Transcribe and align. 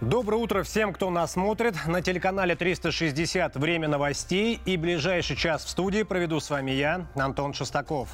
Доброе 0.00 0.36
утро 0.36 0.62
всем, 0.62 0.92
кто 0.92 1.10
нас 1.10 1.32
смотрит. 1.32 1.74
На 1.86 2.00
телеканале 2.00 2.56
360 2.56 3.56
«Время 3.56 3.88
новостей» 3.88 4.60
и 4.64 4.76
ближайший 4.76 5.36
час 5.36 5.64
в 5.64 5.68
студии 5.68 6.02
проведу 6.02 6.40
с 6.40 6.48
вами 6.48 6.70
я, 6.70 7.06
Антон 7.14 7.52
Шестаков. 7.52 8.08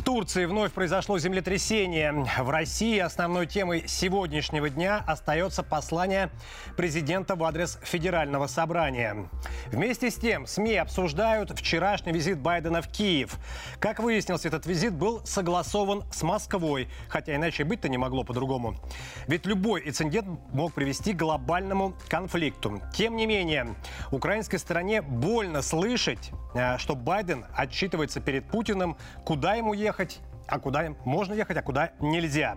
В 0.00 0.02
Турции 0.02 0.46
вновь 0.46 0.72
произошло 0.72 1.18
землетрясение. 1.18 2.24
В 2.38 2.48
России 2.48 2.98
основной 2.98 3.46
темой 3.46 3.84
сегодняшнего 3.86 4.70
дня 4.70 5.04
остается 5.06 5.62
послание 5.62 6.30
президента 6.74 7.36
в 7.36 7.44
адрес 7.44 7.78
Федерального 7.82 8.46
собрания. 8.46 9.28
Вместе 9.66 10.10
с 10.10 10.14
тем 10.14 10.46
СМИ 10.46 10.76
обсуждают 10.76 11.50
вчерашний 11.50 12.12
визит 12.12 12.38
Байдена 12.38 12.80
в 12.80 12.88
Киев. 12.88 13.36
Как 13.78 14.00
выяснилось, 14.00 14.46
этот 14.46 14.64
визит 14.64 14.94
был 14.94 15.20
согласован 15.26 16.02
с 16.10 16.22
Москвой, 16.22 16.88
хотя 17.10 17.36
иначе 17.36 17.64
быть-то 17.64 17.90
не 17.90 17.98
могло 17.98 18.24
по-другому. 18.24 18.76
Ведь 19.26 19.44
любой 19.44 19.86
инцидент 19.86 20.26
мог 20.50 20.72
привести 20.72 21.12
к 21.12 21.18
глобальному 21.18 21.94
конфликту. 22.08 22.80
Тем 22.94 23.16
не 23.16 23.26
менее, 23.26 23.74
украинской 24.10 24.56
стороне 24.56 25.02
больно 25.02 25.60
слышать, 25.60 26.30
э, 26.54 26.78
что 26.78 26.96
Байден 26.96 27.44
отчитывается 27.54 28.20
перед 28.20 28.46
Путиным, 28.46 28.96
куда 29.26 29.56
ему 29.56 29.74
ехать, 29.74 29.89
а 30.50 30.58
куда 30.58 30.84
можно 31.04 31.34
ехать, 31.34 31.56
а 31.56 31.62
куда 31.62 31.90
нельзя. 32.00 32.56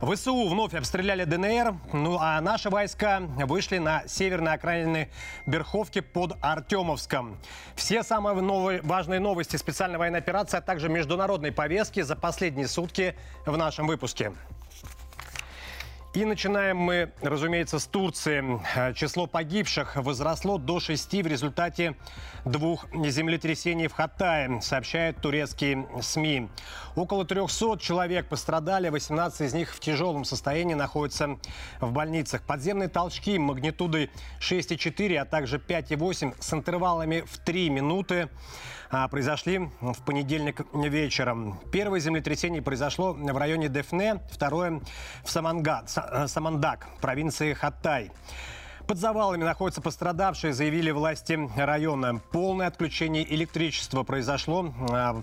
ВСУ 0.00 0.48
вновь 0.48 0.74
обстреляли 0.74 1.24
ДНР, 1.24 1.74
ну 1.92 2.18
а 2.20 2.40
наши 2.40 2.70
войска 2.70 3.20
вышли 3.20 3.78
на 3.78 4.06
северные 4.06 4.54
окраины 4.54 5.10
Берховки 5.46 6.00
под 6.00 6.36
Артемовском. 6.40 7.38
Все 7.74 8.02
самые 8.02 8.40
новые, 8.40 8.82
важные 8.82 9.20
новости 9.20 9.56
специальной 9.56 9.98
военной 9.98 10.18
операции, 10.18 10.58
а 10.58 10.60
также 10.60 10.88
международной 10.88 11.52
повестки 11.52 12.02
за 12.02 12.16
последние 12.16 12.68
сутки 12.68 13.16
в 13.46 13.56
нашем 13.56 13.86
выпуске. 13.86 14.32
И 16.14 16.24
начинаем 16.24 16.76
мы, 16.76 17.10
разумеется, 17.22 17.80
с 17.80 17.86
Турции. 17.86 18.60
Число 18.94 19.26
погибших 19.26 19.96
возросло 19.96 20.58
до 20.58 20.78
шести 20.78 21.24
в 21.24 21.26
результате 21.26 21.96
двух 22.44 22.86
землетрясений 22.94 23.88
в 23.88 23.94
Хаттае, 23.94 24.60
сообщают 24.60 25.16
турецкие 25.20 25.88
СМИ. 26.00 26.50
Около 26.94 27.24
300 27.24 27.78
человек 27.80 28.28
пострадали, 28.28 28.90
18 28.90 29.40
из 29.40 29.54
них 29.54 29.74
в 29.74 29.80
тяжелом 29.80 30.24
состоянии 30.24 30.74
находятся 30.74 31.36
в 31.80 31.90
больницах. 31.90 32.42
Подземные 32.42 32.88
толчки 32.88 33.36
магнитудой 33.36 34.08
6,4, 34.38 35.16
а 35.16 35.24
также 35.24 35.58
5,8 35.58 36.36
с 36.38 36.52
интервалами 36.52 37.24
в 37.26 37.38
3 37.38 37.70
минуты 37.70 38.28
произошли 39.08 39.70
в 39.80 40.02
понедельник 40.04 40.60
вечером. 40.72 41.58
Первое 41.72 41.98
землетрясение 41.98 42.62
произошло 42.62 43.12
в 43.12 43.36
районе 43.36 43.68
Дефне, 43.68 44.20
второе 44.30 44.80
в 45.24 45.30
Саманга, 45.30 45.84
э, 45.96 46.28
Самандак, 46.28 46.86
провинции 47.00 47.54
Хаттай. 47.54 48.12
Под 48.86 48.98
завалами 48.98 49.42
находятся 49.42 49.80
пострадавшие, 49.80 50.52
заявили 50.52 50.92
власти 50.92 51.50
района. 51.56 52.20
Полное 52.30 52.68
отключение 52.68 53.24
электричества 53.34 54.04
произошло 54.04 54.72
а, 54.90 55.22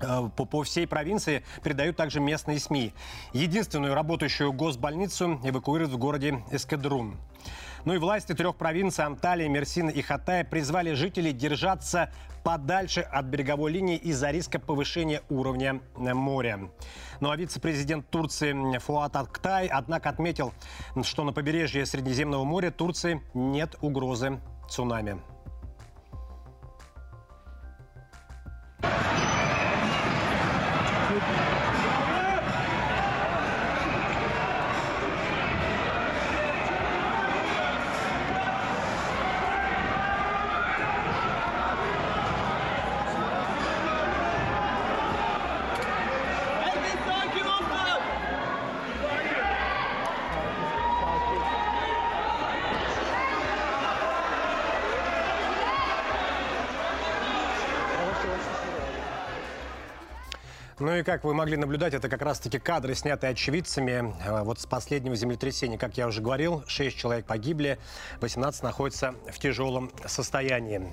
э, 0.00 0.28
по, 0.36 0.44
по 0.44 0.62
всей 0.62 0.86
провинции 0.86 1.44
передают 1.62 1.96
также 1.96 2.20
местные 2.20 2.58
СМИ. 2.58 2.92
Единственную 3.32 3.94
работающую 3.94 4.52
госбольницу 4.52 5.40
эвакуируют 5.44 5.92
в 5.92 5.96
городе 5.96 6.44
Эскадрун. 6.50 7.16
Ну 7.84 7.94
и 7.94 7.98
власти 7.98 8.32
трех 8.32 8.56
провинций 8.56 9.04
Анталии, 9.04 9.48
Мерсина 9.48 9.90
и 9.90 10.02
Хатая 10.02 10.44
призвали 10.44 10.92
жителей 10.94 11.32
держаться 11.32 12.12
подальше 12.44 13.00
от 13.00 13.26
береговой 13.26 13.72
линии 13.72 13.96
из-за 13.96 14.30
риска 14.30 14.60
повышения 14.60 15.22
уровня 15.28 15.80
моря. 15.96 16.70
Ну 17.20 17.30
а 17.30 17.36
вице-президент 17.36 18.08
Турции 18.08 18.78
Фуат 18.78 19.16
Актай, 19.16 19.66
однако, 19.66 20.10
отметил, 20.10 20.52
что 21.02 21.24
на 21.24 21.32
побережье 21.32 21.84
Средиземного 21.84 22.44
моря 22.44 22.70
Турции 22.70 23.20
нет 23.34 23.76
угрозы 23.80 24.38
цунами. 24.68 25.20
Как 61.04 61.24
вы 61.24 61.34
могли 61.34 61.56
наблюдать, 61.56 61.94
это 61.94 62.08
как 62.08 62.22
раз-таки 62.22 62.58
кадры, 62.58 62.94
снятые 62.94 63.32
очевидцами 63.32 64.14
э, 64.24 64.42
вот 64.42 64.60
с 64.60 64.66
последнего 64.66 65.14
землетрясения. 65.16 65.78
Как 65.78 65.96
я 65.96 66.06
уже 66.06 66.20
говорил, 66.20 66.64
6 66.66 66.96
человек 66.96 67.26
погибли, 67.26 67.78
18 68.20 68.62
находятся 68.62 69.14
в 69.30 69.38
тяжелом 69.38 69.90
состоянии. 70.06 70.92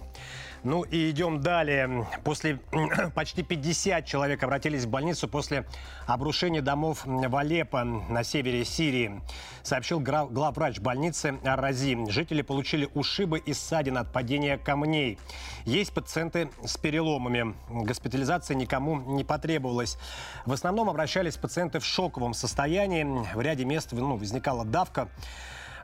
Ну 0.64 0.84
и 0.84 1.10
идем 1.10 1.42
далее. 1.42 2.06
После 2.24 2.60
почти 3.16 3.44
50 3.44 4.06
человек 4.06 4.44
обратились 4.44 4.84
в 4.84 4.90
больницу 4.90 5.28
после 5.28 5.66
обрушения 6.06 6.62
домов 6.62 7.04
в 7.06 7.36
Алеппо 7.36 7.84
на 7.84 8.24
севере 8.24 8.66
Сирии, 8.66 9.22
сообщил 9.64 10.00
главврач 10.00 10.80
больницы 10.80 11.40
Рази. 11.44 12.10
Жители 12.10 12.42
получили 12.42 12.90
ушибы 12.94 13.40
и 13.40 13.54
ссадин 13.54 13.98
от 13.98 14.12
падения 14.12 14.58
камней. 14.58 15.18
Есть 15.66 15.94
пациенты 15.94 16.50
с 16.64 16.78
переломами. 16.78 17.56
Госпитализация 17.70 18.56
никому 18.56 19.00
не 19.00 19.24
потребовалась. 19.24 19.98
В 20.46 20.52
основном 20.52 20.90
обращались 20.90 21.38
пациенты 21.38 21.80
в 21.80 21.86
шоковом 21.86 22.34
состоянии. 22.34 23.06
В 23.34 23.42
ряде 23.42 23.66
мест 23.66 23.92
ну, 23.92 24.18
возникала 24.18 24.66
давка. 24.66 25.10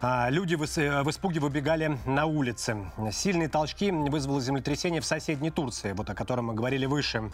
А, 0.01 0.29
люди 0.29 0.55
в 0.55 0.63
испуге 0.63 1.39
выбегали 1.39 1.97
на 2.05 2.25
улицы. 2.25 2.77
Сильные 3.11 3.49
толчки 3.49 3.91
вызвало 3.91 4.41
землетрясение 4.41 5.01
в 5.01 5.05
соседней 5.05 5.51
Турции, 5.51 5.93
вот 5.93 6.09
о 6.09 6.15
котором 6.15 6.45
мы 6.45 6.53
говорили 6.53 6.85
выше. 6.85 7.31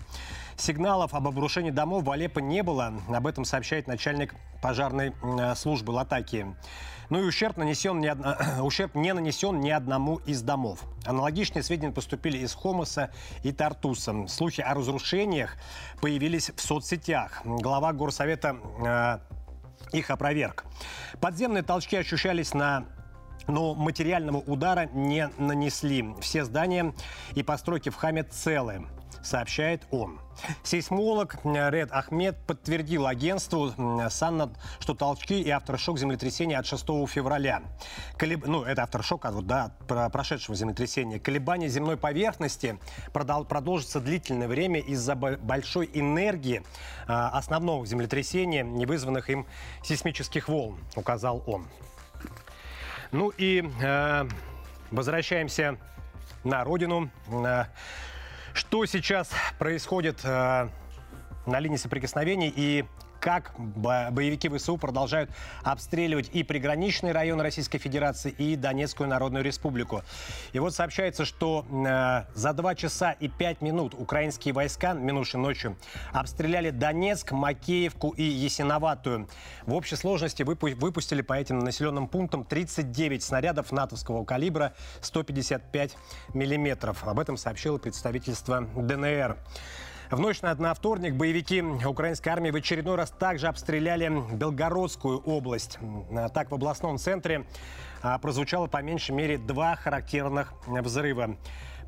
Сигналов 0.57 1.13
об 1.13 1.27
обрушении 1.27 1.71
домов 1.71 2.03
в 2.03 2.11
Алеппо 2.11 2.39
не 2.39 2.61
было. 2.63 2.93
Об 3.09 3.27
этом 3.27 3.45
сообщает 3.45 3.87
начальник 3.87 4.35
пожарной 4.61 5.13
э, 5.23 5.55
службы 5.55 5.91
Латакии. 5.91 6.55
Ну 7.09 7.19
и 7.19 7.25
ущерб, 7.25 7.57
нанесен 7.57 7.99
не 7.99 8.09
од... 8.09 8.19
ущерб 8.61 8.95
не 8.95 9.13
нанесен 9.13 9.59
ни 9.59 9.69
одному 9.69 10.17
из 10.17 10.41
домов. 10.41 10.83
Аналогичные 11.05 11.63
сведения 11.63 11.91
поступили 11.91 12.37
из 12.37 12.53
Хомоса 12.53 13.11
и 13.43 13.51
Тартуса. 13.51 14.27
Слухи 14.27 14.61
о 14.61 14.73
разрушениях 14.73 15.57
появились 15.99 16.51
в 16.55 16.61
соцсетях. 16.61 17.41
Глава 17.43 17.91
горсовета 17.91 18.55
э, 18.85 19.19
их 19.91 20.09
опроверг. 20.09 20.65
Подземные 21.19 21.63
толчки 21.63 21.95
ощущались 21.95 22.53
на 22.53 22.85
но 23.47 23.73
материального 23.73 24.37
удара 24.37 24.87
не 24.93 25.29
нанесли. 25.37 26.13
Все 26.21 26.45
здания 26.45 26.93
и 27.33 27.43
постройки 27.43 27.89
в 27.89 27.95
Хаме 27.95 28.23
целы 28.23 28.85
сообщает 29.23 29.83
он. 29.91 30.19
Сейсмолог 30.63 31.37
Ред 31.43 31.91
Ахмед 31.91 32.37
подтвердил 32.47 33.05
агентству 33.05 33.73
Саннад, 34.09 34.51
что 34.79 34.93
толчки 34.93 35.41
и 35.41 35.49
авторшок 35.49 35.99
землетрясения 35.99 36.57
от 36.57 36.65
6 36.65 36.83
февраля. 37.07 37.61
Колеб... 38.17 38.45
Ну, 38.45 38.63
это 38.63 38.83
авторшок 38.83 39.25
от, 39.25 39.45
да, 39.45 39.71
прошедшего 39.87 40.55
землетрясения. 40.55 41.19
Колебания 41.19 41.67
земной 41.67 41.97
поверхности 41.97 42.79
продол... 43.13 43.45
продолжится 43.45 43.99
длительное 43.99 44.47
время 44.47 44.79
из-за 44.79 45.15
большой 45.15 45.89
энергии 45.93 46.63
а, 47.07 47.29
основного 47.29 47.85
землетрясения, 47.85 48.63
не 48.63 48.85
вызванных 48.85 49.29
им 49.29 49.45
сейсмических 49.83 50.47
волн, 50.47 50.79
указал 50.95 51.43
он. 51.45 51.67
Ну 53.11 53.29
и 53.37 53.69
э, 53.81 54.25
возвращаемся 54.89 55.77
на 56.43 56.63
родину. 56.63 57.09
Что 58.53 58.85
сейчас 58.85 59.29
происходит 59.59 60.19
э, 60.23 60.69
на 61.45 61.59
линии 61.59 61.77
соприкосновений 61.77 62.51
и 62.55 62.85
как 63.21 63.53
боевики 63.57 64.49
ВСУ 64.49 64.77
продолжают 64.77 65.29
обстреливать 65.63 66.29
и 66.33 66.43
приграничные 66.43 67.13
районы 67.13 67.43
Российской 67.43 67.77
Федерации, 67.77 68.31
и 68.31 68.55
Донецкую 68.55 69.07
Народную 69.07 69.45
Республику. 69.45 70.01
И 70.51 70.59
вот 70.59 70.73
сообщается, 70.73 71.23
что 71.23 71.65
э, 71.69 72.23
за 72.33 72.53
2 72.53 72.75
часа 72.75 73.11
и 73.11 73.29
5 73.29 73.61
минут 73.61 73.93
украинские 73.93 74.53
войска 74.53 74.93
минувшей 74.93 75.39
ночью 75.39 75.77
обстреляли 76.11 76.71
Донецк, 76.71 77.31
Макеевку 77.31 78.09
и 78.09 78.23
Ясиноватую. 78.23 79.29
В 79.65 79.75
общей 79.75 79.95
сложности 79.95 80.41
выпу- 80.41 80.75
выпустили 80.75 81.21
по 81.21 81.33
этим 81.33 81.59
населенным 81.59 82.07
пунктам 82.07 82.43
39 82.43 83.21
снарядов 83.21 83.71
натовского 83.71 84.25
калибра 84.25 84.73
155 85.01 85.95
миллиметров. 86.33 87.07
Об 87.07 87.19
этом 87.19 87.37
сообщило 87.37 87.77
представительство 87.77 88.61
ДНР. 88.61 89.37
В 90.11 90.19
ночь 90.19 90.41
на 90.41 90.73
вторник 90.73 91.15
боевики 91.15 91.61
украинской 91.61 92.27
армии 92.27 92.51
в 92.51 92.55
очередной 92.57 92.95
раз 92.97 93.11
также 93.11 93.47
обстреляли 93.47 94.11
Белгородскую 94.35 95.19
область. 95.19 95.79
Так, 96.33 96.51
в 96.51 96.53
областном 96.53 96.97
центре 96.97 97.45
а, 98.01 98.17
прозвучало 98.17 98.67
по 98.67 98.81
меньшей 98.81 99.15
мере 99.15 99.37
два 99.37 99.77
характерных 99.77 100.53
взрыва. 100.67 101.37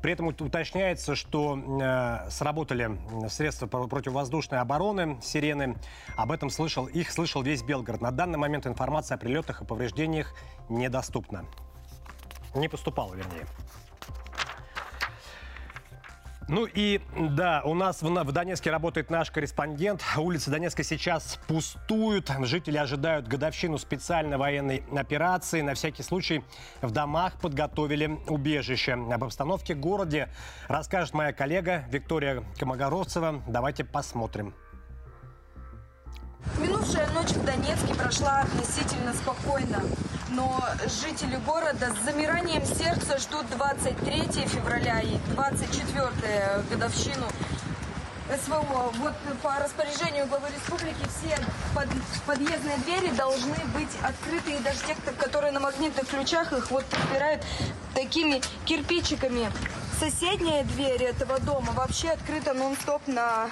При 0.00 0.12
этом 0.12 0.28
уточняется, 0.28 1.14
что 1.14 1.58
э, 1.58 2.30
сработали 2.30 2.98
средства 3.28 3.66
противовоздушной 3.66 4.58
обороны, 4.58 5.18
сирены. 5.22 5.76
Об 6.16 6.32
этом 6.32 6.48
слышал, 6.48 6.86
их 6.86 7.10
слышал 7.12 7.42
весь 7.42 7.62
Белгород. 7.62 8.00
На 8.00 8.10
данный 8.10 8.38
момент 8.38 8.66
информация 8.66 9.16
о 9.16 9.18
прилетах 9.18 9.60
и 9.60 9.66
повреждениях 9.66 10.34
недоступна. 10.70 11.44
Не 12.54 12.68
поступала, 12.68 13.14
вернее. 13.14 13.44
Ну 16.48 16.66
и 16.66 17.00
да, 17.16 17.62
у 17.64 17.74
нас 17.74 18.02
в, 18.02 18.08
в 18.08 18.32
Донецке 18.32 18.70
работает 18.70 19.10
наш 19.10 19.30
корреспондент. 19.30 20.02
Улицы 20.16 20.50
Донецка 20.50 20.82
сейчас 20.82 21.38
пустуют. 21.46 22.30
Жители 22.42 22.76
ожидают 22.76 23.26
годовщину 23.26 23.78
специальной 23.78 24.36
военной 24.36 24.84
операции. 24.94 25.62
На 25.62 25.74
всякий 25.74 26.02
случай 26.02 26.44
в 26.82 26.90
домах 26.90 27.40
подготовили 27.40 28.18
убежище. 28.28 28.92
Об 28.92 29.24
обстановке 29.24 29.74
в 29.74 29.80
городе 29.80 30.28
расскажет 30.68 31.14
моя 31.14 31.32
коллега 31.32 31.84
Виктория 31.88 32.42
Комогоровцева. 32.58 33.42
Давайте 33.46 33.84
посмотрим. 33.84 34.54
Минувшая 36.58 37.08
ночь 37.12 37.30
в 37.30 37.44
Донецке 37.44 37.94
прошла 37.94 38.40
относительно 38.40 39.14
спокойно. 39.14 39.80
Но 40.34 40.60
жители 41.00 41.36
города 41.46 41.94
с 41.94 42.04
замиранием 42.04 42.64
сердца 42.66 43.18
ждут 43.18 43.48
23 43.50 44.22
февраля 44.48 45.00
и 45.00 45.16
24 45.32 46.64
годовщину 46.70 47.26
СВО. 48.44 48.92
Вот 48.94 49.12
по 49.42 49.54
распоряжению 49.60 50.26
главы 50.26 50.48
республики 50.48 51.06
все 51.18 51.38
под, 51.72 51.88
подъездные 52.26 52.78
двери 52.78 53.10
должны 53.10 53.54
быть 53.74 53.90
открыты. 54.02 54.52
И 54.52 54.58
даже 54.58 54.78
те, 54.80 54.96
которые 55.18 55.52
на 55.52 55.60
магнитных 55.60 56.08
ключах, 56.08 56.52
их 56.52 56.68
вот 56.72 56.84
подбирают 56.86 57.44
такими 57.94 58.42
кирпичиками. 58.64 59.52
Соседняя 60.00 60.64
дверь 60.64 61.04
этого 61.04 61.38
дома 61.38 61.72
вообще 61.74 62.10
открыта 62.10 62.54
нон-стоп 62.54 63.06
на 63.06 63.50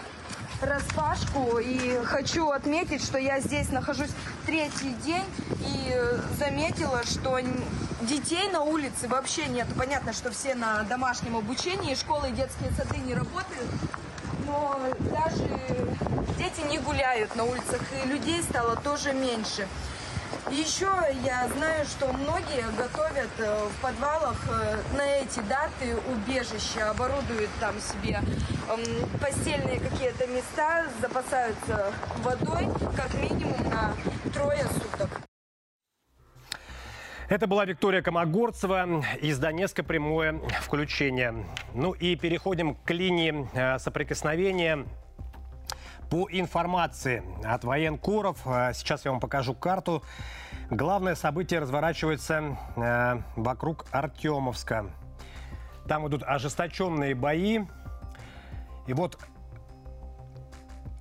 распашку. 0.62 1.58
И 1.58 1.98
хочу 2.04 2.50
отметить, 2.50 3.02
что 3.02 3.18
я 3.18 3.40
здесь 3.40 3.70
нахожусь 3.70 4.10
третий 4.46 4.94
день 5.04 5.24
и 5.60 5.96
заметила, 6.38 7.02
что 7.04 7.38
детей 8.02 8.50
на 8.50 8.62
улице 8.62 9.08
вообще 9.08 9.46
нет. 9.46 9.66
Понятно, 9.76 10.12
что 10.12 10.30
все 10.30 10.54
на 10.54 10.82
домашнем 10.84 11.36
обучении, 11.36 11.94
школы 11.94 12.30
и 12.30 12.32
детские 12.32 12.70
сады 12.72 12.98
не 12.98 13.14
работают. 13.14 13.70
Но 14.46 14.78
даже 15.10 15.48
дети 16.36 16.66
не 16.68 16.78
гуляют 16.78 17.34
на 17.36 17.44
улицах, 17.44 17.80
и 18.04 18.08
людей 18.08 18.42
стало 18.42 18.76
тоже 18.76 19.12
меньше. 19.12 19.68
Еще 20.50 20.88
я 21.24 21.48
знаю, 21.48 21.84
что 21.86 22.12
многие 22.12 22.64
готовят 22.76 23.30
э, 23.38 23.64
в 23.66 23.82
подвалах 23.82 24.36
э, 24.48 24.96
на 24.96 25.06
эти 25.06 25.40
даты 25.40 25.96
убежища, 26.12 26.90
оборудуют 26.90 27.50
там 27.60 27.74
себе 27.80 28.20
постельные 29.20 29.80
какие-то 29.80 30.26
места, 30.26 30.86
запасаются 31.00 31.92
водой 32.18 32.68
как 32.96 33.14
минимум 33.14 33.58
на 33.70 33.94
трое 34.32 34.64
суток. 34.64 35.10
Это 37.28 37.46
была 37.46 37.64
Виктория 37.64 38.02
Комогорцева 38.02 39.02
из 39.22 39.38
Донецка 39.38 39.82
прямое 39.82 40.38
включение. 40.60 41.46
Ну 41.72 41.92
и 41.92 42.14
переходим 42.14 42.74
к 42.74 42.90
линии 42.90 43.48
э, 43.54 43.78
соприкосновения. 43.78 44.86
По 46.12 46.28
информации 46.30 47.22
от 47.42 47.64
военкоров, 47.64 48.36
э, 48.44 48.74
сейчас 48.74 49.06
я 49.06 49.12
вам 49.12 49.18
покажу 49.18 49.54
карту. 49.54 50.02
Главное 50.68 51.14
событие 51.14 51.58
разворачивается 51.58 52.58
э, 52.76 53.22
вокруг 53.34 53.86
Артемовска. 53.92 54.90
Там 55.88 56.06
идут 56.06 56.22
ожесточенные 56.22 57.14
бои. 57.14 57.60
И 58.86 58.92
вот 58.92 59.18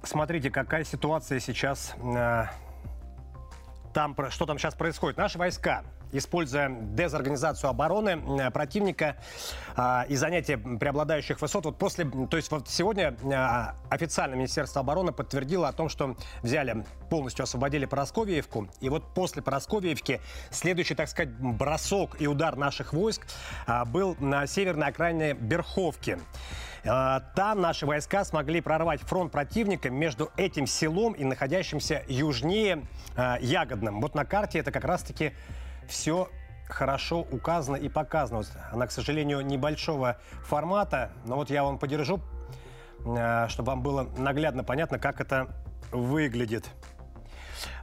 смотрите, 0.01 0.49
какая 0.49 0.85
ситуация 0.85 1.41
сейчас 1.41 1.93
э, 2.01 2.45
там, 3.93 4.15
что 4.29 4.45
там 4.45 4.57
сейчас 4.57 4.75
происходит. 4.75 5.17
Наши 5.17 5.37
войска 5.37 5.83
используя 6.11 6.69
дезорганизацию 6.69 7.69
обороны 7.69 8.21
э, 8.39 8.51
противника 8.51 9.17
а, 9.75 10.05
и 10.09 10.15
занятие 10.15 10.57
преобладающих 10.57 11.41
высот. 11.41 11.65
Вот 11.65 11.77
после, 11.77 12.05
то 12.05 12.37
есть 12.37 12.51
вот 12.51 12.67
сегодня 12.67 13.15
а, 13.33 13.75
официально 13.89 14.35
Министерство 14.35 14.81
обороны 14.81 15.11
подтвердило 15.11 15.67
о 15.67 15.73
том, 15.73 15.89
что 15.89 16.15
взяли, 16.41 16.85
полностью 17.09 17.43
освободили 17.43 17.85
Поросковьевку. 17.85 18.67
И 18.79 18.89
вот 18.89 19.13
после 19.13 19.41
Поросковьевки 19.41 20.21
следующий, 20.49 20.95
так 20.95 21.07
сказать, 21.07 21.31
бросок 21.31 22.21
и 22.21 22.27
удар 22.27 22.55
наших 22.55 22.93
войск 22.93 23.25
а, 23.65 23.85
был 23.85 24.15
на 24.19 24.47
северной 24.47 24.87
окраине 24.87 25.33
Берховки. 25.33 26.19
Там 26.83 27.61
наши 27.61 27.85
войска 27.85 28.25
смогли 28.25 28.59
прорвать 28.59 29.01
фронт 29.01 29.31
противника 29.31 29.91
между 29.91 30.31
этим 30.35 30.65
селом 30.65 31.13
и 31.13 31.23
находящимся 31.23 32.03
южнее 32.07 32.87
Ягодным. 33.39 34.01
Вот 34.01 34.15
на 34.15 34.25
карте 34.25 34.57
это 34.57 34.71
как 34.71 34.85
раз-таки 34.85 35.33
все 35.91 36.29
хорошо 36.67 37.27
указано 37.31 37.75
и 37.75 37.89
показано. 37.89 38.43
Она, 38.71 38.87
к 38.87 38.91
сожалению, 38.91 39.41
небольшого 39.41 40.17
формата, 40.43 41.11
но 41.25 41.35
вот 41.35 41.49
я 41.49 41.63
вам 41.63 41.77
подержу, 41.77 42.21
э, 43.05 43.47
чтобы 43.49 43.67
вам 43.67 43.83
было 43.83 44.07
наглядно 44.17 44.63
понятно, 44.63 44.97
как 44.97 45.21
это 45.21 45.47
выглядит. 45.91 46.69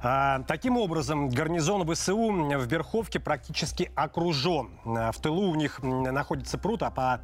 А, 0.00 0.42
таким 0.46 0.76
образом, 0.76 1.28
гарнизон 1.28 1.86
ВСУ 1.92 2.30
в 2.30 2.66
Верховке 2.66 3.18
практически 3.18 3.90
окружен. 3.96 4.70
А, 4.84 5.10
в 5.10 5.18
тылу 5.18 5.50
у 5.50 5.54
них 5.54 5.82
находится 5.82 6.56
пруд, 6.56 6.82
а 6.82 6.90
по 6.90 7.20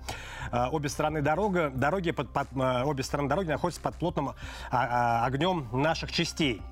а, 0.50 0.70
обе 0.70 0.88
стороны 0.88 1.22
дорога, 1.22 1.70
дороги 1.70 2.10
под, 2.10 2.32
под, 2.32 2.48
обе 2.52 3.02
стороны 3.04 3.28
дороги 3.28 3.48
находятся 3.48 3.80
под 3.80 3.96
плотным 3.96 4.32
огнем 4.70 5.68
наших 5.72 6.10
частей. 6.10 6.62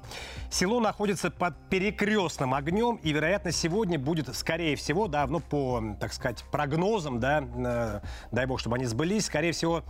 Село 0.50 0.80
находится 0.80 1.30
под 1.30 1.56
перекрестным 1.68 2.54
огнем, 2.54 2.96
и, 2.96 3.12
вероятно, 3.12 3.52
сегодня 3.52 3.98
будет, 3.98 4.34
скорее 4.36 4.76
всего, 4.76 5.06
да, 5.08 5.26
ну, 5.26 5.40
по, 5.40 5.82
так 6.00 6.12
сказать, 6.12 6.44
прогнозам, 6.50 7.20
да, 7.20 8.02
дай 8.32 8.46
бог, 8.46 8.60
чтобы 8.60 8.76
они 8.76 8.84
сбылись, 8.86 9.26
скорее 9.26 9.52
всего, 9.52 9.82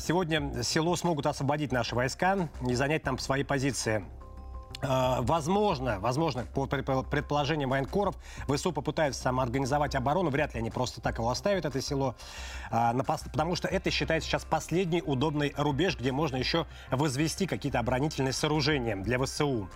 сегодня 0.00 0.62
село 0.62 0.96
смогут 0.96 1.26
освободить 1.26 1.72
наши 1.72 1.94
войска 1.94 2.48
и 2.66 2.74
занять 2.74 3.02
там 3.02 3.18
свои 3.18 3.44
позиции. 3.44 4.04
Э, 4.82 5.18
возможно, 5.20 5.98
возможно, 6.00 6.44
по 6.44 6.66
предположениям 6.66 7.70
военкоров, 7.70 8.16
ВСУ 8.48 8.72
попытаются 8.72 9.22
самоорганизовать 9.22 9.94
оборону. 9.94 10.30
Вряд 10.30 10.54
ли 10.54 10.60
они 10.60 10.70
просто 10.70 11.00
так 11.00 11.18
его 11.18 11.30
оставят, 11.30 11.64
это 11.64 11.80
село. 11.80 12.14
А, 12.70 12.94
потому 12.94 13.56
что 13.56 13.68
это 13.68 13.90
считается 13.90 14.28
сейчас 14.28 14.44
последний 14.44 15.02
удобный 15.02 15.54
рубеж, 15.56 15.98
где 15.98 16.12
можно 16.12 16.36
еще 16.36 16.66
возвести 16.90 17.46
какие-то 17.46 17.78
оборонительные 17.78 18.32
сооружения 18.32 18.96
для 18.96 19.18
ВСУ. 19.18 19.68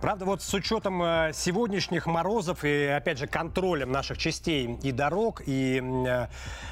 Правда, 0.00 0.24
вот 0.24 0.42
с 0.42 0.54
учетом 0.54 1.02
э, 1.02 1.32
сегодняшних 1.34 2.06
морозов 2.06 2.64
и, 2.64 2.86
опять 2.86 3.18
же, 3.18 3.26
контролем 3.26 3.92
наших 3.92 4.16
частей 4.16 4.78
и 4.82 4.92
дорог, 4.92 5.42
и 5.44 5.82
э, 5.82 6.26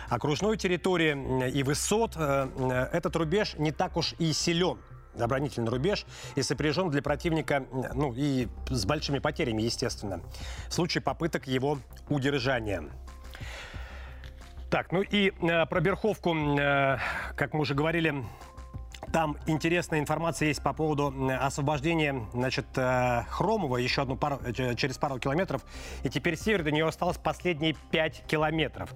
окружной 0.08 0.56
территории, 0.56 1.50
и 1.50 1.62
высот, 1.62 2.16
этот 2.16 3.16
рубеж 3.16 3.54
не 3.58 3.70
так 3.70 3.96
уж 3.98 4.14
и 4.18 4.32
силен 4.32 4.78
оборонительный 5.24 5.70
рубеж 5.70 6.04
и 6.36 6.42
сопряжен 6.42 6.90
для 6.90 7.02
противника, 7.02 7.64
ну 7.94 8.12
и 8.16 8.48
с 8.68 8.84
большими 8.84 9.18
потерями, 9.18 9.62
естественно, 9.62 10.20
в 10.68 10.74
случае 10.74 11.02
попыток 11.02 11.46
его 11.46 11.78
удержания. 12.08 12.84
Так, 14.70 14.92
ну 14.92 15.00
и 15.00 15.30
э, 15.30 15.66
про 15.66 15.80
Берховку, 15.80 16.34
э, 16.36 16.98
как 17.36 17.54
мы 17.54 17.60
уже 17.60 17.74
говорили, 17.74 18.22
там 19.12 19.38
интересная 19.46 20.00
информация 20.00 20.48
есть 20.48 20.62
по 20.62 20.72
поводу 20.72 21.14
освобождения 21.40 22.26
значит, 22.34 22.66
э, 22.76 23.22
Хромова 23.30 23.78
еще 23.78 24.02
одну 24.02 24.16
пару, 24.16 24.38
э, 24.44 24.74
через 24.74 24.98
пару 24.98 25.18
километров. 25.18 25.62
И 26.02 26.10
теперь 26.10 26.36
север 26.36 26.62
до 26.62 26.70
нее 26.70 26.86
осталось 26.86 27.16
последние 27.16 27.74
5 27.90 28.24
километров. 28.26 28.92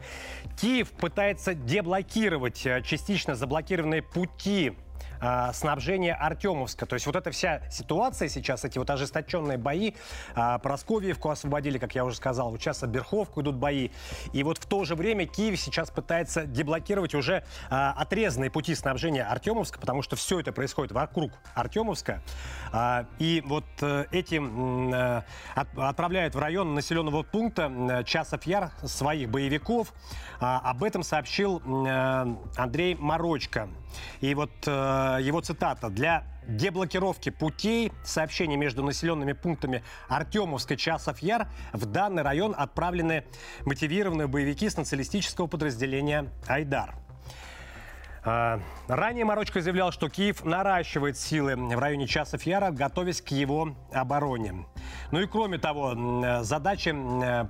Киев 0.60 0.90
пытается 0.90 1.54
деблокировать 1.54 2.66
э, 2.66 2.82
частично 2.82 3.34
заблокированные 3.34 4.02
пути 4.02 4.74
э, 5.20 5.50
снабжения 5.52 6.14
Артемовска. 6.14 6.86
То 6.86 6.94
есть 6.94 7.06
вот 7.06 7.16
эта 7.16 7.30
вся 7.30 7.62
ситуация 7.70 8.28
сейчас, 8.28 8.64
эти 8.64 8.78
вот 8.78 8.90
ожесточенные 8.90 9.58
бои, 9.58 9.92
э, 10.34 10.58
Просковьевку 10.62 11.30
освободили, 11.30 11.78
как 11.78 11.94
я 11.94 12.04
уже 12.04 12.16
сказал, 12.16 12.50
вот 12.50 12.60
сейчас 12.60 12.82
Берховку 12.82 13.42
идут 13.42 13.56
бои. 13.56 13.90
И 14.32 14.42
вот 14.42 14.58
в 14.58 14.66
то 14.66 14.84
же 14.84 14.94
время 14.94 15.26
Киев 15.26 15.58
сейчас 15.58 15.90
пытается 15.90 16.46
деблокировать 16.46 17.14
уже 17.14 17.44
э, 17.70 17.74
отрезанные 17.74 18.50
пути 18.50 18.74
снабжения 18.74 19.24
Артемовска, 19.24 19.78
потому 19.78 20.02
что 20.02 20.16
все 20.16 20.40
это 20.40 20.52
происходит 20.52 20.92
вокруг 20.92 21.32
Артемовска. 21.54 22.22
Э, 22.72 23.04
и 23.18 23.42
вот 23.46 23.64
э, 23.80 24.06
этим 24.10 24.92
э, 24.92 25.22
от, 25.54 25.68
отправляют 25.76 26.34
в 26.34 26.38
район 26.38 26.74
населенного 26.74 27.22
пункта 27.22 27.70
э, 27.72 28.04
Часов 28.04 28.44
Яр 28.44 28.70
своих 28.84 29.30
боевиков. 29.30 29.92
Э, 30.40 30.58
об 30.62 30.84
этом 30.84 31.02
сообщил 31.02 31.60
э, 31.64 32.36
Андрей 32.56 32.94
Морочко. 32.94 33.68
И 34.20 34.34
вот 34.34 34.50
э, 34.66 35.18
его 35.22 35.40
цитата. 35.40 35.90
«Для 35.90 36.24
деблокировки 36.46 37.30
путей 37.30 37.92
сообщений 38.04 38.56
между 38.56 38.82
населенными 38.82 39.32
пунктами 39.32 39.82
Артемовска, 40.08 40.76
Часов 40.76 41.20
Яр 41.20 41.48
в 41.72 41.86
данный 41.86 42.22
район 42.22 42.54
отправлены 42.56 43.24
мотивированные 43.64 44.26
боевики 44.26 44.68
с 44.68 44.76
националистического 44.76 45.46
подразделения 45.46 46.30
«Айдар». 46.46 46.94
А, 48.24 48.60
ранее 48.86 49.24
Марочко 49.24 49.60
заявлял, 49.60 49.90
что 49.90 50.08
Киев 50.08 50.44
наращивает 50.44 51.18
силы 51.18 51.56
в 51.56 51.78
районе 51.78 52.06
Часов 52.06 52.42
Яра, 52.44 52.70
готовясь 52.70 53.20
к 53.20 53.28
его 53.28 53.76
обороне. 53.92 54.64
Ну 55.10 55.20
и 55.20 55.26
кроме 55.26 55.58
того, 55.58 56.42
задачи 56.42 56.90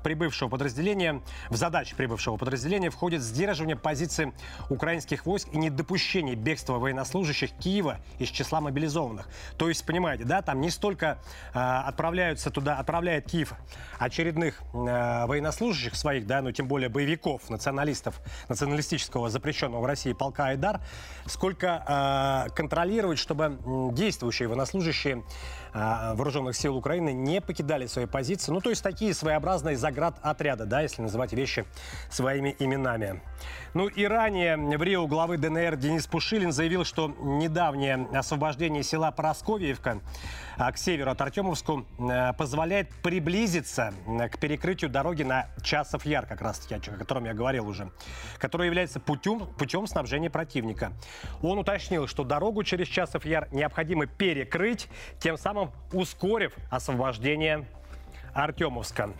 прибывшего 0.02 0.48
подразделения, 0.48 1.22
в 1.50 1.56
задачи 1.56 1.94
прибывшего 1.94 2.36
подразделения 2.36 2.90
входит 2.90 3.22
сдерживание 3.22 3.76
позиций 3.76 4.32
украинских 4.68 5.26
войск 5.26 5.48
и 5.52 5.58
недопущение 5.58 6.34
бегства 6.34 6.78
военнослужащих 6.78 7.52
Киева 7.52 7.98
из 8.18 8.28
числа 8.28 8.60
мобилизованных. 8.60 9.28
То 9.56 9.68
есть, 9.68 9.84
понимаете, 9.86 10.24
да, 10.24 10.42
там 10.42 10.60
не 10.60 10.70
столько 10.70 11.18
э, 11.54 11.58
отправляются 11.58 12.50
туда, 12.50 12.78
отправляет 12.78 13.30
Киев 13.30 13.54
очередных 13.98 14.60
э, 14.72 15.26
военнослужащих 15.26 15.94
своих, 15.94 16.26
да, 16.26 16.42
ну 16.42 16.52
тем 16.52 16.68
более 16.68 16.88
боевиков, 16.88 17.48
националистов, 17.50 18.20
националистического 18.48 19.28
запрещенного 19.30 19.82
в 19.82 19.86
России 19.86 20.12
полка 20.12 20.46
Айдар, 20.46 20.80
сколько 21.26 22.46
э, 22.48 22.54
контролировать, 22.54 23.18
чтобы 23.18 23.58
действующие 23.92 24.48
военнослужащие 24.48 25.22
э, 25.72 26.14
вооруженных 26.14 26.56
сил 26.56 26.76
Украины 26.76 27.12
не 27.12 27.40
покидали 27.40 27.86
свои 27.86 28.06
позиции. 28.06 28.52
Ну, 28.52 28.60
то 28.60 28.70
есть 28.70 28.82
такие 28.82 29.14
своеобразные 29.14 29.76
заград 29.76 30.16
отряда, 30.22 30.66
да, 30.66 30.80
если 30.80 31.02
называть 31.02 31.32
вещи 31.32 31.64
своими 32.10 32.54
именами. 32.58 33.20
Ну 33.74 33.88
и 33.88 34.04
ранее 34.04 34.58
в 34.58 34.82
Рио 34.82 35.06
главы 35.06 35.38
ДНР 35.38 35.76
Денис 35.76 36.06
Пушилин 36.06 36.52
заявил, 36.52 36.84
что 36.84 37.08
недавнее 37.08 38.06
освобождение 38.12 38.82
села 38.82 39.10
Поросковьевка 39.10 40.00
а, 40.58 40.70
к 40.72 40.76
северу 40.76 41.10
от 41.10 41.20
Артемовску 41.22 41.86
э, 41.98 42.34
позволяет 42.34 42.90
приблизиться 43.02 43.94
э, 44.06 44.28
к 44.28 44.38
перекрытию 44.38 44.90
дороги 44.90 45.22
на 45.22 45.46
Часов 45.62 46.04
Яр, 46.04 46.26
как 46.26 46.42
раз 46.42 46.58
таки, 46.58 46.74
о 46.74 46.96
котором 46.98 47.24
я 47.24 47.32
говорил 47.32 47.66
уже, 47.66 47.90
который 48.36 48.66
является 48.66 49.00
путем, 49.00 49.46
путем 49.58 49.86
снабжения 49.86 50.28
противника. 50.28 50.92
Он 51.40 51.58
уточнил, 51.58 52.06
что 52.06 52.24
дорогу 52.24 52.64
через 52.64 52.88
Часов 52.88 53.24
Яр 53.24 53.48
необходимо 53.52 54.04
перекрыть, 54.04 54.86
тем 55.18 55.38
самым 55.38 55.70
ускорив 55.92 56.54
освобождение 56.70 57.64
Артемовска. 58.34 59.14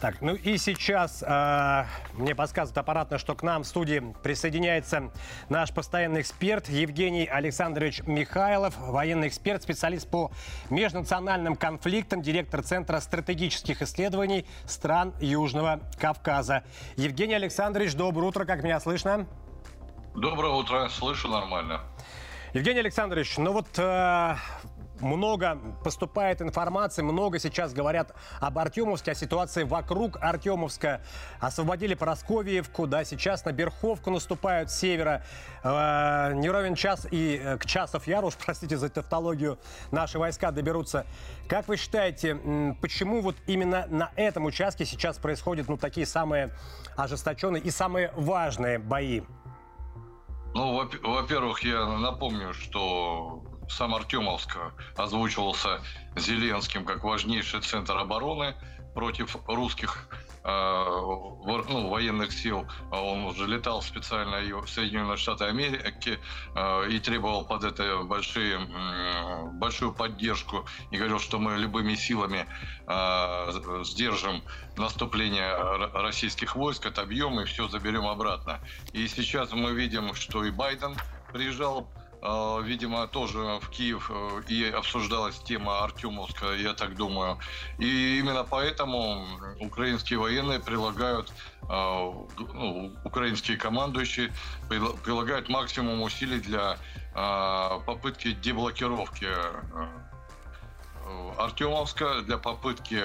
Так, 0.00 0.20
ну 0.20 0.34
и 0.34 0.58
сейчас 0.58 1.24
э, 1.26 1.84
мне 2.12 2.34
подсказывает 2.34 2.76
аппаратно, 2.76 3.16
что 3.16 3.34
к 3.34 3.42
нам 3.42 3.62
в 3.62 3.66
студии 3.66 4.14
присоединяется 4.22 5.10
наш 5.48 5.72
постоянный 5.72 6.20
эксперт 6.20 6.68
Евгений 6.68 7.24
Александрович 7.24 8.02
Михайлов, 8.02 8.76
военный 8.76 9.28
эксперт, 9.28 9.62
специалист 9.62 10.06
по 10.06 10.30
межнациональным 10.68 11.56
конфликтам, 11.56 12.20
директор 12.20 12.62
Центра 12.62 13.00
стратегических 13.00 13.80
исследований 13.80 14.44
стран 14.66 15.14
Южного 15.18 15.80
Кавказа. 15.98 16.62
Евгений 16.96 17.34
Александрович, 17.34 17.94
доброе 17.94 18.26
утро, 18.26 18.44
как 18.44 18.62
меня 18.62 18.80
слышно? 18.80 19.26
Доброе 20.14 20.52
утро, 20.52 20.90
слышу 20.90 21.28
нормально. 21.28 21.80
Евгений 22.52 22.80
Александрович, 22.80 23.38
ну 23.38 23.52
вот 23.52 23.66
э, 23.78 24.34
много 25.00 25.58
поступает 25.84 26.42
информации, 26.42 27.02
много 27.02 27.38
сейчас 27.38 27.72
говорят 27.72 28.14
об 28.40 28.58
Артемовске, 28.58 29.12
о 29.12 29.14
ситуации 29.14 29.64
вокруг 29.64 30.18
Артемовска. 30.20 31.00
Освободили 31.40 31.94
Поросковьевку, 31.94 32.86
да, 32.86 33.04
сейчас 33.04 33.44
на 33.44 33.52
Берховку 33.52 34.10
наступают 34.10 34.70
с 34.70 34.78
севера. 34.78 35.24
Э, 35.62 36.32
не 36.34 36.48
ровен 36.50 36.74
час 36.74 37.06
и 37.10 37.40
э, 37.42 37.58
к 37.58 37.66
часов 37.66 38.06
яру, 38.06 38.28
уж 38.28 38.34
простите 38.44 38.76
за 38.76 38.88
тавтологию, 38.88 39.58
наши 39.90 40.18
войска 40.18 40.50
доберутся. 40.50 41.06
Как 41.48 41.68
вы 41.68 41.76
считаете, 41.76 42.76
почему 42.80 43.20
вот 43.20 43.36
именно 43.46 43.86
на 43.88 44.10
этом 44.16 44.44
участке 44.44 44.84
сейчас 44.84 45.18
происходят 45.18 45.68
ну, 45.68 45.76
такие 45.76 46.06
самые 46.06 46.52
ожесточенные 46.96 47.62
и 47.62 47.70
самые 47.70 48.12
важные 48.16 48.78
бои? 48.78 49.22
Ну, 50.54 50.88
во-первых, 51.02 51.62
я 51.64 51.84
напомню, 51.84 52.54
что 52.54 53.42
сам 53.68 53.94
Артемовск 53.94 54.56
озвучивался 54.96 55.80
Зеленским 56.16 56.84
как 56.84 57.04
важнейший 57.04 57.60
центр 57.60 57.96
обороны 57.96 58.54
против 58.94 59.36
русских 59.46 60.08
э, 60.42 60.48
ну, 60.48 61.88
военных 61.88 62.32
сил. 62.32 62.66
Он 62.90 63.26
уже 63.26 63.46
летал 63.46 63.82
специально 63.82 64.38
в 64.58 64.66
Соединенные 64.68 65.18
Штаты 65.18 65.44
Америки 65.44 66.18
э, 66.54 66.88
и 66.88 66.98
требовал 66.98 67.44
под 67.44 67.64
это 67.64 68.02
большие, 68.04 68.58
большую 69.52 69.92
поддержку 69.92 70.64
и 70.90 70.96
говорил, 70.96 71.18
что 71.18 71.38
мы 71.38 71.58
любыми 71.58 71.94
силами 71.94 72.46
э, 72.86 73.82
сдержим 73.84 74.42
наступление 74.78 75.54
российских 75.92 76.56
войск, 76.56 76.86
отобьем 76.86 77.38
и 77.40 77.44
все 77.44 77.68
заберем 77.68 78.06
обратно. 78.06 78.60
И 78.94 79.06
сейчас 79.08 79.52
мы 79.52 79.74
видим, 79.74 80.14
что 80.14 80.42
и 80.42 80.50
Байден 80.50 80.96
приезжал 81.34 81.86
а, 81.86 82.05
видимо, 82.66 83.06
тоже 83.06 83.38
в 83.60 83.68
Киев 83.70 84.10
э, 84.12 84.42
и 84.48 84.64
обсуждалась 84.70 85.38
тема 85.38 85.84
Артемовска, 85.84 86.54
я 86.54 86.72
так 86.72 86.96
думаю. 86.96 87.38
И 87.78 88.18
именно 88.18 88.44
поэтому 88.44 89.26
украинские 89.60 90.18
военные 90.18 90.60
прилагают, 90.60 91.32
а, 91.68 92.12
ну, 92.38 92.92
украинские 93.04 93.56
командующие 93.56 94.32
прилагают 94.68 95.48
максимум 95.48 96.02
усилий 96.02 96.40
для 96.40 96.78
а, 97.14 97.80
попытки 97.80 98.32
деблокировки 98.32 99.26
э, 99.26 99.88
Артемовска 101.38 102.22
для 102.22 102.36
попытки 102.36 103.00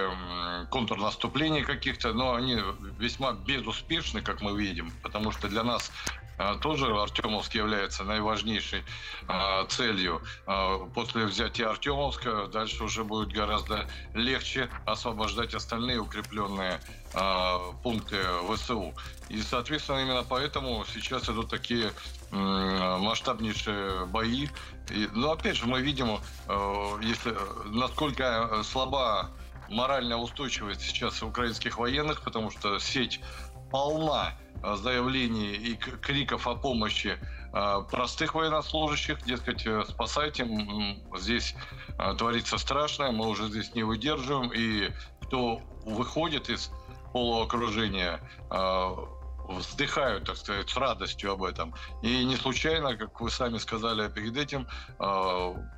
контрнаступления 0.70 1.64
каких-то, 1.64 2.14
но 2.14 2.34
они 2.34 2.60
весьма 2.98 3.34
безуспешны, 3.34 4.22
как 4.22 4.42
мы 4.42 4.60
видим, 4.60 4.92
потому 5.04 5.32
что 5.32 5.48
для 5.48 5.64
нас 5.64 5.92
а, 6.31 6.31
тоже 6.62 6.86
Артемовск 6.86 7.56
является 7.56 8.04
наиважнейшей 8.04 8.84
а, 9.28 9.66
целью. 9.66 10.22
А, 10.46 10.78
после 10.94 11.26
взятия 11.26 11.70
Артемовска 11.70 12.48
дальше 12.48 12.84
уже 12.84 13.04
будет 13.04 13.32
гораздо 13.32 13.88
легче 14.14 14.70
освобождать 14.86 15.54
остальные 15.54 16.00
укрепленные 16.00 16.80
пункты 17.84 18.16
ВСУ. 18.50 18.94
И, 19.28 19.42
соответственно, 19.42 20.00
именно 20.00 20.24
поэтому 20.24 20.86
сейчас 20.94 21.28
идут 21.28 21.50
такие 21.50 21.92
масштабнейшие 22.32 24.06
бои. 24.06 24.48
Но 25.12 25.34
опять 25.34 25.58
же 25.58 25.66
мы 25.66 25.82
видим, 25.82 26.20
если, 27.02 27.36
насколько 27.66 28.62
слаба 28.64 29.30
моральная 29.70 30.16
устойчивость 30.16 30.82
сейчас 30.82 31.22
украинских 31.22 31.78
военных, 31.78 32.22
потому 32.22 32.50
что 32.50 32.80
сеть 32.80 33.20
полна 33.72 34.34
заявлений 34.64 35.54
и 35.54 35.76
криков 35.76 36.48
о 36.48 36.56
помощи 36.56 37.18
а, 37.54 37.82
простых 37.82 38.36
военнослужащих, 38.36 39.24
дескать, 39.24 39.66
э, 39.66 39.84
спасайте, 39.88 40.48
здесь 41.18 41.56
творится 42.18 42.58
страшное, 42.58 43.12
мы 43.12 43.28
уже 43.28 43.48
здесь 43.48 43.76
не 43.76 43.84
выдерживаем, 43.84 44.52
и 44.54 44.92
кто 45.22 45.62
выходит 45.86 46.50
из 46.50 46.72
полуокружения, 47.12 48.22
вздыхают, 49.50 50.26
так 50.26 50.38
сказать, 50.38 50.70
с 50.70 50.78
радостью 50.78 51.34
об 51.34 51.44
этом. 51.44 51.74
И 52.02 52.24
не 52.24 52.38
случайно, 52.38 52.96
как 52.96 53.20
вы 53.20 53.30
сами 53.30 53.58
сказали 53.58 54.10
перед 54.10 54.38
этим, 54.38 54.68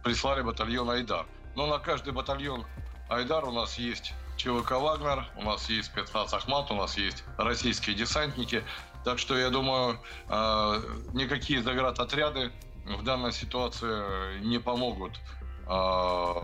прислали 0.03 0.41
батальон 0.41 0.89
«Айдар». 0.91 1.25
Но 1.55 1.65
на 1.67 1.79
каждый 1.79 2.13
батальон 2.13 2.65
«Айдар» 3.09 3.45
у 3.45 3.51
нас 3.51 3.77
есть 3.79 4.13
ЧВК 4.37 4.71
«Вагнер», 4.71 5.27
у 5.37 5.43
нас 5.43 5.69
есть 5.69 5.87
спецназ 5.87 6.33
«Ахмат», 6.33 6.71
у 6.71 6.75
нас 6.75 6.97
есть 6.97 7.23
российские 7.37 7.95
десантники. 7.95 8.63
Так 9.03 9.19
что, 9.19 9.37
я 9.37 9.49
думаю, 9.49 9.99
а, 10.29 10.81
никакие 11.13 11.61
заградотряды 11.61 12.51
в 12.85 13.03
данной 13.03 13.33
ситуации 13.33 14.39
не 14.39 14.59
помогут 14.59 15.19
а, 15.67 16.43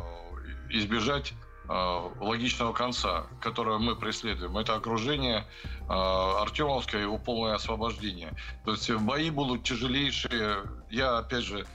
избежать 0.70 1.34
а, 1.68 2.12
логичного 2.20 2.74
конца, 2.74 3.28
которое 3.42 3.78
мы 3.78 3.96
преследуем. 3.96 4.58
Это 4.58 4.76
окружение 4.76 5.46
Артемовска 5.88 6.98
и 6.98 7.02
его 7.02 7.18
полное 7.18 7.56
освобождение. 7.56 8.34
То 8.66 8.72
есть 8.72 8.92
бои 8.92 9.30
будут 9.30 9.64
тяжелейшие. 9.64 10.64
Я, 10.90 11.18
опять 11.18 11.44
же, 11.44 11.66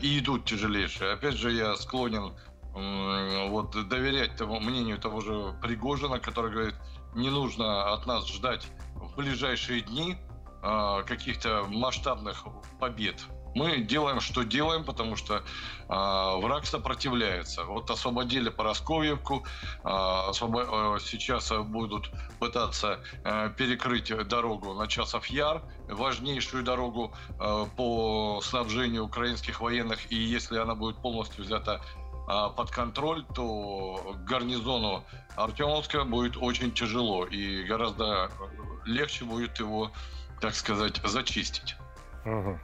и 0.00 0.18
идут 0.18 0.44
тяжелейшие. 0.44 1.12
Опять 1.12 1.34
же, 1.34 1.52
я 1.52 1.76
склонен 1.76 2.34
вот 2.74 3.88
доверять 3.88 4.36
тому 4.36 4.58
мнению 4.60 4.98
того 4.98 5.20
же 5.20 5.54
Пригожина, 5.62 6.18
который 6.18 6.50
говорит, 6.50 6.74
не 7.14 7.30
нужно 7.30 7.92
от 7.92 8.06
нас 8.06 8.26
ждать 8.26 8.66
в 8.94 9.16
ближайшие 9.16 9.80
дни 9.82 10.16
э, 10.62 11.02
каких-то 11.06 11.66
масштабных 11.68 12.44
побед. 12.80 13.24
Мы 13.54 13.78
делаем, 13.78 14.20
что 14.20 14.42
делаем, 14.42 14.84
потому 14.84 15.14
что 15.14 15.36
э, 15.36 15.40
враг 15.88 16.66
сопротивляется. 16.66 17.64
Вот 17.64 17.88
освободили 17.88 18.48
Поросковьевку, 18.48 19.44
э, 19.84 19.88
освобо... 20.28 20.98
сейчас 21.00 21.52
будут 21.52 22.10
пытаться 22.40 22.98
э, 23.24 23.50
перекрыть 23.56 24.12
дорогу 24.26 24.74
на 24.74 24.88
Часов 24.88 25.26
Яр, 25.26 25.62
важнейшую 25.88 26.64
дорогу 26.64 27.14
э, 27.38 27.66
по 27.76 28.40
снабжению 28.42 29.04
украинских 29.04 29.60
военных. 29.60 30.10
И 30.10 30.16
если 30.16 30.58
она 30.58 30.74
будет 30.74 30.96
полностью 30.96 31.44
взята 31.44 31.80
под 32.26 32.70
контроль, 32.70 33.24
то 33.34 34.16
гарнизону 34.26 35.04
Артемовска 35.36 36.04
будет 36.04 36.36
очень 36.36 36.72
тяжело 36.72 37.26
и 37.26 37.64
гораздо 37.64 38.30
легче 38.84 39.24
будет 39.24 39.58
его, 39.58 39.90
так 40.40 40.54
сказать, 40.54 41.00
зачистить. 41.04 41.76
Угу. 42.24 42.58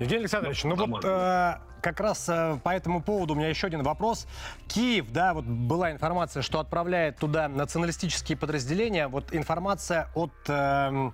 Евгений 0.00 0.20
Александрович, 0.22 0.64
ну, 0.64 0.76
ну 0.76 0.86
вот 0.86 1.04
э, 1.04 1.58
как 1.82 2.00
раз 2.00 2.26
э, 2.28 2.58
по 2.64 2.70
этому 2.70 3.02
поводу 3.02 3.34
у 3.34 3.36
меня 3.36 3.48
еще 3.48 3.66
один 3.66 3.82
вопрос. 3.82 4.26
Киев, 4.66 5.10
да, 5.10 5.34
вот 5.34 5.44
была 5.44 5.92
информация, 5.92 6.42
что 6.42 6.58
отправляет 6.58 7.18
туда 7.18 7.48
националистические 7.48 8.38
подразделения. 8.38 9.08
Вот 9.08 9.34
информация 9.34 10.08
от 10.14 10.32
э, 10.48 10.52
э, 10.52 11.10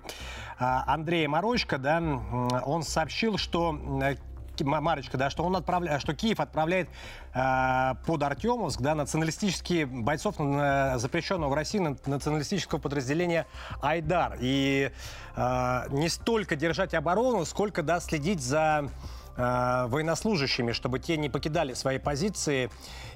Андрея 0.57 1.27
Морочка, 1.27 1.77
да, 1.77 1.99
он 1.99 2.83
сообщил, 2.83 3.37
что 3.37 3.77
э, 4.01 4.15
Марочка, 4.63 5.17
да, 5.17 5.29
что 5.29 5.43
он 5.43 5.55
отправляет, 5.55 6.01
что 6.01 6.13
Киев 6.13 6.39
отправляет 6.39 6.89
э, 7.33 7.93
под 8.05 8.23
Артемовск, 8.23 8.81
да, 8.81 8.95
националистические 8.95 9.85
бойцов 9.85 10.39
на, 10.39 10.97
запрещенного 10.97 11.49
в 11.49 11.53
России 11.53 11.79
националистического 12.05 12.79
подразделения 12.79 13.45
Айдар. 13.81 14.37
И 14.39 14.91
э, 15.35 15.83
не 15.89 16.09
столько 16.09 16.55
держать 16.55 16.93
оборону, 16.93 17.45
сколько, 17.45 17.83
да, 17.83 17.99
следить 17.99 18.41
за 18.41 18.89
э, 19.37 19.85
военнослужащими, 19.87 20.71
чтобы 20.73 20.99
те 20.99 21.15
не 21.17 21.29
покидали 21.29 21.73
свои 21.73 21.99
позиции, 21.99 22.69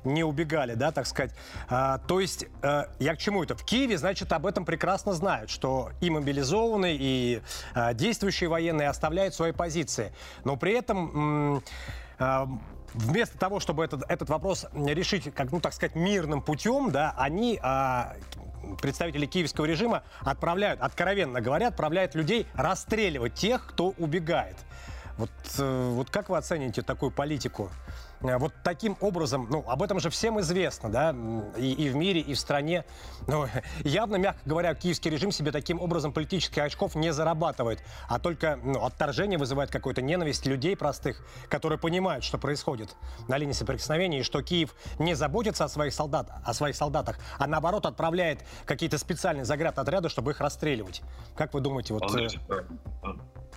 не 0.03 0.23
убегали, 0.23 0.75
да, 0.75 0.91
так 0.91 1.07
сказать. 1.07 1.31
Э, 1.69 1.97
то 2.07 2.19
есть, 2.19 2.45
э, 2.61 2.85
я 2.99 3.15
к 3.15 3.17
чему 3.17 3.43
это? 3.43 3.55
В 3.55 3.65
Киеве, 3.65 3.97
значит, 3.97 4.31
об 4.31 4.45
этом 4.45 4.63
прекрасно 4.65 5.13
знают, 5.13 5.49
что 5.49 5.91
и 5.99 6.09
мобилизованные, 6.09 6.97
и 6.99 7.41
э, 7.75 7.93
действующие 7.93 8.49
военные 8.49 8.87
оставляют 8.89 9.33
свои 9.33 9.51
позиции. 9.51 10.13
Но 10.43 10.55
при 10.55 10.73
этом... 10.73 11.63
Э, 12.19 12.45
вместо 12.93 13.37
того, 13.37 13.59
чтобы 13.59 13.83
этот, 13.83 14.03
этот 14.09 14.29
вопрос 14.29 14.67
решить, 14.73 15.33
как, 15.33 15.51
ну, 15.51 15.59
так 15.59 15.73
сказать, 15.73 15.95
мирным 15.95 16.41
путем, 16.41 16.91
да, 16.91 17.13
они, 17.17 17.59
а, 17.61 18.15
представители 18.81 19.25
киевского 19.25 19.65
режима, 19.65 20.03
отправляют, 20.21 20.81
откровенно 20.81 21.41
говоря, 21.41 21.67
отправляют 21.67 22.15
людей 22.15 22.47
расстреливать 22.53 23.35
тех, 23.35 23.65
кто 23.65 23.89
убегает. 23.97 24.57
Вот, 25.17 25.29
э, 25.57 25.89
вот 25.93 26.09
как 26.09 26.29
вы 26.29 26.37
оцените 26.37 26.81
такую 26.81 27.11
политику? 27.11 27.69
Э, 28.21 28.37
вот 28.37 28.53
таким 28.63 28.97
образом, 29.01 29.47
ну, 29.49 29.63
об 29.67 29.83
этом 29.83 29.99
же 29.99 30.09
всем 30.09 30.39
известно, 30.39 30.89
да, 30.89 31.15
и, 31.57 31.71
и 31.73 31.89
в 31.89 31.95
мире, 31.95 32.21
и 32.21 32.33
в 32.33 32.39
стране. 32.39 32.85
Но 33.27 33.47
явно, 33.79 34.15
мягко 34.15 34.41
говоря, 34.45 34.73
киевский 34.75 35.11
режим 35.11 35.31
себе 35.31 35.51
таким 35.51 35.79
образом 35.79 36.13
политических 36.13 36.63
очков 36.63 36.95
не 36.95 37.11
зарабатывает, 37.13 37.83
а 38.07 38.19
только 38.19 38.59
ну, 38.63 38.83
отторжение 38.85 39.37
вызывает 39.37 39.71
какую-то 39.71 40.01
ненависть 40.01 40.45
людей 40.45 40.75
простых, 40.75 41.25
которые 41.49 41.79
понимают, 41.79 42.23
что 42.23 42.37
происходит 42.37 42.95
на 43.27 43.37
линии 43.37 43.53
соприкосновения, 43.53 44.19
и 44.19 44.23
что 44.23 44.41
Киев 44.41 44.75
не 44.99 45.13
заботится 45.13 45.65
о 45.65 45.69
своих, 45.69 45.93
солдат, 45.93 46.29
о 46.43 46.53
своих 46.53 46.75
солдатах, 46.75 47.17
а 47.37 47.47
наоборот 47.47 47.85
отправляет 47.85 48.43
какие-то 48.65 48.97
специальные 48.97 49.45
заградотряды, 49.45 50.09
чтобы 50.09 50.31
их 50.31 50.39
расстреливать. 50.39 51.01
Как 51.35 51.53
вы 51.53 51.61
думаете, 51.61 51.93
вот... 51.93 52.15
Э, 52.15 52.27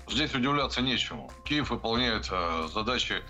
Здесь 0.09 0.35
удивляться 0.35 0.83
нечему. 0.83 1.31
Киев 1.45 1.71
выполняет 1.71 2.29
э, 2.31 2.69
задачи, 2.73 3.23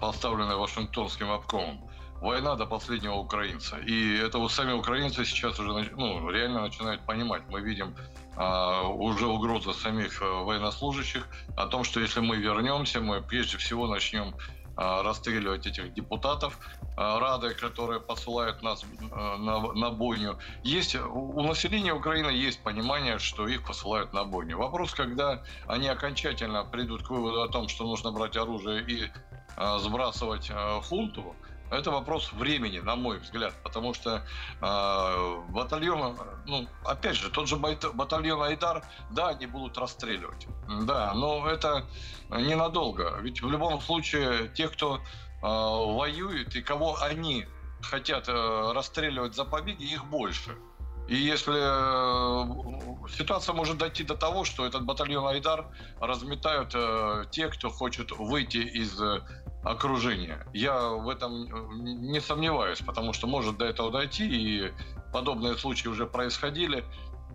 поставленные 0.00 0.56
Вашингтонским 0.56 1.30
обкомом. 1.30 1.88
Война 2.20 2.54
до 2.54 2.64
последнего 2.64 3.14
украинца. 3.14 3.76
И 3.76 4.16
это 4.16 4.38
вот 4.38 4.50
сами 4.50 4.72
украинцы 4.72 5.24
сейчас 5.26 5.58
уже 5.60 5.90
ну, 5.96 6.30
реально 6.30 6.62
начинают 6.62 7.04
понимать. 7.04 7.42
Мы 7.50 7.60
видим 7.60 7.94
а, 8.36 8.88
уже 8.88 9.26
угрозы 9.26 9.74
самих 9.74 10.22
э, 10.22 10.24
военнослужащих 10.24 11.26
о 11.56 11.66
том, 11.66 11.84
что 11.84 12.00
если 12.00 12.20
мы 12.20 12.36
вернемся, 12.36 13.00
мы 13.00 13.20
прежде 13.20 13.58
всего 13.58 13.86
начнем 13.86 14.34
расстреливать 14.76 15.66
этих 15.66 15.94
депутатов 15.94 16.58
а, 16.96 17.18
Рады, 17.18 17.54
которые 17.54 18.00
посылают 18.00 18.62
нас 18.62 18.84
а, 19.12 19.36
на, 19.36 19.72
на 19.72 19.90
бойню. 19.90 20.38
Есть, 20.62 20.96
у 20.96 21.42
населения 21.42 21.92
Украины 21.92 22.30
есть 22.30 22.62
понимание, 22.62 23.18
что 23.18 23.46
их 23.46 23.64
посылают 23.64 24.12
на 24.12 24.24
бойню. 24.24 24.58
Вопрос, 24.58 24.94
когда 24.94 25.42
они 25.66 25.88
окончательно 25.88 26.64
придут 26.64 27.06
к 27.06 27.10
выводу 27.10 27.42
о 27.42 27.48
том, 27.48 27.68
что 27.68 27.84
нужно 27.84 28.12
брать 28.12 28.36
оружие 28.36 28.84
и 28.86 29.10
сбрасывать 29.78 30.50
хунту, 30.88 31.36
это 31.70 31.90
вопрос 31.90 32.32
времени, 32.32 32.78
на 32.78 32.96
мой 32.96 33.18
взгляд, 33.18 33.54
потому 33.62 33.94
что 33.94 34.22
э, 34.60 35.42
батальон, 35.50 36.16
ну, 36.46 36.68
опять 36.84 37.16
же, 37.16 37.30
тот 37.30 37.48
же 37.48 37.56
батальон 37.56 38.42
Айдар, 38.42 38.84
да, 39.10 39.28
они 39.28 39.46
будут 39.46 39.78
расстреливать, 39.78 40.46
да, 40.82 41.12
но 41.14 41.48
это 41.48 41.86
ненадолго, 42.30 43.18
ведь 43.20 43.42
в 43.42 43.50
любом 43.50 43.80
случае 43.80 44.48
те, 44.54 44.68
кто 44.68 44.96
э, 44.96 45.00
воюет 45.42 46.54
и 46.54 46.62
кого 46.62 47.00
они 47.00 47.46
хотят 47.82 48.28
э, 48.28 48.72
расстреливать 48.72 49.34
за 49.34 49.44
победы, 49.44 49.84
их 49.84 50.04
больше. 50.06 50.56
И 51.06 51.16
если 51.16 51.52
ситуация 53.14 53.54
может 53.54 53.76
дойти 53.76 54.04
до 54.04 54.14
того, 54.14 54.44
что 54.44 54.64
этот 54.64 54.86
батальон 54.86 55.26
Айдар 55.26 55.66
разметают 56.00 56.74
те, 57.30 57.48
кто 57.48 57.68
хочет 57.68 58.10
выйти 58.12 58.56
из 58.56 58.98
окружения. 59.64 60.46
Я 60.52 60.90
в 60.90 61.08
этом 61.08 61.44
э, 61.44 61.74
не 61.78 62.20
сомневаюсь, 62.20 62.80
потому 62.80 63.12
что 63.12 63.26
может 63.26 63.56
до 63.56 63.64
этого 63.64 63.90
дойти, 63.90 64.26
и 64.26 64.72
подобные 65.12 65.56
случаи 65.56 65.88
уже 65.88 66.06
происходили. 66.06 66.84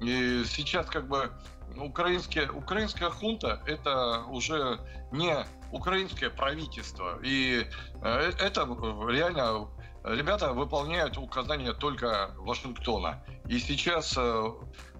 И 0.01 0.43
сейчас 0.45 0.85
как 0.85 1.07
бы 1.07 1.31
украинские, 1.75 2.51
украинская 2.51 3.09
хунта 3.09 3.61
это 3.65 4.23
уже 4.29 4.79
не 5.11 5.35
украинское 5.71 6.29
правительство. 6.29 7.19
И 7.23 7.65
э, 8.03 8.31
это 8.39 8.61
реально 9.09 9.67
ребята 10.03 10.53
выполняют 10.53 11.17
указания 11.17 11.73
только 11.73 12.35
Вашингтона. 12.37 13.23
И 13.47 13.57
сейчас 13.57 14.15
э, 14.15 14.51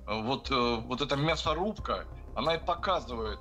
вот, 0.07 0.49
вот 0.49 1.01
эта 1.01 1.15
мясорубка, 1.15 2.05
она 2.35 2.55
и 2.55 2.57
показывает 2.57 3.39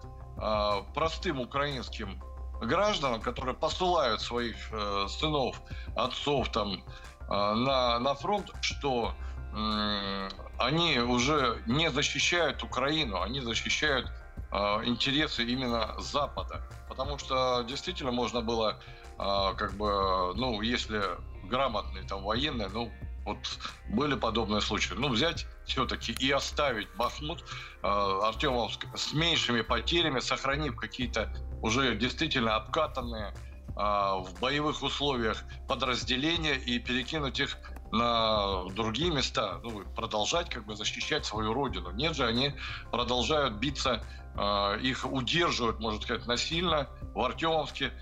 простым 0.95 1.41
украинским 1.41 2.23
гражданам, 2.61 3.21
которые 3.21 3.55
посылают 3.55 4.21
своих 4.21 4.57
э, 4.73 5.07
сынов, 5.09 5.61
отцов 5.97 6.51
там 6.51 6.75
э, 6.75 7.29
на, 7.29 7.99
на 7.99 8.15
фронт, 8.15 8.51
что 8.61 9.15
э, 9.55 10.29
они 10.59 10.99
уже 10.99 11.63
не 11.67 11.91
защищают 11.91 12.63
Украину, 12.63 13.23
они 13.23 13.41
защищают 13.41 14.11
э, 14.51 14.57
интересы 14.85 15.45
именно 15.45 15.95
Запада. 15.99 16.63
Потому 16.89 17.19
что 17.19 17.63
действительно 17.63 18.13
можно 18.13 18.41
было, 18.41 18.79
э, 19.19 19.55
как 19.57 19.75
бы, 19.75 20.35
ну, 20.35 20.61
если 20.63 21.03
грамотный 21.45 22.07
там 22.07 22.23
военный, 22.23 22.69
ну, 22.69 22.91
вот 23.29 23.59
были 23.89 24.15
подобные 24.15 24.61
случаи. 24.61 24.95
Ну, 24.95 25.09
взять 25.11 25.47
все-таки 25.67 26.13
и 26.13 26.31
оставить 26.31 26.89
Бахмут, 26.97 27.45
э, 27.83 27.87
Артемовск 27.87 28.87
с 28.97 29.13
меньшими 29.13 29.61
потерями, 29.61 30.21
сохранив 30.21 30.77
какие-то 30.77 31.33
уже 31.63 31.95
действительно 31.97 32.57
обкатанные 32.57 33.35
э, 33.69 33.73
в 33.77 34.29
боевых 34.41 34.83
условиях 34.83 35.45
подразделения 35.69 36.57
и 36.57 36.79
перекинуть 36.79 37.41
их 37.41 37.57
на 37.93 38.65
другие 38.71 39.11
места, 39.11 39.61
ну, 39.63 39.83
продолжать 39.95 40.51
как 40.51 40.67
бы 40.67 40.77
защищать 40.77 41.25
свою 41.25 41.53
родину. 41.55 41.91
Нет 41.93 42.17
же, 42.17 42.27
они 42.27 42.55
продолжают 42.91 43.55
биться, 43.55 44.03
э, 44.37 44.81
их 44.81 45.05
удерживают, 45.11 45.81
можно 45.81 46.01
сказать, 46.01 46.27
насильно 46.27 46.89
в 47.15 47.21
Артемовске, 47.21 47.93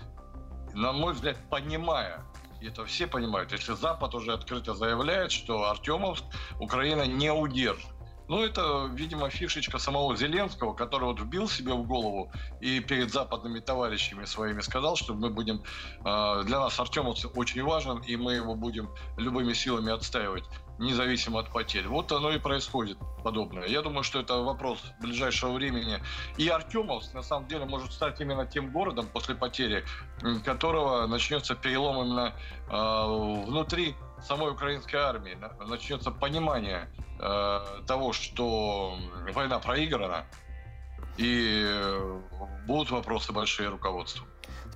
на 0.73 0.93
мой 0.93 1.13
взгляд, 1.13 1.37
понимая, 1.49 2.23
и 2.61 2.67
это 2.67 2.85
все 2.85 3.07
понимают. 3.07 3.51
Если 3.51 3.73
Запад 3.73 4.15
уже 4.15 4.33
открыто 4.33 4.73
заявляет, 4.73 5.31
что 5.31 5.69
Артемовск 5.69 6.23
Украина 6.59 7.05
не 7.05 7.31
удержит. 7.31 7.96
Ну, 8.27 8.43
это, 8.43 8.89
видимо, 8.93 9.29
фишечка 9.29 9.79
самого 9.79 10.15
Зеленского, 10.15 10.73
который 10.73 11.05
вот 11.05 11.19
вбил 11.19 11.47
себе 11.47 11.73
в 11.73 11.87
голову 11.87 12.31
и 12.59 12.79
перед 12.81 13.11
западными 13.11 13.59
товарищами 13.59 14.25
своими 14.25 14.61
сказал, 14.61 14.95
что 14.95 15.13
мы 15.13 15.29
будем... 15.29 15.63
Э, 16.03 16.43
для 16.43 16.59
нас 16.59 16.79
Артемовск 16.79 17.37
очень 17.37 17.63
важен, 17.63 17.99
и 17.99 18.15
мы 18.17 18.33
его 18.33 18.55
будем 18.55 18.89
любыми 19.17 19.53
силами 19.53 19.91
отстаивать 19.91 20.43
независимо 20.79 21.39
от 21.39 21.49
потерь. 21.51 21.87
Вот 21.87 22.11
оно 22.11 22.31
и 22.31 22.39
происходит 22.39 22.97
подобное. 23.23 23.65
Я 23.65 23.81
думаю, 23.81 24.03
что 24.03 24.19
это 24.19 24.35
вопрос 24.35 24.79
ближайшего 25.01 25.53
времени. 25.53 25.99
И 26.37 26.47
Артемовск, 26.47 27.13
на 27.13 27.23
самом 27.23 27.47
деле, 27.47 27.65
может 27.65 27.91
стать 27.93 28.19
именно 28.21 28.45
тем 28.45 28.71
городом 28.71 29.07
после 29.11 29.35
потери, 29.35 29.83
которого 30.45 31.07
начнется 31.07 31.55
перелом 31.55 32.05
именно 32.05 32.33
э, 32.69 33.45
внутри 33.47 33.95
самой 34.21 34.51
украинской 34.51 34.95
армии. 34.95 35.37
Начнется 35.67 36.11
понимание 36.11 36.89
э, 37.19 37.59
того, 37.87 38.13
что 38.13 38.97
война 39.33 39.59
проиграна, 39.59 40.25
и 41.17 41.65
будут 42.67 42.91
вопросы 42.91 43.33
большие 43.33 43.69
руководству. 43.69 44.25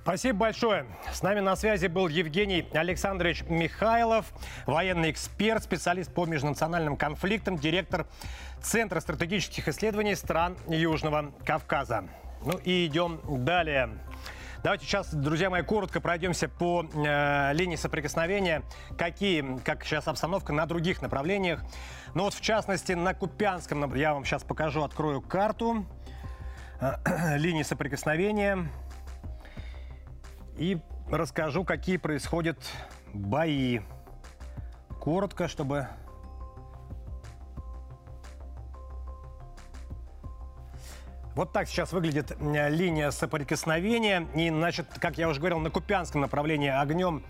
Спасибо 0.02 0.40
большое. 0.40 0.86
С 1.12 1.22
нами 1.22 1.38
на 1.38 1.54
связи 1.54 1.86
был 1.86 2.08
Евгений 2.08 2.66
Александрович 2.72 3.44
Михайлов, 3.48 4.26
военный 4.66 5.12
эксперт, 5.12 5.62
специалист 5.62 6.12
по 6.12 6.26
межнациональным 6.26 6.96
конфликтам, 6.96 7.56
директор 7.56 8.06
Центра 8.60 8.98
стратегических 8.98 9.68
исследований 9.68 10.16
стран 10.16 10.56
Южного 10.66 11.32
Кавказа. 11.46 12.08
Ну 12.44 12.58
и 12.64 12.86
идем 12.86 13.20
далее. 13.44 13.90
Давайте 14.62 14.86
сейчас, 14.86 15.12
друзья 15.12 15.50
мои, 15.50 15.62
коротко 15.62 16.00
пройдемся 16.00 16.48
по 16.48 16.84
э, 16.84 17.52
линии 17.52 17.74
соприкосновения. 17.74 18.62
Какие, 18.96 19.58
как 19.64 19.82
сейчас 19.84 20.06
обстановка 20.06 20.52
на 20.52 20.66
других 20.66 21.02
направлениях. 21.02 21.64
Ну 22.14 22.22
вот, 22.22 22.34
в 22.34 22.40
частности, 22.40 22.92
на 22.92 23.12
Купянском, 23.12 23.92
я 23.96 24.14
вам 24.14 24.24
сейчас 24.24 24.44
покажу, 24.44 24.84
открою 24.84 25.20
карту 25.20 25.84
э, 26.80 26.92
линии 27.38 27.64
соприкосновения 27.64 28.68
и 30.56 30.78
расскажу, 31.10 31.64
какие 31.64 31.96
происходят 31.96 32.58
бои. 33.12 33.80
Коротко, 35.00 35.48
чтобы... 35.48 35.88
Вот 41.34 41.50
так 41.50 41.66
сейчас 41.66 41.92
выглядит 41.92 42.36
линия 42.40 43.10
соприкосновения. 43.10 44.28
И, 44.34 44.50
значит, 44.50 44.86
как 45.00 45.16
я 45.16 45.28
уже 45.28 45.40
говорил, 45.40 45.60
на 45.60 45.70
Купянском 45.70 46.20
направлении 46.20 46.68
огнем 46.68 47.24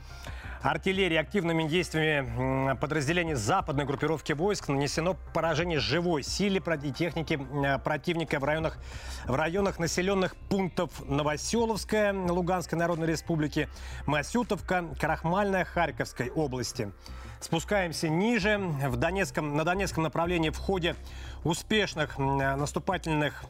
артиллерии 0.61 1.17
активными 1.17 1.69
действиями 1.69 2.77
подразделений 2.77 3.35
западной 3.35 3.85
группировки 3.85 4.33
войск 4.33 4.69
нанесено 4.69 5.17
поражение 5.35 5.81
живой 5.81 6.23
силе 6.23 6.63
и 6.85 6.93
техники 6.93 7.41
противника 7.85 8.39
в 8.39 8.45
районах, 8.45 8.79
в 9.27 9.35
районах 9.35 9.79
населенных 9.79 10.37
пунктов 10.37 10.91
Новоселовская 11.09 12.13
Луганской 12.13 12.79
Народной 12.79 13.09
Республики, 13.09 13.69
Масютовка, 14.07 14.85
Крахмальная 15.01 15.65
Харьковской 15.65 16.31
области. 16.31 16.93
Спускаемся 17.41 18.09
ниже. 18.09 18.59
В 18.59 18.97
Донецком, 18.97 19.57
на 19.57 19.65
Донецком 19.65 20.05
направлении 20.05 20.51
в 20.51 20.59
ходе 20.59 20.95
успешных 21.43 22.19
наступательных 22.19 23.45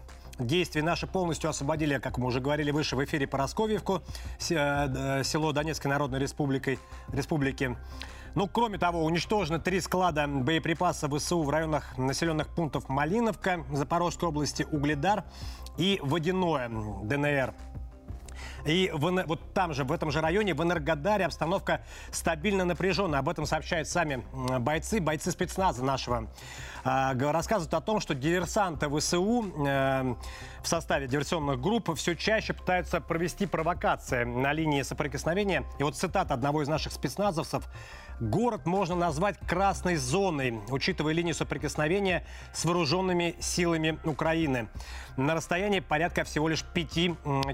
действий 0.47 0.83
наши 0.83 1.07
полностью 1.07 1.51
освободили, 1.51 1.99
как 1.99 2.19
мы 2.19 2.27
уже 2.27 2.41
говорили 2.41 2.71
выше 2.71 2.97
в 2.97 3.05
эфире, 3.05 3.27
Поросковьевку, 3.27 4.03
э, 4.51 4.55
э, 4.55 5.25
село 5.25 5.53
Донецкой 5.53 5.91
Народной 5.91 6.19
Республикой, 6.19 6.79
Республики. 7.13 7.77
Ну, 8.35 8.49
кроме 8.49 8.79
того, 8.79 9.05
уничтожены 9.05 9.61
три 9.61 9.81
склада 9.81 10.27
боеприпасов 10.27 11.13
ВСУ 11.13 11.43
в 11.43 11.51
районах 11.51 11.97
населенных 11.99 12.49
пунктов 12.49 12.89
Малиновка, 12.89 13.65
Запорожской 13.71 14.29
области, 14.29 14.67
Угледар 14.71 15.25
и 15.77 15.99
Водяное, 16.03 16.71
ДНР. 17.03 17.55
И 18.65 18.91
в, 18.93 19.25
вот 19.27 19.41
там 19.55 19.75
же, 19.75 19.85
в 19.85 19.93
этом 19.93 20.11
же 20.11 20.21
районе, 20.21 20.55
в 20.55 20.63
Энергодаре 20.63 21.27
обстановка 21.27 21.83
стабильно 22.11 22.65
напряженная. 22.65 23.21
Об 23.21 23.29
этом 23.29 23.47
сообщают 23.47 23.89
сами 23.89 24.25
бойцы, 24.59 25.01
бойцы 25.01 25.31
спецназа 25.31 25.85
нашего. 25.85 26.29
Э, 26.85 27.13
рассказывают 27.15 27.75
о 27.75 27.81
том, 27.81 28.01
что 28.01 28.15
диверсанты 28.15 28.89
ВСУ 28.89 29.45
э, 29.67 30.15
в 30.63 30.69
составе 30.69 31.09
диверсионных 31.09 31.61
групп 31.61 31.95
все 31.97 32.15
чаще 32.15 32.53
пытаются 32.53 33.01
провести 33.01 33.47
провокации 33.47 34.25
на 34.25 34.53
линии 34.53 34.83
соприкосновения. 34.83 35.65
И 35.79 35.83
вот 35.83 35.97
цитата 35.97 36.35
одного 36.35 36.63
из 36.63 36.69
наших 36.69 36.93
спецназовцев– 36.93 37.65
Город 38.23 38.67
можно 38.67 38.95
назвать 38.95 39.37
красной 39.49 39.97
зоной, 39.97 40.61
учитывая 40.69 41.13
линию 41.13 41.35
соприкосновения 41.35 42.25
с 42.53 42.65
вооруженными 42.65 43.35
силами 43.41 43.99
Украины. 44.05 44.69
На 45.17 45.35
расстоянии 45.35 45.81
порядка 45.81 46.23
всего 46.23 46.49
лишь 46.49 46.63
5 46.63 46.89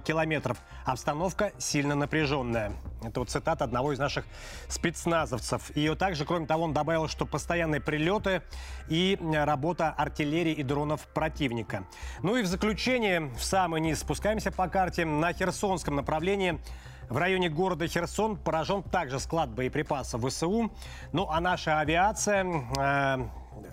километров. 0.05 0.59
Обстановка 0.85 1.53
сильно 1.57 1.95
напряженная. 1.95 2.75
Это 3.03 3.21
вот 3.21 3.31
цитата 3.31 3.65
одного 3.65 3.95
из 3.95 3.99
наших 3.99 4.27
спецназовцев. 4.69 5.71
И 5.71 5.89
также, 5.95 6.27
кроме 6.27 6.47
того, 6.47 6.65
он 6.65 6.75
добавил, 6.75 7.09
что 7.09 7.25
постоянные 7.25 7.81
прилеты 7.81 8.43
и 8.91 9.19
работа 9.33 9.89
артиллерии 9.89 10.53
и 10.53 10.63
дронов 10.63 11.07
противника. 11.15 11.85
Ну 12.23 12.37
и 12.37 12.43
в 12.43 12.47
заключение, 12.47 13.31
в 13.39 13.43
самый 13.43 13.81
низ 13.81 14.01
спускаемся 14.01 14.53
по 14.53 14.69
карте. 14.69 15.07
На 15.07 15.33
Херсонском 15.33 15.97
направлении 15.97 16.61
в 17.09 17.17
районе 17.17 17.49
города 17.49 17.87
Херсон 17.87 18.37
поражен 18.37 18.83
также 18.83 19.19
склад 19.19 19.51
боеприпасов 19.51 20.23
ВСУ. 20.25 20.71
Ну 21.13 21.29
а 21.31 21.41
наша 21.41 21.81
авиация 21.81 22.45
э, 22.45 23.19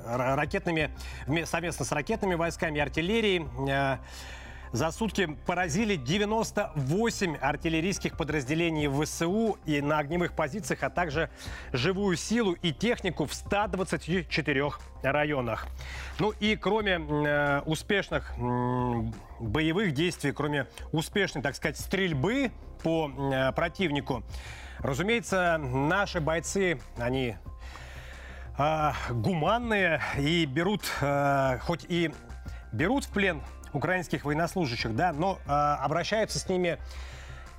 ракетными, 0.05 0.89
совместно 1.45 1.85
с 1.85 1.91
ракетными 1.91 2.35
войсками 2.35 2.77
и 2.77 2.81
артиллерией 2.81 3.47
э, 3.69 3.97
за 4.75 4.91
сутки 4.91 5.37
поразили 5.45 5.95
98 5.95 7.37
артиллерийских 7.37 8.17
подразделений 8.17 8.89
ВСУ 8.89 9.57
и 9.65 9.79
на 9.79 9.99
огневых 9.99 10.33
позициях, 10.33 10.83
а 10.83 10.89
также 10.89 11.29
живую 11.71 12.17
силу 12.17 12.53
и 12.53 12.73
технику 12.73 13.25
в 13.25 13.33
124 13.33 14.71
районах. 15.01 15.67
Ну 16.19 16.33
и 16.41 16.57
кроме 16.57 16.95
э, 16.97 17.61
успешных 17.61 18.33
э, 18.37 18.41
боевых 19.39 19.93
действий, 19.93 20.33
кроме 20.33 20.67
успешной, 20.91 21.41
так 21.41 21.55
сказать, 21.55 21.77
стрельбы 21.77 22.51
по 22.83 23.09
э, 23.09 23.53
противнику. 23.53 24.23
Разумеется, 24.79 25.57
наши 25.57 26.19
бойцы, 26.19 26.81
они 26.97 27.37
э, 28.57 28.91
гуманные 29.09 30.01
и 30.17 30.45
берут, 30.45 30.83
э, 30.99 31.59
хоть 31.61 31.85
и 31.87 32.11
берут 32.73 33.05
в 33.05 33.09
плен 33.11 33.41
украинских 33.75 34.25
военнослужащих, 34.25 34.95
да, 34.95 35.13
но 35.13 35.39
э, 35.45 35.51
обращаются 35.51 36.39
с 36.39 36.49
ними 36.49 36.79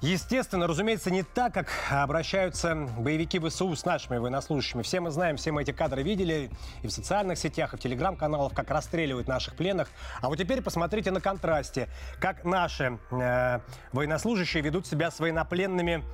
Естественно, 0.02 0.66
разумеется, 0.66 1.10
не 1.10 1.22
так, 1.22 1.54
как 1.54 1.68
обращаются 1.90 2.74
боевики 2.98 3.38
ВСУ 3.38 3.74
с 3.74 3.86
нашими 3.86 4.18
военнослужащими. 4.18 4.82
Все 4.82 5.00
мы 5.00 5.10
знаем, 5.10 5.38
все 5.38 5.52
мы 5.52 5.62
эти 5.62 5.70
кадры 5.70 6.02
видели 6.02 6.50
и 6.82 6.86
в 6.86 6.90
социальных 6.90 7.38
сетях, 7.38 7.72
и 7.72 7.78
в 7.78 7.80
телеграм-каналах, 7.80 8.52
как 8.52 8.70
расстреливают 8.70 9.26
наших 9.26 9.56
пленных. 9.56 9.88
А 10.20 10.28
вот 10.28 10.36
теперь 10.36 10.60
посмотрите 10.60 11.10
на 11.10 11.22
контрасте, 11.22 11.88
как 12.20 12.44
наши 12.44 12.98
э, 13.10 13.60
военнослужащие 13.92 14.62
ведут 14.62 14.86
себя 14.86 15.10
с 15.10 15.18
военнопленными 15.18 16.04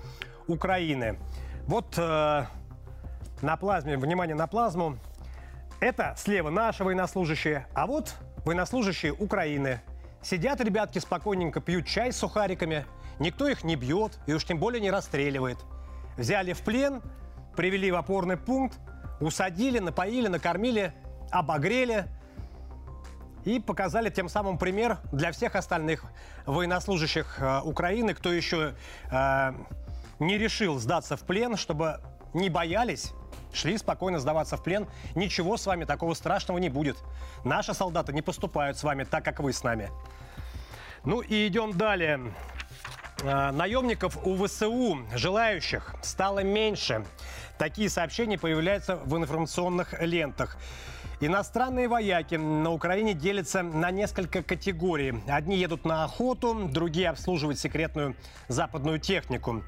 Украины. 0.47 1.19
Вот 1.67 1.99
э, 1.99 2.45
на 3.43 3.57
плазме, 3.57 3.99
внимание 3.99 4.37
на 4.37 4.47
плазму. 4.47 4.97
Это 5.81 6.15
слева 6.17 6.51
наши 6.51 6.85
военнослужащие, 6.85 7.67
а 7.75 7.89
вот 7.89 8.15
военнослужащие 8.45 9.13
Украины. 9.13 9.81
Сидят 10.23 10.61
ребятки 10.61 10.99
спокойненько, 10.99 11.61
пьют 11.61 11.87
чай 11.87 12.13
с 12.13 12.17
сухариками– 12.19 12.87
Никто 13.23 13.47
их 13.47 13.65
не 13.65 13.77
бьет 13.77 14.19
и 14.27 14.33
уж 14.33 14.45
тем 14.45 14.59
более 14.59 14.81
не 14.81 14.91
расстреливает. 14.91 15.59
Взяли 16.17 16.53
в 16.53 16.63
плен, 16.63 17.03
привели 17.57 17.91
в 17.91 17.95
опорный 17.95 18.37
пункт, 18.37 18.79
усадили, 19.21 19.79
напоили, 19.79 20.29
накормили, 20.29 20.93
обогрели 21.31 22.07
и 23.45 23.61
показали 23.61 24.11
тем 24.11 24.29
самым 24.29 24.59
пример 24.59 24.99
для 25.13 25.33
всех 25.33 25.57
остальных 25.57 26.05
военнослужащих 26.47 27.39
э, 27.41 27.61
Украины, 27.63 28.15
кто 28.15 28.33
еще 28.33 28.75
э, 29.11 29.53
не 30.19 30.39
решил 30.39 30.79
сдаться 30.79 31.17
в 31.17 31.21
плен, 31.21 31.57
чтобы 31.57 32.01
не 32.35 32.51
боялись, 32.51 33.13
шли 33.53 33.79
спокойно 33.79 34.19
сдаваться 34.19 34.57
в 34.57 34.63
плен. 34.63 34.87
Ничего 35.15 35.57
с 35.57 35.67
вами 35.67 35.85
такого 35.85 36.15
страшного 36.15 36.59
не 36.59 36.69
будет. 36.69 36.97
Наши 37.45 37.75
солдаты 37.75 38.13
не 38.13 38.23
поступают 38.23 38.77
с 38.79 38.83
вами 38.83 39.05
так, 39.05 39.25
как 39.25 39.41
вы 39.41 39.53
с 39.53 39.63
нами. 39.63 39.91
Ну 41.05 41.21
и 41.21 41.47
идем 41.47 41.77
далее. 41.77 42.33
А, 43.25 43.53
наемников 43.53 44.19
у 44.27 44.47
ВСУ, 44.47 44.99
желающих, 45.15 45.95
стало 46.03 46.41
меньше. 46.41 47.05
Такие 47.59 47.89
сообщения 47.89 48.39
появляются 48.39 48.97
в 48.97 49.17
информационных 49.17 50.01
лентах. 50.01 50.57
Иностранные 51.21 51.87
вояки 51.87 52.35
на 52.35 52.73
Украине 52.73 53.15
делятся 53.15 53.63
на 53.63 53.93
несколько 53.93 54.43
категорий. 54.43 55.23
Одни 55.29 55.57
едут 55.57 55.85
на 55.85 56.03
охоту, 56.03 56.69
другие 56.69 57.11
обслуживают 57.11 57.61
секретную 57.61 58.17
западную 58.49 58.99
технику. 58.99 59.63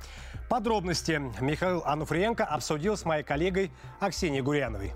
Подробности 0.55 1.21
Михаил 1.40 1.83
Ануфриенко 1.85 2.45
обсудил 2.45 2.97
с 2.97 3.05
моей 3.05 3.25
коллегой 3.25 3.73
Аксенией 3.99 4.40
Гуряновой. 4.40 4.93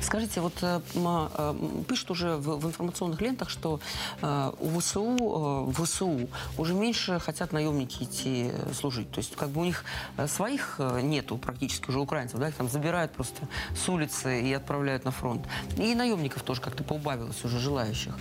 Скажите, 0.00 0.40
вот 0.40 0.54
э, 0.62 0.80
э, 0.94 1.54
пишут 1.86 2.12
уже 2.12 2.36
в, 2.36 2.56
в 2.56 2.66
информационных 2.66 3.20
лентах, 3.20 3.50
что 3.50 3.80
э, 4.22 4.52
у 4.58 4.80
ВСУ, 4.80 5.66
в 5.66 5.84
ВСУ 5.84 6.26
уже 6.56 6.72
меньше 6.72 7.18
хотят 7.18 7.52
наемники 7.52 8.04
идти 8.04 8.50
служить. 8.72 9.10
То 9.10 9.18
есть 9.18 9.36
как 9.36 9.50
бы 9.50 9.60
у 9.60 9.64
них 9.64 9.84
своих 10.26 10.80
нету 11.02 11.36
практически 11.36 11.90
уже 11.90 12.00
украинцев, 12.00 12.40
да, 12.40 12.48
их 12.48 12.54
там 12.54 12.70
забирают 12.70 13.12
просто 13.12 13.46
с 13.76 13.86
улицы 13.90 14.40
и 14.40 14.54
отправляют 14.54 15.04
на 15.04 15.10
фронт. 15.10 15.46
И 15.76 15.94
наемников 15.94 16.44
тоже 16.44 16.62
как-то 16.62 16.82
поубавилось 16.82 17.44
уже 17.44 17.58
желающих. 17.58 18.16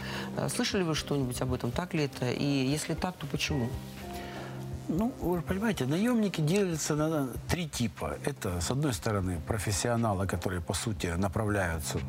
Слышали 0.54 0.84
вы 0.84 0.96
что-нибудь 0.96 1.42
об 1.42 1.54
этом? 1.54 1.72
Так 1.72 1.94
ли 1.94 2.04
это? 2.04 2.30
И 2.30 2.44
если 2.44 2.94
так, 2.94 3.16
то 3.16 3.26
почему? 3.26 3.70
Ну, 4.88 5.14
вы 5.22 5.42
понимаете, 5.42 5.86
наемники 5.86 6.42
делятся 6.42 6.96
на 6.96 7.28
три 7.48 7.68
типа. 7.68 8.18
Это, 8.26 8.60
с 8.60 8.72
одной 8.72 8.94
стороны, 8.94 9.40
профессионалы, 9.48 10.28
которые, 10.28 10.62
по 10.62 10.74
сути, 10.74 11.08
направляются 11.08 12.00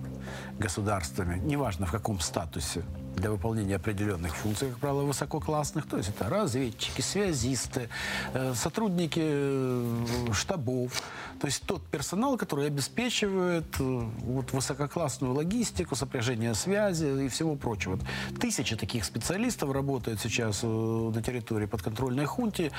государствами, 0.59 1.39
неважно 1.39 1.87
в 1.87 1.93
каком 1.93 2.21
статусе, 2.21 2.83
для 3.17 3.31
выполнения 3.31 3.77
определенных 3.77 4.35
функций, 4.35 4.71
как 4.71 4.79
правило, 4.79 5.03
высококлассных. 5.03 5.87
То 5.87 5.97
есть 5.97 6.09
это 6.09 6.29
разведчики, 6.29 7.01
связисты, 7.01 7.89
э, 8.35 8.55
сотрудники 8.55 9.21
э, 9.23 10.33
штабов. 10.33 11.03
То 11.41 11.47
есть 11.47 11.63
тот 11.67 11.83
персонал, 11.87 12.37
который 12.37 12.67
обеспечивает 12.67 13.67
э, 13.79 13.83
вот, 13.83 14.53
высококлассную 14.53 15.35
логистику, 15.35 15.95
сопряжение 15.95 16.55
связи 16.55 17.25
и 17.25 17.29
всего 17.29 17.55
прочего. 17.55 17.99
Тысячи 18.41 18.77
таких 18.77 19.05
специалистов 19.05 19.73
работают 19.73 20.21
сейчас 20.21 20.63
на 20.63 21.23
территории 21.23 21.67
подконтрольной 21.67 22.27
хунте. 22.63 22.73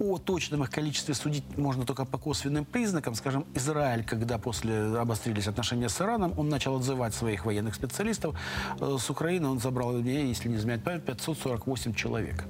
О 0.00 0.16
точном 0.18 0.62
их 0.62 0.70
количестве 0.70 1.12
судить 1.14 1.58
можно 1.58 1.84
только 1.84 2.04
по 2.04 2.18
косвенным 2.18 2.64
признакам. 2.64 3.16
Скажем, 3.16 3.44
Израиль, 3.56 4.04
когда 4.04 4.38
после 4.38 4.96
обострились 4.96 5.48
отношения 5.48 5.88
с 5.88 6.00
Ираном, 6.00 6.38
он 6.38 6.48
начал 6.48 6.76
отзывать 6.76 7.14
своих 7.14 7.44
военных 7.44 7.74
специалистов. 7.74 8.38
Э, 8.80 8.96
С 8.98 9.10
Украины 9.10 9.48
он 9.48 9.58
забрал, 9.58 9.98
если 9.98 10.48
не 10.48 10.56
изменять 10.56 10.84
память, 10.84 11.04
548 11.04 11.94
человек. 11.94 12.44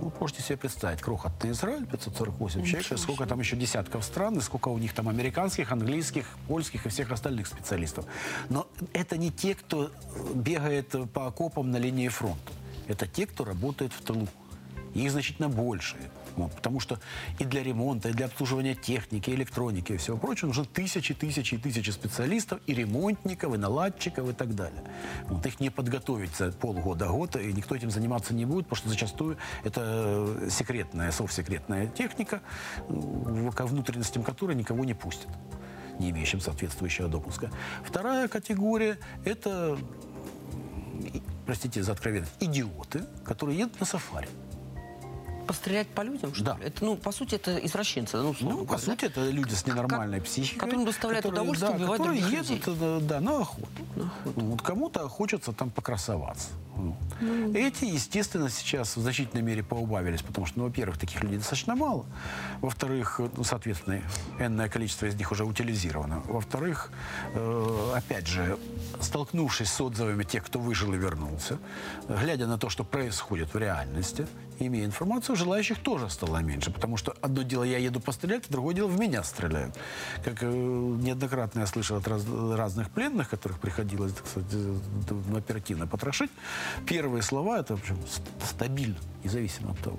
Ну, 0.00 0.12
можете 0.20 0.42
себе 0.42 0.56
представить, 0.56 1.00
крохотный 1.00 1.50
Израиль, 1.50 1.84
548 1.84 2.64
человек, 2.64 2.92
и 2.92 2.96
сколько 2.96 3.26
там 3.26 3.40
еще 3.40 3.56
десятков 3.56 4.04
стран, 4.04 4.38
и 4.38 4.40
сколько 4.40 4.68
у 4.68 4.78
них 4.78 4.92
там 4.92 5.08
американских, 5.08 5.72
английских, 5.72 6.26
польских 6.46 6.86
и 6.86 6.88
всех 6.90 7.10
остальных 7.10 7.48
специалистов. 7.48 8.04
Но 8.50 8.68
это 8.92 9.16
не 9.16 9.32
те, 9.32 9.56
кто 9.56 9.90
бегает 10.34 10.94
по 11.12 11.26
окопам 11.26 11.72
на 11.72 11.78
линии 11.78 12.08
фронта. 12.08 12.52
Это 12.86 13.08
те, 13.08 13.26
кто 13.26 13.44
работает 13.44 13.92
в 13.92 14.00
тылу. 14.02 14.28
Их 14.94 15.10
значительно 15.10 15.48
больше. 15.48 15.96
Вот, 16.36 16.52
потому 16.52 16.80
что 16.80 16.98
и 17.38 17.44
для 17.44 17.62
ремонта, 17.62 18.08
и 18.08 18.12
для 18.12 18.26
обслуживания 18.26 18.74
техники, 18.74 19.30
электроники 19.30 19.92
и 19.92 19.96
всего 19.96 20.16
прочего 20.16 20.48
нужно 20.48 20.64
тысячи, 20.64 21.14
тысячи 21.14 21.54
и 21.54 21.58
тысячи 21.58 21.90
специалистов, 21.90 22.60
и 22.66 22.74
ремонтников, 22.74 23.54
и 23.54 23.58
наладчиков, 23.58 24.28
и 24.28 24.32
так 24.32 24.54
далее. 24.54 24.82
Вот 25.28 25.46
их 25.46 25.60
не 25.60 25.70
подготовить 25.70 26.34
за 26.36 26.50
полгода-год, 26.50 27.36
и 27.36 27.52
никто 27.52 27.76
этим 27.76 27.90
заниматься 27.90 28.34
не 28.34 28.46
будет, 28.46 28.66
потому 28.66 28.76
что 28.76 28.88
зачастую 28.88 29.36
это 29.62 30.48
секретная, 30.50 31.12
совсекретная 31.12 31.86
техника, 31.86 32.40
ко 33.54 33.66
внутренностям 33.66 34.22
которой 34.24 34.56
никого 34.56 34.84
не 34.84 34.94
пустят 34.94 35.28
не 35.98 36.10
имеющим 36.10 36.40
соответствующего 36.40 37.08
допуска. 37.08 37.50
Вторая 37.84 38.26
категория– 38.26 38.98
это, 39.24 39.78
и- 41.12 41.22
простите 41.46 41.82
за 41.82 41.92
откровенность, 41.92 42.32
идиоты, 42.40 43.04
которые 43.24 43.58
едут 43.58 43.78
на 43.78 43.86
сафари. 43.86 44.28
Пострелять 45.46 45.88
по 45.88 46.02
людям, 46.02 46.34
что 46.34 46.44
Да. 46.44 46.56
ли? 46.58 46.64
Это, 46.66 46.84
ну, 46.84 46.96
по 46.96 47.12
сути, 47.12 47.34
это 47.36 47.56
извращенцы, 47.58 48.16
ну, 48.16 48.34
Ну, 48.40 48.50
по 48.58 48.64
говоря, 48.64 48.66
да? 48.66 48.78
сути, 48.78 49.04
это 49.04 49.30
люди 49.30 49.54
с 49.54 49.66
ненормальной 49.66 50.20
психикой. 50.20 50.58
которым 50.60 50.84
доставляет 50.86 51.24
которые, 51.24 51.40
удовольствие 51.42 51.70
да, 51.70 51.76
убивать 51.76 51.98
которые 51.98 52.20
других 52.20 52.38
едут 52.50 52.66
людей. 52.66 52.78
э, 52.80 53.00
да, 53.02 53.20
на 53.20 53.40
охоту. 53.40 53.66
Ну, 53.96 54.10
Вот 54.36 54.62
кому-то 54.62 55.08
хочется 55.08 55.52
там 55.52 55.70
покрасоваться. 55.70 56.48
Вот. 56.76 56.96
Эти, 57.54 57.84
естественно, 57.84 58.48
сейчас 58.50 58.96
в 58.96 59.00
значительной 59.00 59.42
мере 59.42 59.62
поубавились, 59.62 60.22
потому 60.22 60.46
что, 60.46 60.58
ну, 60.58 60.64
во-первых, 60.64 60.98
таких 60.98 61.22
людей 61.22 61.38
достаточно 61.38 61.76
мало. 61.76 62.04
Во-вторых, 62.60 63.20
э, 63.20 63.28
ну, 63.36 63.44
соответственно, 63.44 64.00
энное 64.40 64.68
количество 64.68 65.06
из 65.06 65.14
них 65.14 65.30
уже 65.30 65.44
утилизировано. 65.44 66.22
Во-вторых, 66.26 66.90
э, 67.34 67.92
опять 67.94 68.26
же, 68.26 68.58
столкнувшись 69.00 69.70
с 69.70 69.80
отзывами 69.80 70.24
тех, 70.24 70.44
кто 70.44 70.58
выжил 70.58 70.92
и 70.94 70.96
вернулся, 70.96 71.58
глядя 72.08 72.46
на 72.46 72.58
то, 72.58 72.68
что 72.70 72.82
происходит 72.84 73.54
в 73.54 73.58
реальности, 73.58 74.26
имея 74.58 74.84
информацию, 74.84 75.36
желающих 75.36 75.78
тоже 75.78 76.08
стало 76.10 76.38
меньше. 76.38 76.70
Потому 76.70 76.96
что 76.96 77.14
одно 77.20 77.42
дело, 77.42 77.64
я 77.64 77.78
еду 77.78 78.00
пострелять, 78.00 78.44
а 78.48 78.52
другое 78.52 78.74
дело, 78.74 78.88
в 78.88 78.98
меня 78.98 79.22
стреляют. 79.22 79.76
Как 80.24 80.42
э, 80.42 80.46
неоднократно 80.46 81.60
я 81.60 81.66
слышал 81.66 81.96
от 81.96 82.06
раз- 82.08 82.26
разных 82.26 82.90
пленных, 82.90 83.28
которых 83.30 83.58
приходилось, 83.58 84.12
так 84.12 84.26
сказать, 84.26 84.50
э, 84.52 84.76
д- 85.08 85.36
оперативно 85.38 85.86
потрошить, 85.86 86.30
первые 86.86 87.22
слова 87.22 87.58
это, 87.58 87.76
в 87.76 87.80
общем, 87.80 87.96
ст- 88.08 88.22
стабильно, 88.48 88.96
независимо 89.24 89.72
от 89.72 89.78
того. 89.78 89.98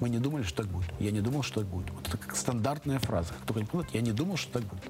Мы 0.00 0.08
не 0.08 0.18
думали, 0.18 0.44
что 0.44 0.62
так 0.62 0.72
будет. 0.72 0.88
Я 0.98 1.10
не 1.10 1.20
думал, 1.20 1.42
что 1.42 1.60
так 1.60 1.68
будет. 1.68 1.90
Вот 1.90 2.08
это 2.08 2.16
как 2.16 2.34
стандартная 2.34 2.98
фраза. 2.98 3.34
Только 3.46 3.60
не 3.60 3.66
понимает, 3.66 3.94
я 3.94 4.00
не 4.00 4.12
думал, 4.12 4.38
что 4.38 4.52
так 4.52 4.62
будет. 4.62 4.82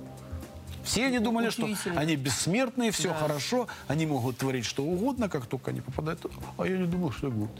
Все 0.85 1.07
они 1.07 1.19
думали, 1.19 1.51
что 1.51 1.69
они 1.97 2.17
бессмертные, 2.17 2.91
все 2.91 3.09
Да. 3.09 3.15
хорошо, 3.17 3.67
они 3.89 4.07
могут 4.07 4.39
творить 4.39 4.65
что 4.65 4.83
угодно, 4.83 5.29
как 5.29 5.47
только 5.47 5.73
они 5.73 5.81
попадают. 5.81 6.25
А 6.57 6.65
я 6.67 6.79
не 6.79 6.87
думал, 6.87 7.11
что 7.13 7.23
так 7.29 7.33
будет. 7.37 7.51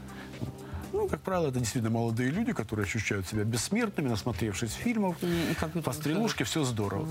Ну, 0.93 1.07
как 1.07 1.21
правило, 1.21 1.47
это 1.47 1.59
действительно 1.59 1.89
молодые 1.91 2.29
люди, 2.31 2.53
которые 2.53 2.85
ощущают 2.85 3.27
себя 3.27 3.43
бессмертными, 3.43 4.09
насмотревшись 4.09 4.73
фильмов, 4.73 5.15
И- 5.21 5.51
и 5.77 5.81
по 5.81 5.93
стрелушке, 5.93 6.43
все 6.43 6.63
здорово. 6.63 7.07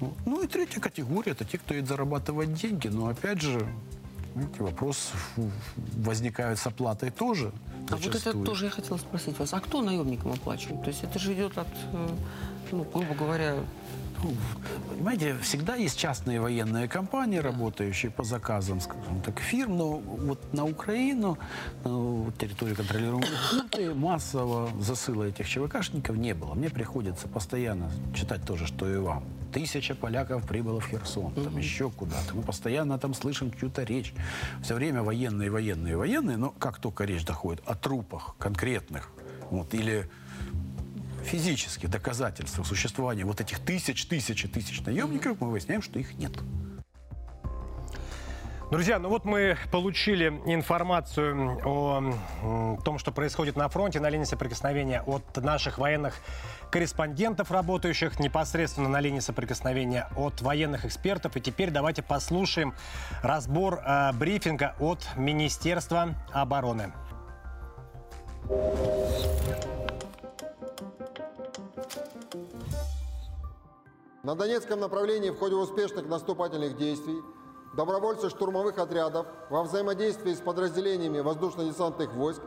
Ну, 0.00 0.14
Ну 0.26 0.42
и 0.42 0.46
третья 0.46 0.80
категория– 0.80 1.32
это 1.32 1.44
те, 1.44 1.58
кто 1.58 1.74
едет 1.74 1.88
зарабатывать 1.88 2.52
деньги. 2.54 2.88
Но 2.88 3.06
опять 3.08 3.40
же, 3.40 3.66
видите, 4.34 4.62
вопрос 4.62 5.12
возникает 5.96 6.58
с 6.58 6.66
оплатой 6.66 7.10
тоже. 7.10 7.52
А 7.90 7.96
вот 7.96 8.00
это 8.06 8.18
зачастую. 8.18 8.44
тоже 8.46 8.64
я 8.66 8.70
хотела 8.70 8.96
спросить 8.98 9.38
вас. 9.38 9.52
А 9.54 9.60
кто 9.60 9.82
наемникам 9.82 10.32
оплачивает? 10.32 10.82
То 10.82 10.88
есть 10.88 11.04
это 11.04 11.18
же 11.18 11.32
идет 11.34 11.56
от, 11.58 11.68
э, 11.92 12.08
ну, 12.72 12.84
грубо 12.92 13.14
говоря, 13.14 13.56
Понимаете, 14.90 15.36
всегда 15.42 15.74
есть 15.74 15.98
частные 15.98 16.40
военные 16.40 16.88
компании, 16.88 17.38
работающие 17.38 18.10
по 18.10 18.24
заказам, 18.24 18.80
скажем 18.80 19.20
так, 19.22 19.38
фирм, 19.40 19.76
но 19.76 19.98
вот 19.98 20.52
на 20.52 20.64
Украину, 20.64 21.38
на 21.84 21.90
вот 21.90 22.36
территорию 22.38 22.76
контролируемой 22.76 23.28
хунты, 23.50 23.94
массового 23.94 24.70
засыла 24.82 25.24
этих 25.24 25.48
ЧВКшников 25.48 26.16
не 26.16 26.34
было. 26.34 26.54
Мне 26.54 26.70
приходится 26.70 27.28
постоянно 27.28 27.90
читать 28.14 28.44
то 28.46 28.56
же, 28.56 28.66
что 28.66 28.88
и 28.92 28.96
вам. 28.96 29.24
Тысяча 29.52 29.94
поляков 29.94 30.46
прибыло 30.48 30.80
в 30.80 30.88
Херсон, 30.88 31.32
там 31.34 31.56
еще 31.56 31.90
куда-то. 31.90 32.34
Мы 32.34 32.42
постоянно 32.42 32.98
там 32.98 33.14
слышим 33.14 33.52
чью-то 33.52 33.84
речь. 33.84 34.12
Все 34.62 34.74
время 34.74 35.02
военные, 35.02 35.50
военные, 35.50 35.96
военные, 35.96 36.36
но 36.36 36.50
как 36.50 36.78
только 36.78 37.04
речь 37.04 37.24
доходит 37.24 37.62
о 37.66 37.74
трупах 37.74 38.34
конкретных, 38.38 39.10
вот, 39.50 39.74
или 39.74 40.10
физических 41.24 41.90
доказательствах 41.90 42.66
существования 42.66 43.24
вот 43.24 43.40
этих 43.40 43.58
тысяч, 43.60 44.06
тысяч 44.06 44.44
и 44.44 44.48
тысяч 44.48 44.80
наемников, 44.82 45.40
мы 45.40 45.50
выясняем, 45.50 45.82
что 45.82 45.98
их 45.98 46.14
нет. 46.14 46.32
Друзья, 48.70 48.98
ну 48.98 49.08
вот 49.08 49.24
мы 49.24 49.56
получили 49.70 50.28
информацию 50.46 51.60
о 51.64 52.78
том, 52.84 52.98
что 52.98 53.12
происходит 53.12 53.56
на 53.56 53.68
фронте, 53.68 54.00
на 54.00 54.08
линии 54.08 54.24
соприкосновения 54.24 55.02
от 55.02 55.36
наших 55.36 55.78
военных 55.78 56.14
корреспондентов, 56.70 57.52
работающих 57.52 58.18
непосредственно 58.18 58.88
на 58.88 59.00
линии 59.00 59.20
соприкосновения, 59.20 60.08
от 60.16 60.40
военных 60.40 60.86
экспертов. 60.86 61.36
И 61.36 61.40
теперь 61.40 61.70
давайте 61.70 62.02
послушаем 62.02 62.74
разбор 63.22 63.80
э, 63.84 64.12
брифинга 64.14 64.74
от 64.80 65.06
Министерства 65.16 66.14
обороны. 66.32 66.92
На 74.24 74.34
Донецком 74.34 74.80
направлении 74.80 75.28
в 75.28 75.38
ходе 75.38 75.54
успешных 75.54 76.08
наступательных 76.08 76.78
действий 76.78 77.22
добровольцы 77.74 78.30
штурмовых 78.30 78.78
отрядов 78.78 79.26
во 79.50 79.62
взаимодействии 79.62 80.32
с 80.32 80.40
подразделениями 80.40 81.20
воздушно-десантных 81.20 82.14
войск 82.14 82.40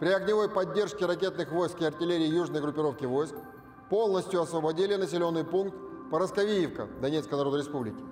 при 0.00 0.08
огневой 0.08 0.48
поддержке 0.48 1.04
ракетных 1.04 1.52
войск 1.52 1.82
и 1.82 1.84
артиллерии 1.84 2.28
южной 2.28 2.62
группировки 2.62 3.04
войск 3.04 3.34
полностью 3.90 4.40
освободили 4.40 4.94
населенный 4.94 5.44
пункт 5.44 5.76
Поросковиевка 6.10 6.88
Донецкой 7.02 7.36
Народной 7.36 7.60
Республики. 7.60 8.02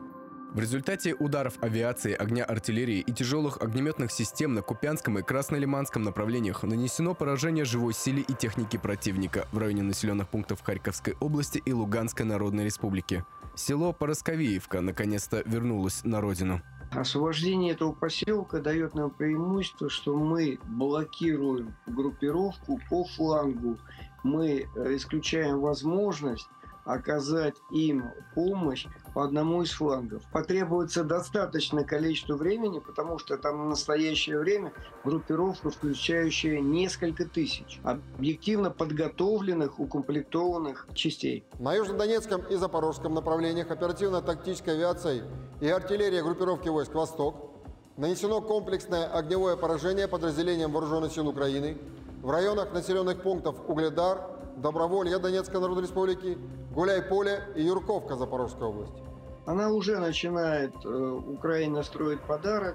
В 0.52 0.60
результате 0.60 1.14
ударов 1.14 1.54
авиации, 1.60 2.14
огня 2.14 2.44
артиллерии 2.44 3.00
и 3.00 3.12
тяжелых 3.12 3.60
огнеметных 3.60 4.10
систем 4.10 4.54
на 4.54 4.62
Купянском 4.62 5.18
и 5.18 5.22
Краснолиманском 5.22 6.02
направлениях 6.02 6.62
нанесено 6.62 7.14
поражение 7.14 7.64
живой 7.64 7.92
силе 7.92 8.22
и 8.22 8.32
техники 8.32 8.78
противника 8.78 9.48
в 9.52 9.58
районе 9.58 9.82
населенных 9.82 10.28
пунктов 10.28 10.62
Харьковской 10.62 11.14
области 11.20 11.62
и 11.64 11.72
Луганской 11.72 12.24
Народной 12.24 12.64
Республики. 12.64 13.24
Село 13.54 13.92
Поросковеевка 13.92 14.80
наконец-то 14.80 15.42
вернулось 15.44 16.04
на 16.04 16.20
родину. 16.20 16.62
Освобождение 16.90 17.72
этого 17.72 17.92
поселка 17.92 18.60
дает 18.60 18.94
нам 18.94 19.10
преимущество, 19.10 19.90
что 19.90 20.16
мы 20.16 20.58
блокируем 20.64 21.74
группировку 21.86 22.80
по 22.88 23.04
флангу. 23.04 23.78
Мы 24.22 24.66
э, 24.74 24.96
исключаем 24.96 25.60
возможность 25.60 26.48
оказать 26.86 27.56
им 27.70 28.12
помощь 28.34 28.86
по 29.12 29.24
одному 29.24 29.62
из 29.62 29.72
флангов. 29.72 30.22
Потребуется 30.32 31.04
достаточное 31.04 31.84
количество 31.84 32.36
времени, 32.36 32.78
потому 32.78 33.18
что 33.18 33.36
там 33.36 33.64
в 33.64 33.68
настоящее 33.68 34.38
время 34.38 34.72
группировка, 35.04 35.70
включающая 35.70 36.60
несколько 36.60 37.26
тысяч 37.26 37.80
объективно 37.82 38.70
подготовленных, 38.70 39.80
укомплектованных 39.80 40.86
частей. 40.94 41.44
На 41.58 41.74
Южнодонецком 41.74 42.42
и 42.42 42.54
Запорожском 42.54 43.14
направлениях 43.14 43.70
оперативно-тактической 43.70 44.74
авиацией 44.74 45.24
и 45.60 45.68
артиллерии 45.68 46.20
группировки 46.20 46.68
войск 46.68 46.94
«Восток» 46.94 47.50
нанесено 47.96 48.40
комплексное 48.40 49.06
огневое 49.06 49.56
поражение 49.56 50.06
подразделениям 50.06 50.70
Вооруженных 50.70 51.12
сил 51.12 51.26
Украины 51.28 51.78
в 52.22 52.30
районах 52.30 52.72
населенных 52.72 53.22
пунктов 53.22 53.56
Угледар, 53.68 54.35
Доброволье 54.56 55.18
Донецкой 55.18 55.60
Народной 55.60 55.84
Республики, 55.84 56.38
Гуляй-Поле 56.74 57.44
и 57.54 57.62
Юрковка 57.62 58.16
Запорожской 58.16 58.66
области. 58.66 59.02
Она 59.44 59.70
уже 59.70 59.98
начинает, 59.98 60.72
э, 60.84 60.88
Украина 60.88 61.82
строить 61.82 62.20
подарок 62.20 62.74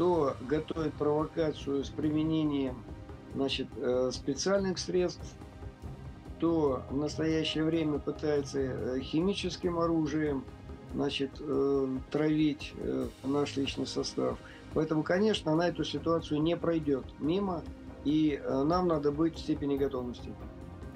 то 0.00 0.34
готовит 0.48 0.94
провокацию 0.94 1.84
с 1.84 1.90
применением 1.90 2.82
значит, 3.34 3.66
э, 3.76 4.10
специальных 4.14 4.78
средств, 4.78 5.36
то 6.38 6.84
в 6.88 6.96
настоящее 6.96 7.64
время 7.64 7.98
пытается 7.98 8.60
э, 8.60 9.00
химическим 9.00 9.78
оружием 9.78 10.46
значит, 10.94 11.32
э, 11.40 11.98
травить 12.10 12.72
наш 13.24 13.58
личный 13.58 13.86
состав. 13.86 14.38
Поэтому, 14.72 15.02
конечно, 15.02 15.54
на 15.54 15.68
эту 15.68 15.84
ситуацию 15.84 16.40
не 16.40 16.56
пройдет 16.56 17.04
мимо, 17.18 17.62
и 18.06 18.40
нам 18.48 18.88
надо 18.88 19.12
быть 19.12 19.36
в 19.36 19.40
степени 19.40 19.76
готовности. 19.76 20.32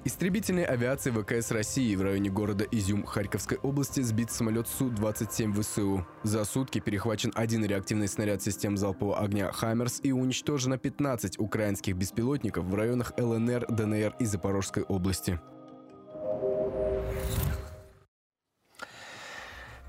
Истребительной 0.07 0.65
авиации 0.65 1.09
ВКС 1.09 1.49
России 1.49 1.95
в 1.95 2.03
районе 2.03 2.29
города 2.29 2.63
Изюм 2.69 3.07
Харьковской 3.07 3.57
области 3.57 4.01
сбит 4.01 4.29
самолет 4.29 4.67
Су-27 4.67 5.59
ВСУ. 5.59 6.05
За 6.21 6.45
сутки 6.45 6.77
перехвачен 6.77 7.31
один 7.33 7.65
реактивный 7.65 8.07
снаряд 8.07 8.43
систем 8.43 8.77
залпового 8.77 9.17
огня 9.17 9.51
«Хаммерс» 9.51 10.01
и 10.03 10.11
уничтожено 10.11 10.77
15 10.77 11.39
украинских 11.39 11.95
беспилотников 11.95 12.65
в 12.65 12.75
районах 12.75 13.13
ЛНР, 13.17 13.65
ДНР 13.67 14.15
и 14.19 14.25
Запорожской 14.25 14.83
области. 14.83 15.39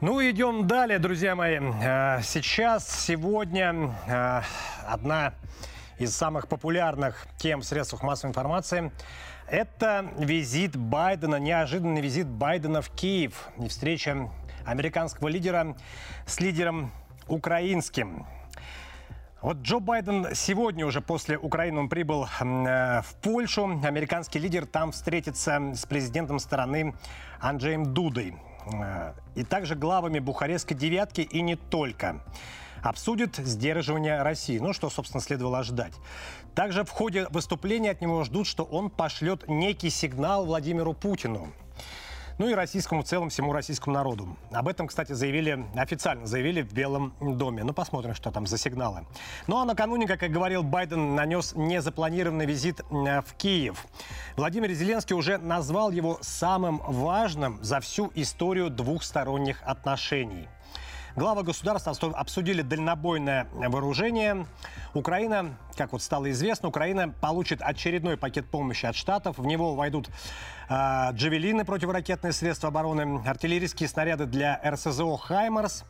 Ну, 0.01 0.23
идем 0.23 0.67
далее, 0.67 0.99
друзья 0.99 1.37
мои. 1.37 1.59
А, 1.61 2.23
сейчас, 2.23 3.05
сегодня, 3.05 3.95
а, 4.09 4.45
одна 4.89 5.35
из 5.99 6.17
самых 6.17 6.49
популярных 6.49 7.27
тем 7.37 7.61
в 7.61 7.65
средствах 7.67 8.03
массовой 8.03 8.31
информации– 8.31 8.91
это 9.49 10.13
визит 10.19 10.77
Байдена, 10.77 11.37
неожиданный 11.37 12.01
визит 12.01 12.27
Байдена 12.27 12.83
в 12.83 12.91
Киев 12.91 13.49
и 13.59 13.69
встреча 13.69 14.31
американского 14.65 15.29
лидера 15.29 15.77
с 16.27 16.41
лидером 16.41 16.91
украинским. 17.29 18.27
Вот 19.43 19.59
Джо 19.59 19.79
Байден 19.79 20.35
сегодня 20.35 20.87
уже 20.87 21.01
после 21.01 21.39
Украины 21.39 21.81
он 21.81 21.89
прибыл 21.89 22.25
э, 22.25 23.03
в 23.03 23.15
Польшу. 23.23 23.81
Американский 23.85 24.39
лидер 24.39 24.67
там 24.67 24.91
встретится 24.91 25.73
с 25.75 25.87
президентом 25.87 26.39
страны 26.39 26.95
Анджеем 27.39 27.95
Дудой. 27.95 28.35
Э, 28.73 29.13
и 29.37 29.45
также 29.45 29.77
главами 29.77 30.19
Бухарестской 30.19 30.77
девятки 30.77 31.21
и 31.21 31.43
не 31.43 31.55
только 31.55 32.21
обсудит 32.87 33.37
сдерживание 33.37 34.23
России. 34.23 34.59
Ну, 34.59 34.73
что, 34.73 34.91
собственно, 34.91 35.21
следовало 35.21 35.59
ожидать. 35.59 35.93
Также 36.55 36.85
в 36.85 36.91
ходе 36.91 37.27
выступления 37.31 37.91
от 37.91 38.01
него 38.01 38.25
ждут, 38.25 38.47
что 38.47 38.65
он 38.65 38.91
пошлет 38.91 39.49
некий 39.49 39.91
сигнал 39.91 40.47
Владимиру 40.47 40.93
Путину. 40.93 41.53
Ну 42.39 42.51
и 42.51 42.53
российскому 42.53 43.03
в 43.03 43.07
целом, 43.07 43.31
всему 43.31 43.53
российскому 43.55 43.95
народу. 43.95 44.37
Об 44.53 44.69
этом, 44.69 44.89
кстати, 44.89 45.13
заявили, 45.13 45.65
официально 45.75 46.27
заявили 46.27 46.61
в 46.61 46.73
Белом 46.73 47.15
доме. 47.21 47.65
Ну, 47.65 47.73
посмотрим, 47.73 48.15
что 48.15 48.31
там 48.31 48.47
за 48.47 48.59
сигналы. 48.59 49.07
Ну, 49.47 49.59
а 49.59 49.65
накануне, 49.65 50.07
как 50.07 50.23
и 50.23 50.29
говорил 50.29 50.63
Байден, 50.63 51.15
нанес 51.15 51.55
незапланированный 51.57 52.45
визит 52.45 52.81
э, 52.81 53.23
в 53.23 53.33
Киев. 53.39 53.87
Владимир 54.37 54.71
Зеленский 54.73 55.17
уже 55.17 55.39
назвал 55.39 55.91
его 55.91 56.19
самым 56.21 56.83
важным 56.87 57.59
за 57.65 57.81
всю 57.81 58.13
историю 58.15 58.69
двухсторонних 58.69 59.63
отношений. 59.63 60.47
Главы 61.17 61.45
государства 61.45 61.95
обсудили 62.13 62.61
дальнобойное 62.61 63.49
вооружение. 63.55 64.47
Украина, 64.93 65.57
как 65.75 65.93
вот 65.93 66.03
стало 66.03 66.31
известно, 66.31 66.69
Украина 66.69 67.09
получит 67.09 67.63
очередной 67.63 68.19
пакет 68.19 68.51
помощи 68.51 68.85
от 68.85 68.97
Штатов. 68.97 69.39
В 69.39 69.47
него 69.47 69.75
войдут 69.75 70.11
э, 70.69 71.13
джавелины, 71.13 71.65
противоракетные 71.65 72.35
средства 72.35 72.69
обороны, 72.69 73.23
артиллерийские 73.27 73.89
снаряды 73.89 74.27
для 74.27 74.61
РСЗО 74.63 75.17
«Хаймарс», 75.17 75.85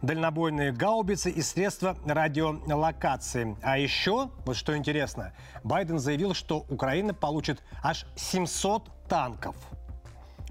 дальнобойные 0.00 0.72
гаубицы 0.72 1.30
и 1.30 1.42
средства 1.42 1.98
радиолокации. 2.06 3.58
А 3.62 3.76
еще, 3.76 4.30
вот 4.46 4.56
что 4.56 4.74
интересно, 4.74 5.34
Байден 5.62 5.98
заявил, 5.98 6.32
что 6.32 6.64
Украина 6.70 7.12
получит 7.12 7.62
аж 7.82 8.06
700 8.16 9.08
танков. 9.08 9.56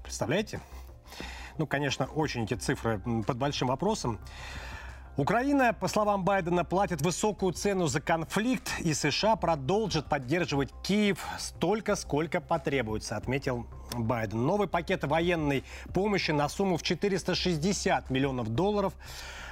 Представляете? 0.04 0.60
Ну, 1.60 1.66
конечно, 1.66 2.06
очень 2.06 2.44
эти 2.44 2.54
цифры 2.54 3.02
под 3.26 3.36
большим 3.36 3.68
вопросом. 3.68 4.18
Украина, 5.18 5.74
по 5.74 5.88
словам 5.88 6.24
Байдена, 6.24 6.64
платит 6.64 7.02
высокую 7.02 7.52
цену 7.52 7.86
за 7.86 8.00
конфликт, 8.00 8.72
и 8.80 8.94
США 8.94 9.36
продолжат 9.36 10.08
поддерживать 10.08 10.70
Киев 10.82 11.22
столько, 11.38 11.96
сколько 11.96 12.40
потребуется, 12.40 13.14
отметил 13.18 13.66
Байден. 13.92 14.46
Новый 14.46 14.68
пакет 14.68 15.04
военной 15.04 15.62
помощи 15.92 16.30
на 16.30 16.48
сумму 16.48 16.78
в 16.78 16.82
460 16.82 18.08
миллионов 18.08 18.48
долларов 18.48 18.94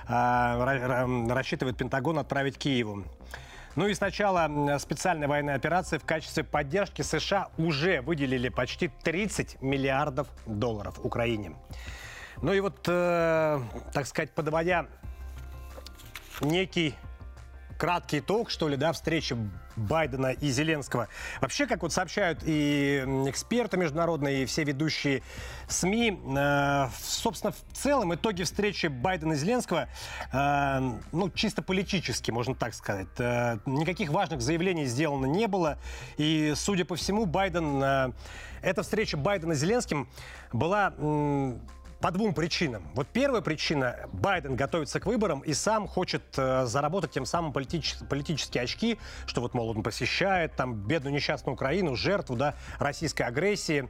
э, 0.09 1.27
рассчитывает 1.29 1.77
Пентагон 1.77 2.19
отправить 2.19 2.57
Киеву. 2.57 3.05
Ну 3.79 3.87
и 3.87 3.95
с 3.95 4.01
начала 4.01 4.79
специальной 4.81 5.29
военной 5.29 5.55
операции 5.55 5.99
в 5.99 6.05
качестве 6.05 6.43
поддержки 6.43 7.03
США 7.03 7.49
уже 7.59 8.01
выделили 8.01 8.49
почти 8.49 8.89
30 8.89 9.63
миллиардов 9.63 10.27
долларов 10.47 10.99
Украине. 11.05 11.55
Ну 12.41 12.53
и 12.53 12.61
вот, 12.61 12.87
э, 12.87 13.61
так 13.93 14.07
сказать, 14.07 14.31
подводя 14.33 14.87
некий 16.41 16.95
краткий 17.79 18.19
итог, 18.19 18.51
что 18.51 18.69
ли, 18.69 18.77
да, 18.77 18.93
встречи 18.93 19.37
Байдена 19.77 20.33
и 20.33 20.51
Зеленского. 20.51 21.09
Вообще, 21.41 21.67
как 21.67 21.83
вот 21.83 21.93
сообщают 21.93 22.43
и 22.45 23.05
эксперты 23.27 23.77
международные, 23.77 24.43
и 24.43 24.47
все 24.47 24.65
ведущие 24.65 25.23
СМИ, 25.69 26.21
э, 26.37 26.89
собственно, 27.01 27.53
в 27.53 27.77
целом 27.77 28.15
итоги 28.15 28.43
встречи 28.43 28.87
Байдена 28.87 29.33
и 29.33 29.37
Зеленского, 29.37 29.89
э, 30.33 30.81
ну, 31.13 31.31
чисто 31.31 31.63
политически, 31.63 32.31
можно 32.31 32.55
так 32.55 32.75
сказать. 32.75 33.09
Э, 33.19 33.59
никаких 33.67 34.11
важных 34.11 34.43
заявлений 34.43 34.87
сделано 34.87 35.27
не 35.27 35.47
было. 35.47 35.79
И, 36.17 36.53
судя 36.57 36.85
по 36.85 36.97
всему, 36.97 37.27
Байден, 37.27 37.83
э, 37.83 38.13
эта 38.63 38.83
встреча 38.83 39.17
Байдена 39.17 39.55
с 39.55 39.59
Зеленским 39.59 40.09
была... 40.53 40.95
Э, 40.99 41.57
по 42.01 42.11
двум 42.11 42.33
причинам. 42.33 42.83
Вот 42.95 43.09
первая 43.09 43.43
причина– 43.43 43.97
Байден 44.13 44.57
готовится 44.57 45.01
к 45.01 45.07
выборам 45.07 45.41
и 45.41 45.53
сам 45.53 45.89
хочет 45.89 46.23
э, 46.37 46.65
заработать 46.67 47.11
тем 47.11 47.27
самым 47.27 47.53
политич, 47.53 47.97
политические 48.09 48.63
очки, 48.65 48.99
что 49.27 49.41
вот, 49.41 49.55
мол, 49.55 49.71
он 49.71 49.83
посещает 49.83 50.55
там 50.55 50.75
бедную 50.75 51.15
несчастную 51.15 51.55
Украину, 51.55 51.97
жертву 51.97 52.37
да, 52.37 52.55
российской 52.79 53.23
агрессии. 53.23 53.89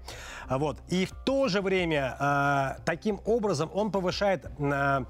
Вот. 0.48 0.78
И 0.88 1.04
в 1.04 1.12
то 1.24 1.48
же 1.48 1.60
время 1.60 2.16
э, 2.18 2.82
таким 2.84 3.20
образом 3.24 3.70
он 3.72 3.90
повышает... 3.90 4.46
Э, 4.58 5.04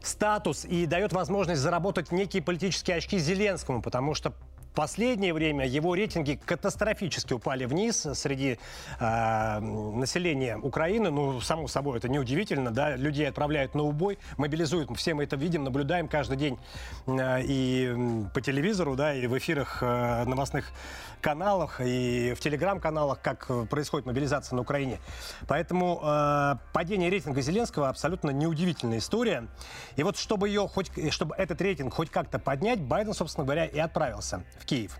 статус 0.00 0.64
и 0.64 0.86
дает 0.86 1.12
возможность 1.12 1.60
заработать 1.60 2.12
некие 2.12 2.42
политические 2.42 2.96
очки 2.96 3.18
Зеленскому, 3.18 3.82
потому 3.82 4.14
что 4.14 4.32
последнее 4.74 5.34
время 5.34 5.66
его 5.66 5.94
рейтинги 5.94 6.38
катастрофически 6.44 7.32
упали 7.32 7.64
вниз 7.64 8.06
среди 8.14 8.58
э, 9.00 9.60
населения 9.60 10.56
Украины. 10.56 11.10
Ну, 11.10 11.40
само 11.40 11.68
собой, 11.68 11.98
это 11.98 12.08
неудивительно, 12.08 12.70
да, 12.70 12.96
людей 12.96 13.28
отправляют 13.28 13.74
на 13.74 13.82
убой, 13.82 14.18
мобилизуют. 14.36 14.88
Все 14.96 15.14
мы 15.14 15.24
это 15.24 15.36
видим, 15.36 15.64
наблюдаем 15.64 16.08
каждый 16.08 16.36
день 16.36 16.58
э, 17.06 17.42
и 17.42 17.94
по 18.32 18.40
телевизору, 18.40 18.96
да, 18.96 19.14
и 19.14 19.26
в 19.26 19.36
эфирах 19.36 19.78
э, 19.82 20.24
новостных 20.24 20.72
каналах 21.20 21.80
и 21.80 22.34
в 22.36 22.40
телеграм-каналах, 22.40 23.20
как 23.20 23.50
происходит 23.68 24.06
мобилизация 24.06 24.54
на 24.54 24.62
Украине. 24.62 25.00
Поэтому 25.48 26.00
э, 26.02 26.54
падение 26.72 27.10
рейтинга 27.10 27.40
Зеленского 27.40 27.88
абсолютно 27.88 28.30
неудивительная 28.30 28.98
история. 28.98 29.48
И 29.96 30.02
вот 30.02 30.16
чтобы 30.16 30.48
ее 30.48 30.68
хоть, 30.68 30.90
чтобы 31.12 31.34
этот 31.36 31.60
рейтинг 31.60 31.92
хоть 31.94 32.10
как-то 32.10 32.38
поднять, 32.38 32.80
Байден, 32.80 33.14
собственно 33.14 33.44
говоря, 33.44 33.64
и 33.66 33.78
отправился 33.78 34.44
в 34.58 34.64
Киев. 34.64 34.98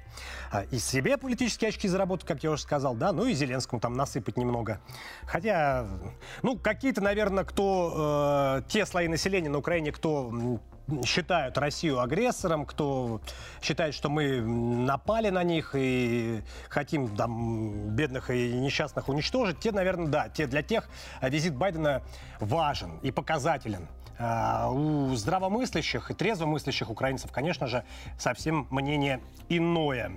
А, 0.51 0.63
и 0.63 0.79
себе 0.79 1.19
политические 1.19 1.69
очки 1.69 1.89
заработать, 1.89 2.27
как 2.27 2.43
я 2.43 2.51
уже 2.51 2.63
сказал, 2.63 2.95
да, 2.95 3.13
ну 3.13 3.27
и 3.27 3.35
Зеленскому 3.35 3.81
там 3.81 3.95
насыпать 3.95 4.37
немного. 4.37 4.81
Хотя, 5.27 5.87
ну, 6.43 6.59
какие-то, 6.59 7.01
наверное, 7.01 7.45
кто, 7.45 8.61
э, 8.61 8.69
те 8.69 8.87
слои 8.87 9.09
населения 9.09 9.51
на 9.51 9.59
Украине, 9.59 9.93
кто 9.93 10.61
считают 11.05 11.59
Россию 11.59 12.01
агрессором, 12.01 12.65
кто 12.65 13.21
считает, 13.61 13.95
что 13.95 14.09
мы 14.09 14.41
напали 14.41 15.31
на 15.31 15.45
них 15.45 15.73
и 15.75 16.43
хотим 16.69 17.15
там 17.15 17.91
бедных 17.91 18.31
и 18.31 18.53
несчастных 18.55 19.09
уничтожить, 19.09 19.61
те, 19.61 19.73
наверное, 19.73 20.07
да, 20.07 20.29
те, 20.29 20.47
для 20.47 20.63
тех 20.63 20.89
визит 21.21 21.55
Байдена 21.55 22.03
важен 22.41 22.99
и 23.03 23.11
показателен. 23.11 23.89
А, 24.19 24.71
у 24.71 25.15
здравомыслящих 25.15 26.11
и 26.11 26.15
трезвомыслящих 26.15 26.91
украинцев, 26.91 27.31
конечно 27.31 27.67
же, 27.67 27.85
совсем 28.19 28.67
мнение 28.71 29.21
иное. 29.49 30.13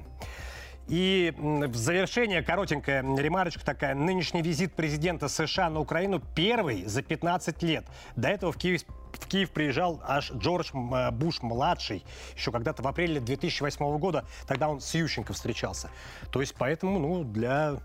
И 0.88 1.34
в 1.38 1.76
завершение 1.76 2.42
коротенькая 2.42 3.02
ремарочка 3.02 3.64
такая. 3.64 3.96
Нынешний 3.96 4.42
визит 4.42 4.74
президента 4.74 5.30
США 5.30 5.70
на 5.70 5.80
Украину 5.80 6.20
первый 6.20 6.84
за 6.86 7.02
15 7.02 7.64
лет. 7.64 7.86
До 8.16 8.28
этого 8.28 8.52
в 8.52 8.58
Киев 8.58 8.82
в 9.14 9.28
Киев 9.28 9.52
приезжал 9.52 10.02
аж 10.06 10.32
Джордж 10.32 10.72
э, 10.74 11.12
Буш-младший, 11.12 12.04
еще 12.36 12.52
когда-то 12.52 12.82
в 12.82 12.88
апреле 12.88 13.20
2008 13.20 13.98
года. 14.00 14.26
Тогда 14.48 14.70
он 14.70 14.82
с 14.82 14.94
Ющенко 14.94 15.34
встречался. 15.34 15.90
То 16.32 16.42
есть 16.42 16.56
поэтому, 16.58 17.00
ну, 17.00 17.24
для 17.24 17.78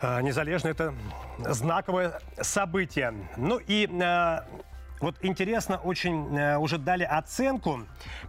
э, 0.00 0.22
Незалежно 0.22 0.68
это 0.68 0.94
знаковое 1.38 2.20
событие. 2.40 3.14
Ну 3.36 3.58
и 3.58 3.86
э, 3.86 4.40
вот 5.00 5.16
интересно, 5.22 5.76
очень 5.76 6.36
э, 6.36 6.56
уже 6.58 6.78
дали 6.78 7.04
оценку 7.04 7.80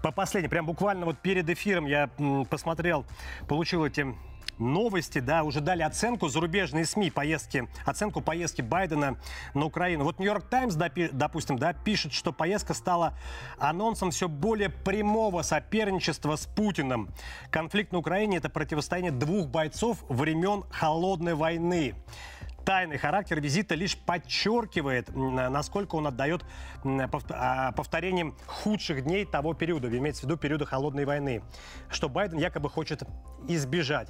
по 0.02 0.12
последней, 0.12 0.50
прям 0.50 0.66
буквально 0.66 1.06
вот 1.06 1.20
перед 1.20 1.50
эфиром 1.50 1.86
я 1.86 2.10
посмотрел, 2.50 3.06
получил 3.48 3.86
эти 3.86 4.16
новости, 4.60 5.20
да, 5.20 5.44
уже 5.44 5.62
дали 5.62 5.82
оценку 5.82 6.28
зарубежные 6.28 6.86
СМИ 6.86 7.10
поездки, 7.12 7.68
оценку 7.86 8.22
поездки 8.22 8.62
Байдена 8.62 9.18
на 9.54 9.66
Украину. 9.66 10.04
Вот 10.04 10.20
Нью-Йорк 10.20 10.46
Таймс, 10.50 10.76
допустим, 10.76 11.58
да, 11.58 11.74
пишет, 11.74 12.14
что 12.14 12.32
поездка 12.32 12.74
стала 12.74 13.18
анонсом 13.58 14.12
все 14.12 14.28
более 14.28 14.70
прямого 14.70 15.42
соперничества 15.42 16.36
с 16.36 16.46
Путиным. 16.46 17.10
Конфликт 17.50 17.92
на 17.92 18.00
Украине– 18.00 18.38
это 18.40 18.50
противостояние 18.50 19.12
двух 19.12 19.48
бойцов 19.48 20.04
времен 20.10 20.64
Холодной 20.72 21.36
войны 21.36 21.96
тайный 22.66 22.98
характер 22.98 23.40
визита 23.40 23.76
лишь 23.76 23.98
подчеркивает, 23.98 25.10
насколько 25.16 25.96
он 25.96 26.08
отдает 26.08 26.44
а, 26.84 27.72
повторением 27.72 28.36
худших 28.46 29.04
дней 29.04 29.26
того 29.26 29.54
периода, 29.54 29.88
имеется 29.96 30.22
в 30.22 30.26
виду 30.26 30.38
периода 30.38 30.66
холодной 30.66 31.06
войны, 31.06 31.42
что 31.90 32.10
Байден 32.10 32.38
якобы 32.38 32.70
хочет 32.70 33.04
избежать. 33.48 34.10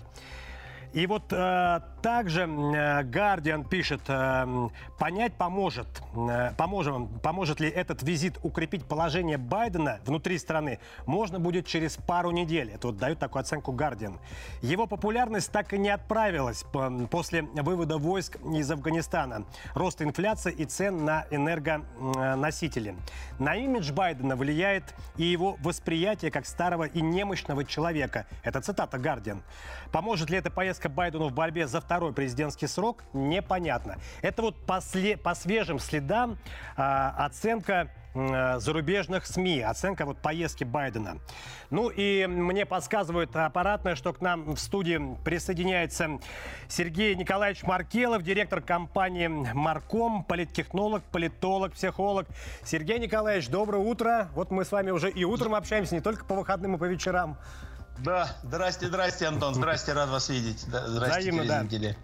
И 0.94 1.06
вот 1.06 1.32
э, 1.32 1.82
также 2.02 2.44
э, 2.44 3.64
пишет, 3.70 4.02
э, 4.08 4.70
понять 4.98 5.34
поможет, 5.34 5.88
э, 6.16 6.52
поможем, 6.58 7.08
поможет 7.20 7.60
ли 7.60 7.70
этот 7.70 8.02
визит 8.04 8.40
укрепить 8.42 8.86
положение 8.86 9.38
Байдена 9.38 10.00
внутри 10.06 10.38
страны, 10.38 10.80
можно 11.06 11.40
будет 11.40 11.68
через 11.68 11.98
пару 11.98 12.32
недель. 12.32 12.72
Это 12.72 12.88
вот 12.88 12.98
дают 12.98 13.20
такую 13.20 13.42
оценку 13.42 13.72
Гардиан. 13.72 14.20
Его 14.62 14.88
популярность 14.88 15.52
так 15.52 15.74
и 15.74 15.78
не 15.78 15.90
отправилась 15.90 16.66
после 17.12 17.44
вывода 17.44 17.98
войск 17.98 18.38
из 18.54 18.72
Афганистана, 18.72 19.46
роста 19.74 20.04
инфляции 20.04 20.52
и 20.52 20.66
цен 20.66 21.06
на 21.06 21.26
энергоносители. 21.32 22.96
На 23.38 23.56
имидж 23.56 23.92
Байдена 23.92 24.36
влияет 24.36 24.96
и 25.18 25.24
его 25.24 25.58
восприятие 25.62 26.32
как 26.32 26.46
старого 26.46 26.86
и 26.86 27.02
немощного 27.02 27.66
человека. 27.66 28.26
Это 28.44 28.62
цитата 28.62 28.98
Гардиан. 28.98 29.44
Поможет 29.92 30.30
ли 30.30 30.38
эта 30.38 30.50
поездка 30.50 30.79
Байдену 30.88 31.28
в 31.28 31.34
борьбе 31.34 31.68
за 31.68 31.82
второй 31.82 32.14
президентский 32.14 32.68
срок, 32.68 33.04
непонятно. 33.12 33.98
Это 34.22 34.44
вот 34.44 34.66
по, 34.66 34.78
сле- 34.78 35.18
по 35.18 35.36
свежим 35.36 35.80
следам 35.80 36.38
а, 36.78 37.26
оценка 37.26 37.92
зарубежных 38.14 39.26
СМИ, 39.26 39.62
оценка 39.62 40.06
вот 40.06 40.18
поездки 40.18 40.64
Байдена. 40.64 41.20
Ну 41.70 41.90
и 41.90 42.26
мне 42.26 42.66
подсказывают 42.66 43.36
аппаратное, 43.36 43.96
что 43.96 44.14
к 44.14 44.22
нам 44.22 44.56
в 44.56 44.60
студии 44.60 45.00
присоединяется 45.24 46.20
Сергей 46.68 47.14
Николаевич 47.16 47.64
Маркелов, 47.64 48.24
директор 48.24 48.62
компании 48.62 49.28
Марком, 49.28 50.24
политтехнолог, 50.24 51.04
политолог, 51.04 51.74
психолог. 51.74 52.28
Сергей 52.64 52.98
Николаевич, 52.98 53.48
доброе 53.48 53.84
утро. 53.84 54.30
Вот 54.34 54.50
мы 54.50 54.66
с 54.66 54.72
вами 54.72 54.90
уже 54.90 55.12
и 55.12 55.24
утром 55.24 55.54
общаемся, 55.54 55.94
не 55.94 56.02
только 56.02 56.26
по 56.26 56.36
выходным 56.36 56.76
и 56.76 56.78
по 56.80 56.86
вечерам. 56.86 57.38
Да, 58.04 58.30
здрасте, 58.44 58.88
здрасте, 58.88 59.28
Антон, 59.28 59.56
здрасте, 59.56 59.94
рад 59.94 60.10
вас 60.10 60.30
видеть. 60.30 60.60
Здрасте, 60.60 61.20
Взаимно, 61.20 61.44
телезрители. 61.44 61.98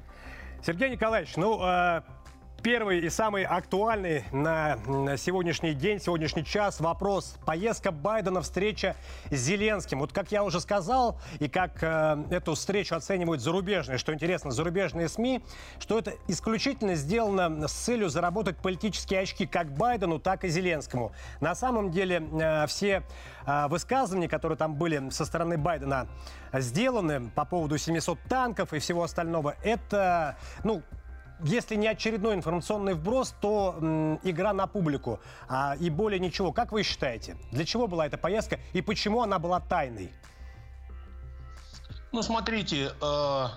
Да. 0.58 0.64
Сергей 0.66 0.89
Николаевич, 0.89 1.36
ну, 1.38 1.62
э, 1.64 2.02
первый 2.66 2.97
и 2.97 3.11
самый 3.11 3.43
актуальный 3.43 4.24
на 4.32 4.80
сегодняшний 5.18 5.76
день, 5.76 5.99
сегодняшний 5.99 6.43
час 6.43 6.80
вопрос. 6.80 7.36
Поездка 7.45 7.91
Байдена, 7.91 8.41
встреча 8.41 8.95
с 9.30 9.36
Зеленским. 9.36 9.99
Вот 9.99 10.11
как 10.11 10.32
я 10.32 10.43
уже 10.43 10.59
сказал, 10.59 11.20
и 11.39 11.47
как 11.47 11.84
э, 11.84 12.24
эту 12.32 12.55
встречу 12.55 12.95
оценивают 12.95 13.43
зарубежные, 13.43 13.99
что 13.99 14.16
интересно, 14.16 14.49
зарубежные 14.49 15.09
СМИ, 15.09 15.43
что 15.78 15.99
это 15.99 16.13
исключительно 16.28 16.95
сделано 16.95 17.68
с 17.68 17.72
целью 17.72 18.09
заработать 18.09 18.57
политические 18.57 19.20
очки 19.20 19.45
как 19.45 19.72
Байдену, 19.72 20.18
так 20.18 20.43
и 20.43 20.47
Зеленскому. 20.47 21.11
На 21.41 21.53
самом 21.53 21.91
деле 21.91 22.28
э, 22.32 22.66
все 22.66 23.03
э, 23.45 23.68
высказывания, 23.68 24.28
которые 24.28 24.57
там 24.57 24.74
были 24.74 25.11
со 25.11 25.26
стороны 25.26 25.59
Байдена 25.59 26.07
сделаны 26.51 27.30
по 27.30 27.45
поводу 27.45 27.78
700 27.78 28.18
танков 28.28 28.74
и 28.74 28.80
всего 28.80 29.03
остального, 29.03 29.55
это, 29.61 30.36
ну, 30.63 30.82
если 31.43 31.75
не 31.75 31.88
очередной 31.88 32.36
информационный 32.36 32.93
вброс, 32.93 33.33
то 33.41 33.75
м, 33.79 34.19
игра 34.23 34.53
на 34.53 34.67
публику. 34.67 35.19
А, 35.47 35.75
и 35.79 35.89
более 35.89 36.19
ничего. 36.19 36.51
Как 36.51 36.71
вы 36.71 36.83
считаете, 36.83 37.38
для 37.51 37.65
чего 37.65 37.88
была 37.88 38.05
эта 38.05 38.17
поездка 38.17 38.59
и 38.73 38.81
почему 38.81 39.21
она 39.21 39.39
была 39.39 39.59
тайной? 39.59 40.11
Ну, 42.11 42.23
смотрите, 42.23 42.93
э, 43.01 43.47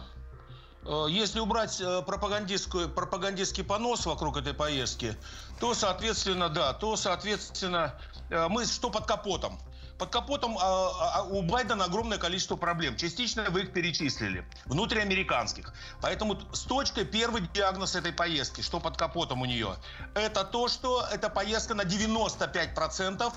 э, 0.84 1.06
если 1.10 1.38
убрать 1.38 1.80
э, 1.80 2.02
пропагандистскую, 2.02 2.88
пропагандистский 2.88 3.62
понос 3.62 4.04
вокруг 4.04 4.36
этой 4.36 4.52
поездки, 4.52 5.16
то, 5.60 5.74
соответственно, 5.74 6.48
да, 6.48 6.72
то, 6.72 6.96
соответственно, 6.96 7.94
э, 8.30 8.48
мы 8.48 8.64
что 8.64 8.90
под 8.90 9.06
капотом? 9.06 9.60
Под 9.98 10.10
капотом 10.10 10.56
а, 10.58 11.16
а, 11.16 11.22
у 11.24 11.42
Байдена 11.42 11.86
огромное 11.86 12.18
количество 12.18 12.54
проблем. 12.54 12.96
Частично 12.96 13.50
вы 13.50 13.62
их 13.62 13.72
перечислили. 13.72 14.46
Внутриамериканских. 14.66 15.74
Поэтому 16.00 16.38
с 16.52 16.60
точкой 16.62 17.04
первый 17.04 17.42
диагноз 17.52 17.96
этой 17.96 18.12
поездки, 18.12 18.60
что 18.60 18.78
под 18.78 18.96
капотом 18.96 19.42
у 19.42 19.44
нее, 19.44 19.74
это 20.14 20.44
то, 20.44 20.68
что 20.68 21.04
эта 21.12 21.28
поездка 21.28 21.74
на 21.74 21.82
95% 21.82 23.32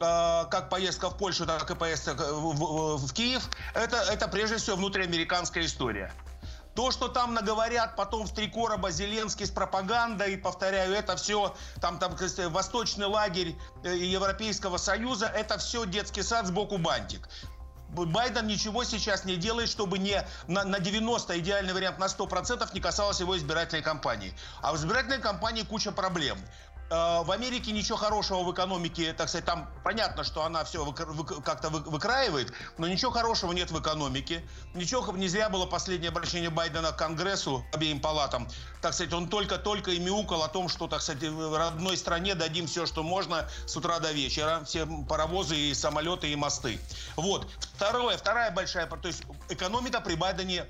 а, 0.00 0.44
как 0.46 0.70
поездка 0.70 1.10
в 1.10 1.18
Польшу, 1.18 1.44
так 1.44 1.70
и 1.70 1.74
поездка 1.74 2.14
в, 2.14 2.54
в, 2.54 3.06
в 3.06 3.12
Киев, 3.12 3.42
это, 3.74 3.96
это 3.96 4.28
прежде 4.28 4.56
всего 4.56 4.76
внутриамериканская 4.76 5.64
история. 5.64 6.12
То, 6.78 6.92
что 6.92 7.08
там 7.08 7.34
наговорят 7.34 7.96
потом 7.96 8.24
в 8.24 8.32
три 8.32 8.46
короба 8.46 8.92
Зеленский 8.92 9.46
с 9.46 9.50
пропагандой, 9.50 10.38
повторяю, 10.38 10.94
это 10.94 11.16
все, 11.16 11.56
там, 11.80 11.98
там 11.98 12.14
восточный 12.50 13.06
лагерь 13.06 13.56
э, 13.82 13.96
Европейского 13.96 14.76
Союза, 14.76 15.26
это 15.26 15.58
все 15.58 15.86
детский 15.86 16.22
сад 16.22 16.46
сбоку 16.46 16.78
бантик. 16.78 17.28
Байден 17.88 18.46
ничего 18.46 18.84
сейчас 18.84 19.24
не 19.24 19.34
делает, 19.34 19.68
чтобы 19.68 19.98
не 19.98 20.24
на, 20.46 20.62
на 20.62 20.78
90, 20.78 21.40
идеальный 21.40 21.72
вариант 21.72 21.98
на 21.98 22.04
100% 22.04 22.68
не 22.72 22.80
касалось 22.80 23.18
его 23.18 23.36
избирательной 23.36 23.82
кампании. 23.82 24.32
А 24.62 24.72
в 24.72 24.76
избирательной 24.76 25.18
кампании 25.18 25.62
куча 25.62 25.90
проблем. 25.90 26.38
Э, 26.90 27.22
в 27.22 27.30
Америке 27.30 27.72
ничего 27.72 27.98
хорошего 27.98 28.42
в 28.42 28.52
экономике, 28.52 29.12
так 29.12 29.28
сказать, 29.28 29.44
там 29.44 29.68
понятно, 29.84 30.24
что 30.24 30.44
она 30.44 30.64
все 30.64 30.84
как-то 31.44 31.68
выкраивает, 31.68 32.52
но 32.78 32.88
ничего 32.88 33.10
хорошего 33.10 33.52
нет 33.52 33.70
в 33.70 33.78
экономике. 33.78 34.42
Ничего 34.74 35.12
не 35.12 35.28
зря 35.28 35.50
было 35.50 35.66
последнее 35.66 36.08
обращение 36.08 36.50
Байдена 36.50 36.92
к 36.92 36.96
Конгрессу, 36.96 37.64
обеим 37.72 38.00
палатам. 38.00 38.48
Так 38.80 38.94
сказать, 38.94 39.12
он 39.12 39.28
только-только 39.28 39.90
и 39.90 39.98
мяукал 39.98 40.42
о 40.42 40.48
том, 40.48 40.68
что, 40.68 40.88
так 40.88 41.02
сказать, 41.02 41.22
в 41.24 41.56
родной 41.56 41.96
стране 41.96 42.34
дадим 42.34 42.66
все, 42.66 42.86
что 42.86 43.02
можно 43.02 43.48
с 43.66 43.76
утра 43.76 43.98
до 43.98 44.12
вечера. 44.12 44.62
Все 44.64 44.86
паровозы 45.08 45.56
и 45.56 45.74
самолеты 45.74 46.30
и 46.30 46.36
мосты. 46.36 46.80
Вот. 47.16 47.48
Второе, 47.74 48.16
вторая 48.16 48.50
большая, 48.50 48.86
то 48.86 49.08
есть 49.08 49.22
экономика 49.48 50.00
при 50.00 50.14
Байдене 50.14 50.66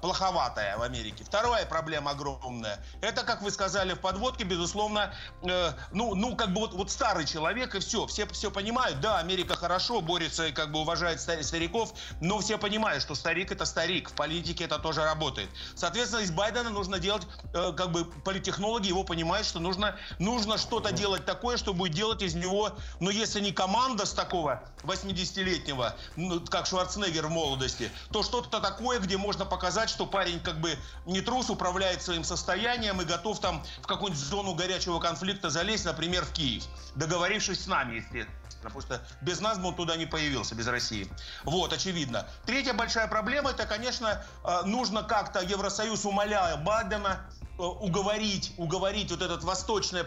плоховатая 0.00 0.76
в 0.76 0.82
Америке. 0.82 1.24
Вторая 1.24 1.66
проблема 1.66 2.12
огромная. 2.12 2.78
Это, 3.00 3.22
как 3.22 3.42
вы 3.42 3.50
сказали 3.50 3.94
в 3.94 4.00
подводке, 4.00 4.44
безусловно, 4.44 5.14
э, 5.42 5.72
ну, 5.92 6.14
ну, 6.14 6.36
как 6.36 6.52
бы 6.52 6.60
вот, 6.60 6.72
вот 6.74 6.90
старый 6.90 7.26
человек 7.26 7.74
и 7.74 7.80
все. 7.80 8.06
Все 8.06 8.26
все 8.26 8.50
понимают, 8.50 9.00
да, 9.00 9.18
Америка 9.18 9.56
хорошо 9.56 10.00
борется 10.00 10.46
и 10.46 10.52
как 10.52 10.72
бы 10.72 10.80
уважает 10.80 11.20
стариков, 11.20 11.94
но 12.20 12.40
все 12.40 12.58
понимают, 12.58 13.02
что 13.02 13.14
старик 13.14 13.52
это 13.52 13.64
старик. 13.64 14.10
В 14.10 14.14
политике 14.14 14.64
это 14.64 14.78
тоже 14.78 15.04
работает. 15.04 15.48
Соответственно, 15.74 16.20
из 16.20 16.30
Байдена 16.30 16.70
нужно 16.70 16.98
делать, 16.98 17.26
э, 17.54 17.72
как 17.76 17.92
бы 17.92 18.04
политтехнологи 18.04 18.88
его 18.88 19.04
понимают, 19.04 19.46
что 19.46 19.60
нужно, 19.60 19.96
нужно 20.18 20.58
что-то 20.58 20.92
делать 20.92 21.24
такое, 21.24 21.56
что 21.56 21.72
будет 21.72 21.92
делать 21.92 22.22
из 22.22 22.34
него, 22.34 22.72
ну, 23.00 23.10
если 23.10 23.40
не 23.40 23.52
команда 23.52 24.06
с 24.06 24.12
такого 24.12 24.62
80-летнего, 24.82 25.94
ну, 26.16 26.40
как 26.40 26.66
Шварценеггер 26.66 27.26
в 27.26 27.30
молодости, 27.30 27.90
то 28.10 28.22
что-то 28.22 28.60
такое, 28.60 28.98
где 28.98 29.16
можно 29.16 29.44
показать 29.44 29.67
показать, 29.68 29.90
что 29.90 30.06
парень 30.06 30.40
как 30.40 30.62
бы 30.62 30.78
не 31.04 31.20
трус, 31.20 31.50
управляет 31.50 32.00
своим 32.00 32.24
состоянием 32.24 33.02
и 33.02 33.04
готов 33.04 33.38
там 33.38 33.62
в 33.82 33.86
какую-нибудь 33.86 34.24
зону 34.24 34.54
горячего 34.54 34.98
конфликта 34.98 35.50
залезть, 35.50 35.84
например, 35.84 36.24
в 36.24 36.32
Киев, 36.32 36.64
договорившись 36.94 37.64
с 37.64 37.66
нами, 37.66 37.96
естественно. 37.96 38.32
Потому 38.62 38.80
что 38.80 39.02
без 39.20 39.40
нас 39.40 39.58
бы 39.58 39.68
он 39.68 39.74
туда 39.74 39.96
не 39.96 40.06
появился, 40.06 40.54
без 40.54 40.66
России. 40.68 41.06
Вот, 41.44 41.74
очевидно. 41.74 42.26
Третья 42.46 42.72
большая 42.72 43.08
проблема, 43.08 43.50
это, 43.50 43.66
конечно, 43.66 44.24
э, 44.42 44.62
нужно 44.64 45.02
как-то 45.02 45.40
Евросоюз, 45.42 46.06
умоляя 46.06 46.56
Байдена, 46.56 47.20
Э, 47.58 47.62
уговорить, 47.62 48.52
уговорить 48.56 49.10
вот 49.10 49.20
этот 49.20 49.42
восточное 49.42 50.04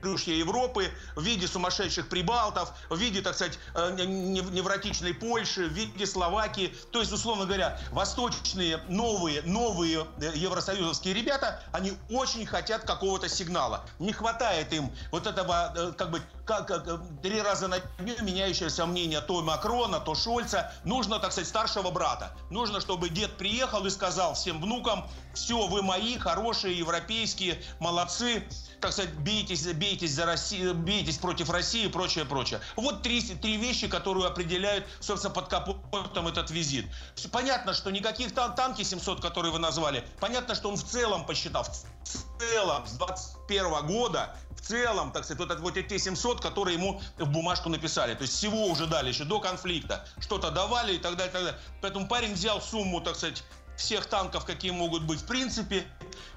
подбрюшье 0.00 0.38
Европы 0.38 0.90
в 1.14 1.22
виде 1.22 1.46
сумасшедших 1.46 2.08
прибалтов, 2.08 2.72
в 2.88 2.98
виде, 2.98 3.20
так 3.20 3.34
сказать, 3.34 3.58
э, 3.74 4.04
невротичной 4.04 5.14
Польши, 5.14 5.66
в 5.66 5.72
виде 5.72 6.06
Словакии. 6.06 6.74
То 6.90 7.00
есть, 7.00 7.12
условно 7.12 7.44
говоря, 7.44 7.78
восточные 7.92 8.78
новые, 8.88 9.42
новые 9.42 10.06
э, 10.20 10.32
евросоюзовские 10.34 11.14
ребята, 11.14 11.62
они 11.72 11.92
очень 12.10 12.46
хотят 12.46 12.84
какого-то 12.84 13.28
сигнала. 13.28 13.84
Не 13.98 14.12
хватает 14.12 14.72
им 14.72 14.90
вот 15.12 15.26
этого, 15.26 15.94
как 15.96 16.10
бы, 16.10 16.22
как, 16.44 16.66
как 16.66 16.88
э, 16.88 16.98
три 17.22 17.40
раза 17.42 17.68
на 17.68 17.80
дню 17.98 18.14
меняющееся 18.22 18.86
мнение 18.86 19.20
то 19.20 19.42
Макрона, 19.42 20.00
то 20.00 20.14
Шольца. 20.14 20.72
Нужно, 20.84 21.18
так 21.18 21.32
сказать, 21.32 21.48
старшего 21.48 21.90
брата. 21.90 22.32
Нужно, 22.50 22.80
чтобы 22.80 23.10
дед 23.10 23.36
приехал 23.36 23.84
и 23.86 23.90
сказал 23.90 24.34
всем 24.34 24.60
внукам, 24.60 25.06
все, 25.34 25.66
вы 25.66 25.82
мои, 25.82 26.18
хорошие, 26.18 26.78
европейские, 26.78 27.62
молодцы, 27.78 28.44
так 28.80 28.92
сказать, 28.92 29.12
бейтесь, 29.14 29.66
бейтесь, 29.66 30.12
за 30.12 30.26
Россию, 30.26 30.74
бейтесь 30.74 31.18
против 31.18 31.50
России 31.50 31.84
и 31.84 31.88
прочее, 31.88 32.24
прочее. 32.24 32.60
Вот 32.76 33.02
три, 33.02 33.20
три 33.20 33.56
вещи, 33.56 33.88
которые 33.88 34.26
определяют, 34.26 34.86
собственно, 35.00 35.34
под 35.34 35.48
капотом 35.48 36.28
этот 36.28 36.50
визит. 36.50 36.86
Понятно, 37.30 37.74
что 37.74 37.90
никаких 37.90 38.34
тан 38.34 38.54
танки 38.54 38.82
700, 38.82 39.20
которые 39.20 39.52
вы 39.52 39.58
назвали, 39.58 40.04
понятно, 40.18 40.54
что 40.54 40.68
он 40.68 40.76
в 40.76 40.84
целом 40.84 41.26
посчитал, 41.26 41.64
в 41.64 42.40
целом 42.40 42.86
с 42.86 42.92
21 42.92 43.86
года 43.86 44.36
в 44.60 44.66
целом, 44.66 45.10
так 45.12 45.24
сказать, 45.24 45.48
вот, 45.48 45.60
вот 45.60 45.76
эти 45.76 45.96
700, 45.96 46.40
которые 46.40 46.76
ему 46.76 47.00
в 47.18 47.28
бумажку 47.30 47.68
написали. 47.68 48.14
То 48.14 48.22
есть 48.22 48.34
всего 48.34 48.66
уже 48.66 48.86
дали, 48.86 49.08
еще 49.08 49.24
до 49.24 49.40
конфликта. 49.40 50.06
Что-то 50.18 50.50
давали 50.50 50.94
и 50.94 50.98
так 50.98 51.16
далее, 51.16 51.30
и 51.30 51.32
так 51.32 51.42
далее. 51.42 51.60
Поэтому 51.80 52.06
парень 52.08 52.34
взял 52.34 52.60
сумму, 52.60 53.00
так 53.00 53.16
сказать, 53.16 53.42
всех 53.80 54.06
танков, 54.06 54.44
какие 54.44 54.70
могут 54.70 55.02
быть 55.02 55.20
в 55.20 55.26
принципе, 55.26 55.86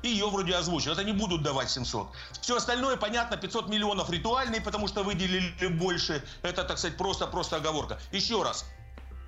и 0.02 0.10
ее 0.10 0.28
вроде 0.30 0.56
озвучил. 0.56 0.94
Это 0.94 1.04
не 1.04 1.14
будут 1.14 1.44
давать 1.44 1.70
700. 1.70 2.08
Все 2.42 2.58
остальное, 2.58 2.98
понятно, 2.98 3.38
500 3.38 3.70
миллионов 3.70 4.10
ритуальные, 4.10 4.62
потому 4.62 4.88
что 4.88 5.04
выделили 5.04 5.68
больше. 5.68 6.24
Это, 6.42 6.64
так 6.64 6.78
сказать, 6.78 6.98
просто-просто 6.98 7.58
оговорка. 7.58 8.00
Еще 8.12 8.42
раз, 8.42 8.66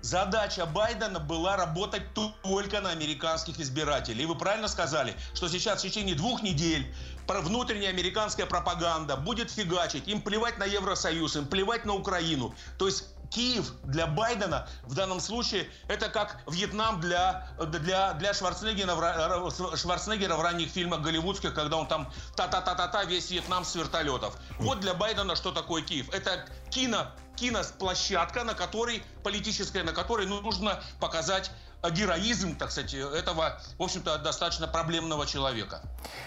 Задача 0.05 0.67
Байдена 0.67 1.19
была 1.19 1.57
работать 1.57 2.03
только 2.13 2.79
на 2.79 2.91
американских 2.91 3.59
избирателей. 3.59 4.21
И 4.21 4.25
вы 4.27 4.35
правильно 4.35 4.67
сказали, 4.67 5.15
что 5.33 5.47
сейчас 5.47 5.79
в 5.79 5.81
течение 5.81 6.13
двух 6.13 6.43
недель 6.43 6.85
внутренняя 7.27 7.89
американская 7.89 8.45
пропаганда 8.45 9.15
будет 9.15 9.49
фигачить. 9.49 10.07
Им 10.07 10.21
плевать 10.21 10.59
на 10.59 10.65
Евросоюз, 10.65 11.37
им 11.37 11.47
плевать 11.47 11.85
на 11.85 11.95
Украину. 11.95 12.53
То 12.77 12.85
есть 12.85 13.14
Киев 13.29 13.71
для 13.83 14.07
Байдена 14.07 14.67
в 14.83 14.93
данном 14.95 15.19
случае 15.19 15.67
это 15.87 16.09
как 16.09 16.41
Вьетнам 16.47 16.99
для, 16.99 17.47
для, 17.59 18.13
для 18.13 18.33
Шварценеггера, 18.33 18.95
в, 18.95 19.77
Шварценеггера 19.77 20.35
в 20.35 20.41
ранних 20.41 20.69
фильмах 20.69 21.01
голливудских, 21.01 21.53
когда 21.53 21.77
он 21.77 21.87
там 21.87 22.11
та-та-та-та-та 22.35 23.05
весь 23.05 23.29
Вьетнам 23.31 23.63
с 23.65 23.75
вертолетов. 23.75 24.37
Вот 24.59 24.79
для 24.79 24.93
Байдена 24.93 25.35
что 25.35 25.51
такое 25.51 25.81
Киев. 25.81 26.13
Это 26.13 26.45
кино, 26.69 27.07
киносплощадка, 27.35 28.43
на 28.43 28.53
которой, 28.53 29.03
политическая, 29.23 29.83
на 29.83 29.93
которой 29.93 30.25
ну, 30.27 30.41
нужно 30.41 30.81
показать 30.99 31.51
героизм, 31.91 32.55
так 32.57 32.71
сказать, 32.71 32.93
этого, 32.93 33.59
в 33.77 33.83
общем-то, 33.83 34.17
достаточно 34.19 34.67
проблемного 34.67 35.25
человека. 35.27 35.81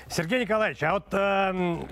Сергей 0.09 0.40
Николаевич, 0.40 0.82
а 0.82 0.92
вот 0.92 1.07
э, 1.12 1.88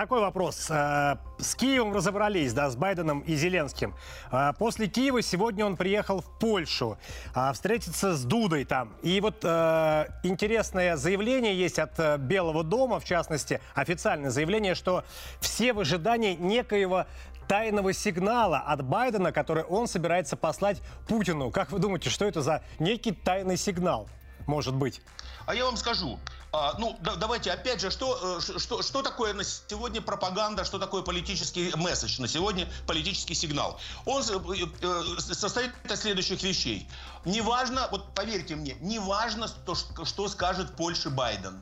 такой 0.00 0.20
вопрос. 0.20 0.68
Э, 0.70 1.16
с 1.38 1.54
Киевом 1.54 1.92
разобрались, 1.92 2.54
да, 2.54 2.70
с 2.70 2.76
Байденом 2.76 3.20
и 3.20 3.34
Зеленским. 3.34 3.94
Э, 4.32 4.54
после 4.58 4.86
Киева 4.86 5.20
сегодня 5.20 5.66
он 5.66 5.76
приехал 5.76 6.22
в 6.22 6.38
Польшу 6.38 6.96
э, 7.34 7.52
встретиться 7.52 8.16
с 8.16 8.24
Дудой 8.24 8.64
там. 8.64 8.94
И 9.02 9.20
вот 9.20 9.40
э, 9.42 10.06
интересное 10.22 10.96
заявление 10.96 11.54
есть 11.54 11.78
от 11.78 12.18
Белого 12.18 12.64
дома, 12.64 12.98
в 12.98 13.04
частности, 13.04 13.60
официальное 13.74 14.30
заявление, 14.30 14.74
что 14.74 15.04
все 15.38 15.74
в 15.74 15.80
ожидании 15.80 16.34
некоего 16.34 17.04
тайного 17.46 17.92
сигнала 17.92 18.60
от 18.60 18.82
Байдена, 18.82 19.32
который 19.32 19.64
он 19.64 19.86
собирается 19.86 20.38
послать 20.38 20.80
Путину. 21.08 21.50
Как 21.50 21.72
вы 21.72 21.78
думаете, 21.78 22.08
что 22.08 22.24
это 22.24 22.40
за 22.40 22.62
некий 22.78 23.12
тайный 23.12 23.58
сигнал 23.58 24.08
может 24.46 24.74
быть? 24.74 25.02
А 25.46 25.54
я 25.54 25.64
вам 25.64 25.76
скажу. 25.76 26.18
А, 26.52 26.74
ну, 26.78 26.96
да, 27.00 27.14
давайте 27.14 27.52
опять 27.52 27.80
же, 27.80 27.90
что, 27.90 28.38
э, 28.38 28.58
что, 28.58 28.82
что 28.82 29.02
такое 29.02 29.34
на 29.34 29.44
сегодня 29.44 30.00
пропаганда, 30.00 30.64
что 30.64 30.80
такое 30.80 31.02
политический 31.02 31.72
месседж, 31.76 32.20
на 32.20 32.26
сегодня 32.26 32.68
политический 32.88 33.34
сигнал. 33.34 33.78
Он 34.04 34.22
э, 34.22 34.66
э, 34.82 35.02
состоит 35.20 35.70
из 35.84 36.00
следующих 36.00 36.42
вещей. 36.42 36.88
Неважно, 37.24 37.86
вот 37.92 38.14
поверьте 38.14 38.56
мне, 38.56 38.76
неважно, 38.80 39.46
что, 39.46 39.76
что 40.04 40.28
скажет 40.28 40.74
Польша 40.74 41.10
Байден, 41.10 41.60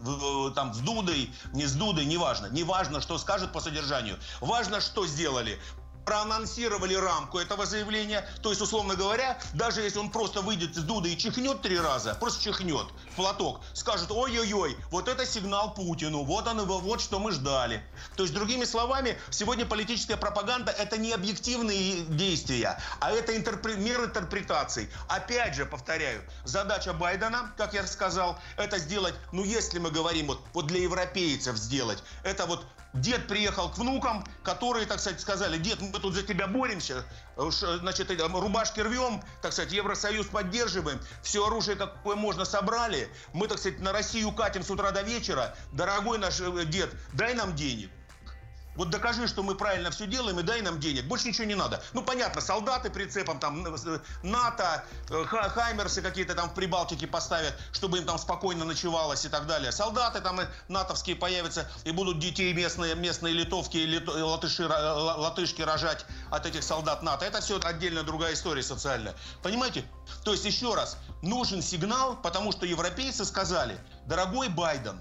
там 0.55 0.73
с 0.73 0.79
Дудой, 0.79 1.31
не 1.53 1.67
с 1.67 1.73
Дудой, 1.73 2.07
неважно. 2.07 2.47
Неважно, 2.47 3.01
что 3.03 3.19
скажет 3.19 3.53
по 3.53 3.61
содержанию. 3.61 4.19
Важно, 4.41 4.81
что 4.81 5.07
сделали 5.07 5.61
проанонсировали 6.09 6.95
рамку 6.95 7.39
этого 7.39 7.67
заявления. 7.67 8.27
То 8.43 8.49
есть, 8.49 8.63
условно 8.63 8.97
говоря, 8.97 9.39
даже 9.53 9.83
если 9.83 9.99
он 9.99 10.11
просто 10.11 10.41
выйдет 10.41 10.71
из 10.71 10.83
Дуды 10.85 11.13
и 11.13 11.19
чихнет 11.19 11.61
три 11.61 11.79
раза, 11.79 12.15
просто 12.15 12.43
чихнет 12.43 12.87
в 13.13 13.17
платок, 13.17 13.61
скажет, 13.75 14.11
ой-ой-ой, 14.11 14.79
вот 14.91 15.07
это 15.07 15.27
сигнал 15.27 15.75
Путину, 15.75 16.25
вот 16.25 16.47
он 16.49 16.63
его, 16.63 16.79
вот 16.79 17.03
что 17.03 17.19
мы 17.19 17.33
ждали. 17.33 17.83
То 18.17 18.23
есть, 18.23 18.35
другими 18.35 18.65
словами, 18.65 19.19
сегодня 19.29 19.67
политическая 19.67 20.17
пропаганда 20.17 20.73
это 20.73 20.97
не 20.97 21.13
объективные 21.13 22.01
действия, 22.05 22.81
а 23.01 23.13
это 23.13 23.37
интерпре- 23.37 23.77
мир 23.77 24.03
интерпретаций. 24.03 24.89
Опять 25.09 25.57
же, 25.57 25.67
повторяю, 25.67 26.23
задача 26.45 26.95
Байдена, 26.95 27.53
как 27.59 27.75
я 27.75 27.87
сказал, 27.87 28.39
это 28.57 28.79
сделать, 28.79 29.15
ну 29.33 29.45
если 29.45 29.79
мы 29.79 29.91
говорим 29.91 30.29
вот, 30.29 30.41
вот 30.55 30.69
для 30.69 30.81
европейцев 30.81 31.59
сделать, 31.59 32.03
это 32.23 32.47
вот 32.47 32.65
Дед 32.95 33.29
приехал 33.29 33.71
к 33.71 33.77
внукам, 33.77 34.25
которые, 34.43 34.87
так 34.87 34.99
сказать, 34.99 35.21
сказали, 35.21 35.59
дед, 35.59 35.81
мы 35.81 35.99
тут 36.01 36.15
за 36.15 36.23
тебя 36.23 36.47
боремся, 36.47 37.05
значит, 37.37 38.11
рубашки 38.19 38.81
рвем, 38.81 39.23
так 39.43 39.53
сказать, 39.53 39.73
Евросоюз 39.73 40.27
поддерживаем, 40.27 40.99
все 41.23 41.47
оружие, 41.47 41.77
какое 41.77 42.17
можно, 42.17 42.47
собрали, 42.47 43.11
мы, 43.35 43.47
так 43.47 43.59
сказать, 43.59 43.81
на 43.81 43.93
Россию 43.93 44.33
катим 44.33 44.63
с 44.63 44.71
утра 44.71 44.91
до 44.91 45.03
вечера, 45.03 45.55
дорогой 45.73 46.19
наш 46.19 46.41
э, 46.41 46.65
дед, 46.65 46.91
дай 47.13 47.35
нам 47.35 47.55
денег. 47.55 47.91
Вот 48.79 48.91
докажи, 48.91 49.27
что 49.27 49.43
мы 49.43 49.57
правильно 49.57 49.91
все 49.91 50.07
делаем 50.07 50.39
и 50.39 50.45
дай 50.45 50.63
нам 50.63 50.79
денег. 50.79 51.05
Больше 51.07 51.27
ничего 51.27 51.45
не 51.45 51.57
надо. 51.57 51.83
Ну, 51.95 52.03
понятно, 52.03 52.41
солдаты 52.41 52.91
прицепом, 52.91 53.41
там, 53.41 53.67
э, 53.67 53.99
НАТО, 54.23 54.85
э, 55.11 55.25
Хаймерсы 55.25 56.01
какие-то 56.01 56.37
там 56.37 56.49
в 56.49 56.55
Прибалтике 56.55 57.09
поставят, 57.09 57.59
чтобы 57.73 57.99
им 57.99 58.05
там 58.05 58.19
спокойно 58.19 58.65
ночевалось 58.65 59.25
и 59.25 59.29
так 59.29 59.49
далее. 59.49 59.73
Солдаты 59.73 60.21
там 60.21 60.41
натовские 60.69 61.17
появятся 61.17 61.69
и 61.83 61.91
будут 61.91 62.21
детей 62.21 62.53
местные, 62.53 62.95
местные 62.95 63.35
литовки 63.35 63.79
и 63.79 64.07
латыши, 64.07 64.69
латышки 64.69 65.63
рожать 65.63 66.07
от 66.31 66.47
этих 66.47 66.63
солдат 66.63 67.03
НАТО. 67.03 67.25
Это 67.25 67.41
все 67.41 67.59
отдельно 67.59 68.05
другая 68.05 68.35
история 68.35 68.63
социальная. 68.63 69.17
Понимаете? 69.43 69.85
То 70.23 70.31
есть, 70.31 70.45
еще 70.45 70.75
раз, 70.75 70.99
нужен 71.21 71.63
сигнал, 71.63 72.15
потому 72.15 72.53
что 72.53 72.65
европейцы 72.65 73.25
сказали, 73.25 73.77
дорогой 74.07 74.49
Байден, 74.49 75.01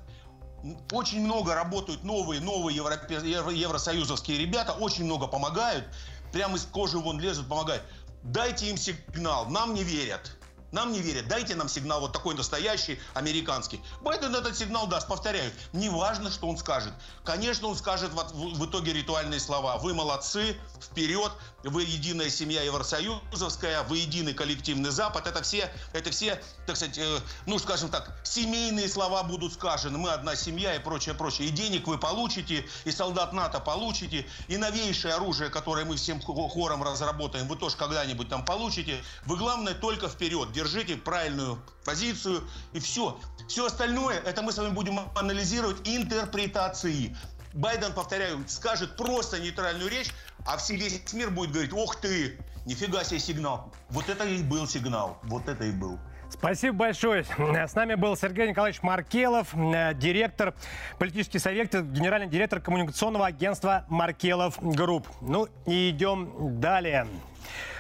очень 0.91 1.21
много 1.21 1.55
работают 1.55 2.03
новые, 2.03 2.41
новые 2.41 2.75
евросоюзовские 2.75 4.37
ребята, 4.37 4.73
очень 4.73 5.05
много 5.05 5.27
помогают, 5.27 5.85
прямо 6.31 6.57
из 6.57 6.63
кожи 6.65 6.97
вон 6.97 7.19
лезут, 7.19 7.47
помогают. 7.47 7.83
Дайте 8.23 8.69
им 8.69 8.77
сигнал, 8.77 9.47
нам 9.47 9.73
не 9.73 9.83
верят. 9.83 10.37
Нам 10.71 10.91
не 10.91 10.99
верят. 10.99 11.29
Дайте 11.29 11.55
нам 11.55 11.69
сигнал 11.69 12.01
вот 12.01 12.11
такой 12.11 12.35
настоящий, 12.35 12.99
американский. 13.13 13.79
Байден 14.01 14.35
этот 14.35 14.57
сигнал 14.57 14.85
даст. 14.87 15.07
Повторяю, 15.07 15.49
неважно, 15.71 16.29
что 16.29 16.47
он 16.47 16.57
скажет. 16.57 16.91
Конечно, 17.23 17.69
он 17.69 17.75
скажет 17.77 18.11
в 18.11 18.65
итоге 18.65 18.91
ритуальные 18.91 19.39
слова. 19.39 19.77
Вы 19.77 19.93
молодцы, 19.93 20.57
вперед, 20.81 21.31
вы 21.69 21.83
единая 21.83 22.29
семья 22.29 22.63
Евросоюзовская, 22.63 23.83
вы 23.83 23.99
единый 23.99 24.33
коллективный 24.33 24.89
Запад. 24.89 25.27
Это 25.27 25.41
все, 25.41 25.69
это 25.93 26.11
все, 26.11 26.41
так 26.65 26.75
сказать, 26.75 26.97
э, 26.97 27.19
ну, 27.45 27.59
скажем 27.59 27.89
так, 27.89 28.17
семейные 28.23 28.87
слова 28.87 29.23
будут 29.23 29.53
сказаны. 29.53 29.97
Мы 29.97 30.09
одна 30.09 30.35
семья 30.35 30.75
и 30.75 30.79
прочее, 30.79 31.15
прочее. 31.15 31.47
И 31.47 31.51
денег 31.51 31.87
вы 31.87 31.97
получите, 31.97 32.65
и 32.85 32.91
солдат 32.91 33.33
НАТО 33.33 33.59
получите, 33.59 34.25
и 34.47 34.57
новейшее 34.57 35.15
оружие, 35.15 35.49
которое 35.49 35.85
мы 35.85 35.95
всем 35.95 36.21
хором 36.21 36.83
разработаем, 36.83 37.47
вы 37.47 37.55
тоже 37.55 37.75
когда-нибудь 37.77 38.29
там 38.29 38.45
получите. 38.45 39.03
Вы, 39.25 39.37
главное, 39.37 39.73
только 39.73 40.07
вперед. 40.09 40.51
Держите 40.51 40.95
правильную 40.95 41.61
позицию, 41.83 42.47
и 42.73 42.79
все. 42.79 43.19
Все 43.47 43.65
остальное, 43.65 44.19
это 44.19 44.41
мы 44.41 44.51
с 44.51 44.57
вами 44.57 44.71
будем 44.71 44.99
анализировать 45.15 45.77
интерпретации. 45.87 47.15
Байден, 47.53 47.93
повторяю, 47.93 48.43
скажет 48.47 48.95
просто 48.97 49.39
нейтральную 49.39 49.89
речь, 49.89 50.11
а 50.47 50.57
весь 50.69 51.13
мир 51.13 51.29
будет 51.29 51.51
говорить, 51.51 51.73
ох 51.73 51.97
ты, 51.97 52.37
нифига 52.65 53.03
себе 53.03 53.19
сигнал. 53.19 53.73
Вот 53.89 54.07
это 54.07 54.25
и 54.25 54.41
был 54.41 54.65
сигнал, 54.65 55.19
вот 55.23 55.47
это 55.49 55.65
и 55.65 55.71
был. 55.71 55.99
Спасибо 56.29 56.77
большое. 56.77 57.23
С 57.23 57.75
нами 57.75 57.95
был 57.95 58.15
Сергей 58.15 58.49
Николаевич 58.49 58.81
Маркелов, 58.81 59.53
э, 59.53 59.93
директор, 59.93 60.53
политический 60.99 61.39
советник, 61.39 61.83
генеральный 61.83 62.27
директор 62.27 62.59
коммуникационного 62.59 63.27
агентства 63.27 63.85
Маркелов 63.89 64.57
Group. 64.61 65.07
Ну 65.21 65.47
и 65.65 65.89
идем 65.89 66.59
далее. 66.59 67.07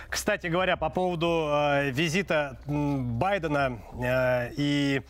Кстати 0.09 0.47
говоря, 0.47 0.77
по 0.77 0.89
поводу 0.89 1.49
э, 1.49 1.91
визита 1.91 2.57
Байдена 2.65 3.79
э, 4.01 4.51
и 4.55 5.01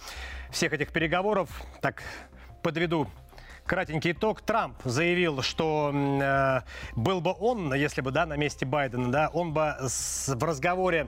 всех 0.52 0.74
этих 0.74 0.92
переговоров, 0.92 1.50
так 1.82 2.02
подведу 2.64 3.08
Кратенький 3.68 4.14
итог. 4.14 4.42
Трамп 4.42 4.78
заявил, 4.86 5.42
что 5.42 5.92
э, 5.94 6.62
был 6.96 7.20
бы 7.20 7.36
он, 7.38 7.74
если 7.74 8.00
бы, 8.00 8.12
да, 8.12 8.26
на 8.26 8.38
месте 8.38 8.66
Байдена, 8.66 9.12
да, 9.12 9.30
он 9.34 9.54
бы 9.54 9.76
с, 9.82 10.34
в 10.34 10.44
разговоре, 10.44 11.08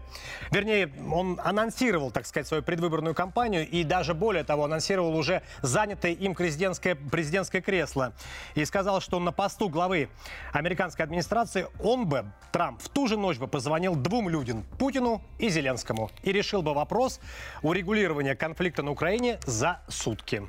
вернее, 0.52 0.92
он 1.10 1.40
анонсировал, 1.42 2.12
так 2.12 2.26
сказать, 2.26 2.48
свою 2.48 2.62
предвыборную 2.62 3.16
кампанию 3.16 3.68
и 3.68 3.86
даже 3.86 4.14
более 4.14 4.44
того, 4.44 4.66
анонсировал 4.66 5.16
уже 5.16 5.42
занятое 5.62 6.12
им 6.12 6.36
президентское, 6.36 6.96
президентское 6.96 7.62
кресло. 7.62 8.14
И 8.56 8.66
сказал, 8.66 9.00
что 9.00 9.20
на 9.20 9.32
посту 9.32 9.70
главы 9.70 10.10
американской 10.52 11.06
администрации 11.06 11.68
он 11.82 12.08
бы, 12.08 12.26
Трамп, 12.52 12.82
в 12.82 12.90
ту 12.90 13.08
же 13.08 13.16
ночь 13.16 13.38
бы 13.38 13.48
позвонил 13.48 13.96
двум 13.96 14.28
людям, 14.28 14.66
Путину 14.78 15.22
и 15.38 15.48
Зеленскому, 15.48 16.12
и 16.24 16.34
решил 16.34 16.62
бы 16.62 16.74
вопрос 16.74 17.22
урегулирования 17.62 18.36
конфликта 18.36 18.84
на 18.84 18.92
Украине 18.92 19.40
за 19.46 19.80
сутки. 19.88 20.44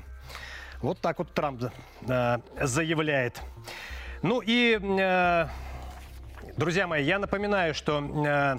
Вот 0.82 0.98
так 1.00 1.18
вот 1.18 1.32
Трамп 1.34 1.64
э, 2.08 2.38
заявляет. 2.62 3.42
Ну 4.22 4.40
и, 4.40 4.78
э, 4.80 5.46
друзья 6.56 6.86
мои, 6.86 7.04
я 7.04 7.18
напоминаю, 7.18 7.74
что 7.74 8.00
э, 8.00 8.56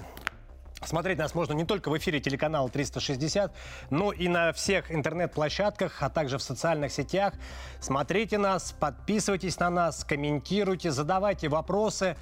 Смотреть 0.84 1.18
нас 1.18 1.34
можно 1.34 1.52
не 1.52 1.64
только 1.64 1.90
в 1.90 1.98
эфире 1.98 2.18
телеканала 2.18 2.68
360, 2.68 3.54
но 3.90 4.10
и 4.10 4.26
на 4.26 4.52
всех 4.52 4.90
интернет-площадках, 4.90 6.02
а 6.02 6.10
также 6.10 6.38
в 6.38 6.42
социальных 6.42 6.92
сетях. 6.92 7.34
Смотрите 7.80 8.36
нас, 8.36 8.72
подписывайтесь 8.72 9.58
на 9.60 9.70
нас, 9.70 10.02
комментируйте, 10.04 10.90
задавайте 10.90 11.48
вопросы. 11.48 12.16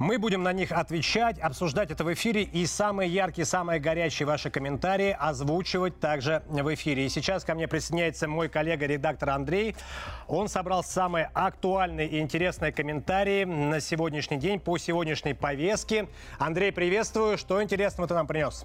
Мы 0.00 0.16
будем 0.16 0.42
на 0.42 0.54
них 0.54 0.72
отвечать, 0.72 1.38
обсуждать 1.38 1.90
это 1.90 2.04
в 2.04 2.14
эфире 2.14 2.42
и 2.42 2.64
самые 2.64 3.12
яркие, 3.12 3.44
самые 3.44 3.80
горячие 3.80 4.26
ваши 4.26 4.48
комментарии 4.48 5.14
озвучивать 5.20 6.00
также 6.00 6.42
в 6.48 6.72
эфире. 6.72 7.04
И 7.04 7.10
сейчас 7.10 7.44
ко 7.44 7.54
мне 7.54 7.68
присоединяется 7.68 8.26
мой 8.26 8.48
коллега, 8.48 8.86
редактор 8.86 9.28
Андрей. 9.28 9.76
Он 10.26 10.48
собрал 10.48 10.82
самые 10.82 11.30
актуальные 11.34 12.08
и 12.08 12.18
интересные 12.18 12.72
комментарии 12.72 13.44
на 13.44 13.78
сегодняшний 13.80 14.38
день 14.38 14.58
по 14.58 14.78
сегодняшней 14.78 15.34
повестке. 15.34 16.08
Андрей, 16.38 16.72
приветствую. 16.72 17.36
Что 17.36 17.62
интересного 17.62 18.08
ты 18.08 18.14
нам 18.14 18.26
принес? 18.26 18.64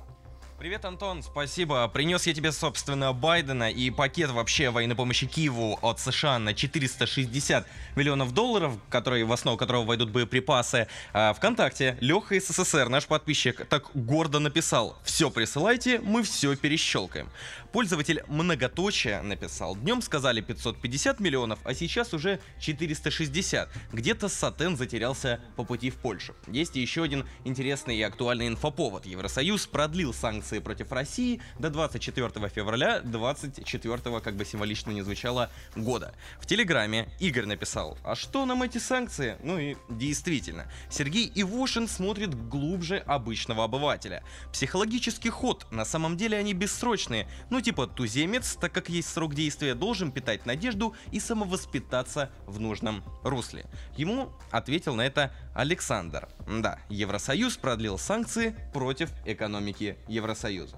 Привет, 0.57 0.85
Антон, 0.85 1.21
спасибо. 1.21 1.85
Принес 1.89 2.25
я 2.27 2.33
тебе, 2.33 2.53
собственно, 2.53 3.11
Байдена 3.11 3.69
и 3.69 3.89
пакет 3.89 4.31
вообще 4.31 4.69
военной 4.69 4.95
помощи 4.95 5.27
Киеву 5.27 5.77
от 5.81 5.99
США 5.99 6.39
на 6.39 6.53
460 6.53 7.67
миллионов 7.97 8.33
долларов, 8.33 8.73
которые, 8.89 9.25
в 9.25 9.33
основу 9.33 9.57
которого 9.57 9.83
войдут 9.83 10.11
боеприпасы. 10.11 10.87
А 11.11 11.33
ВКонтакте 11.33 11.97
Леха 11.99 12.35
из 12.35 12.47
СССР, 12.47 12.87
наш 12.87 13.05
подписчик, 13.05 13.65
так 13.65 13.91
гордо 13.93 14.39
написал 14.39 14.97
«Все 15.03 15.29
присылайте, 15.29 15.99
мы 15.99 16.23
все 16.23 16.55
перещелкаем». 16.55 17.29
Пользователь 17.75 18.23
многоточия 18.29 19.21
написал 19.21 19.75
«Днем 19.75 20.01
сказали 20.01 20.39
550 20.39 21.19
миллионов, 21.19 21.59
а 21.65 21.73
сейчас 21.73 22.13
уже 22.13 22.39
460. 22.61 23.69
Где-то 23.91 24.29
Сатен 24.29 24.77
затерялся 24.77 25.41
по 25.57 25.65
пути 25.65 25.89
в 25.89 25.95
Польшу». 25.95 26.35
Есть 26.47 26.77
еще 26.77 27.03
один 27.03 27.25
интересный 27.43 27.97
и 27.97 28.01
актуальный 28.01 28.47
инфоповод. 28.47 29.05
Евросоюз 29.05 29.67
продлил 29.67 30.13
санкции 30.13 30.59
против 30.59 30.93
России 30.93 31.41
до 31.59 31.69
24 31.69 32.47
февраля 32.47 33.01
24 33.01 34.21
как 34.21 34.37
бы 34.37 34.45
символично 34.45 34.91
не 34.91 35.01
звучало, 35.01 35.51
года. 35.75 36.15
В 36.39 36.45
Телеграме 36.45 37.09
Игорь 37.19 37.45
написал 37.45 37.97
«А 38.05 38.15
что 38.15 38.45
нам 38.45 38.63
эти 38.63 38.77
санкции?» 38.77 39.35
Ну 39.43 39.59
и 39.59 39.75
действительно, 39.89 40.71
Сергей 40.89 41.29
Ивошин 41.35 41.89
смотрит 41.89 42.35
глубже 42.47 42.99
обычного 42.99 43.65
обывателя. 43.65 44.23
Психологический 44.53 45.29
ход, 45.29 45.67
на 45.71 45.83
самом 45.83 46.15
деле 46.15 46.37
они 46.37 46.53
бессрочные, 46.53 47.27
ну 47.49 47.64
типа 47.65 47.87
туземец, 47.87 48.55
так 48.61 48.71
как 48.71 48.89
есть 48.89 49.09
срок 49.09 49.33
действия, 49.33 49.73
должен 49.73 50.11
питать 50.11 50.45
надежду 50.45 50.93
и 51.11 51.19
самовоспитаться 51.19 52.29
в 52.45 52.59
нужном 52.59 53.03
русле. 53.23 53.65
Ему 53.97 54.29
ответил 54.51 54.93
на 54.93 55.01
это 55.01 55.33
Александр. 55.55 56.29
Да, 56.47 56.77
Евросоюз 56.89 57.57
продлил 57.57 57.97
санкции 57.97 58.55
против 58.71 59.09
экономики 59.25 59.97
Евросоюза. 60.07 60.77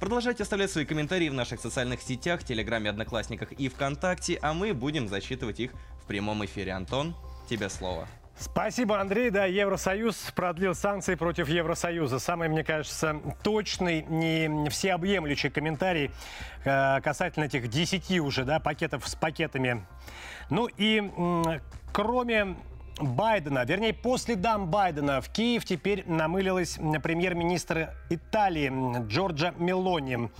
Продолжайте 0.00 0.42
оставлять 0.42 0.70
свои 0.70 0.86
комментарии 0.86 1.28
в 1.28 1.34
наших 1.34 1.60
социальных 1.60 2.00
сетях, 2.00 2.42
Телеграме, 2.42 2.88
Одноклассниках 2.88 3.52
и 3.52 3.68
ВКонтакте, 3.68 4.38
а 4.40 4.54
мы 4.54 4.72
будем 4.72 5.08
зачитывать 5.08 5.60
их 5.60 5.72
в 6.02 6.06
прямом 6.06 6.44
эфире. 6.46 6.72
Антон, 6.72 7.14
тебе 7.48 7.68
слово. 7.68 8.08
Спасибо, 8.42 9.00
Андрей. 9.00 9.30
Да, 9.30 9.44
Евросоюз 9.44 10.16
продлил 10.34 10.74
санкции 10.74 11.14
против 11.14 11.48
Евросоюза. 11.48 12.18
Самый, 12.18 12.48
мне 12.48 12.64
кажется, 12.64 13.20
точный, 13.44 14.02
не 14.02 14.68
всеобъемлющий 14.68 15.48
комментарий 15.48 16.10
э, 16.64 17.00
касательно 17.02 17.44
этих 17.44 17.68
10 17.68 18.18
уже 18.18 18.44
да, 18.44 18.58
пакетов 18.58 19.06
с 19.06 19.14
пакетами. 19.14 19.86
Ну 20.50 20.66
и 20.76 21.12
э, 21.16 21.60
кроме 21.92 22.56
Байдена, 23.00 23.64
вернее, 23.64 23.94
по 23.94 24.16
следам 24.16 24.68
Байдена 24.68 25.20
в 25.20 25.28
Киев 25.28 25.64
теперь 25.64 26.02
намылилась 26.08 26.80
премьер-министр 27.00 27.90
Италии 28.10 29.06
Джорджа 29.06 29.54
Мелони. 29.56 30.30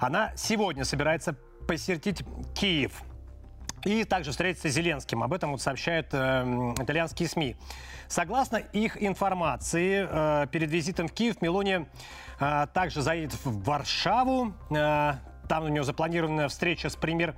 Она 0.00 0.32
сегодня 0.36 0.84
собирается 0.84 1.34
посетить 1.66 2.22
Киев– 2.54 2.92
и 3.88 4.04
также 4.04 4.32
встретиться 4.32 4.68
с 4.68 4.72
Зеленским. 4.72 5.22
Об 5.22 5.32
этом 5.32 5.52
вот 5.52 5.62
сообщают 5.62 6.08
э, 6.12 6.74
итальянские 6.78 7.26
СМИ. 7.26 7.56
Согласно 8.06 8.56
их 8.56 9.02
информации, 9.02 10.06
э, 10.08 10.46
перед 10.48 10.70
визитом 10.70 11.08
в 11.08 11.12
Киев 11.12 11.40
Мелони 11.40 11.86
э, 12.38 12.66
также 12.74 13.00
заедет 13.00 13.32
в 13.44 13.64
Варшаву. 13.64 14.52
Э, 14.70 15.14
там 15.48 15.64
у 15.64 15.68
нее 15.68 15.84
запланирована 15.84 16.48
встреча 16.48 16.90
с 16.90 16.96
премьер 16.96 17.34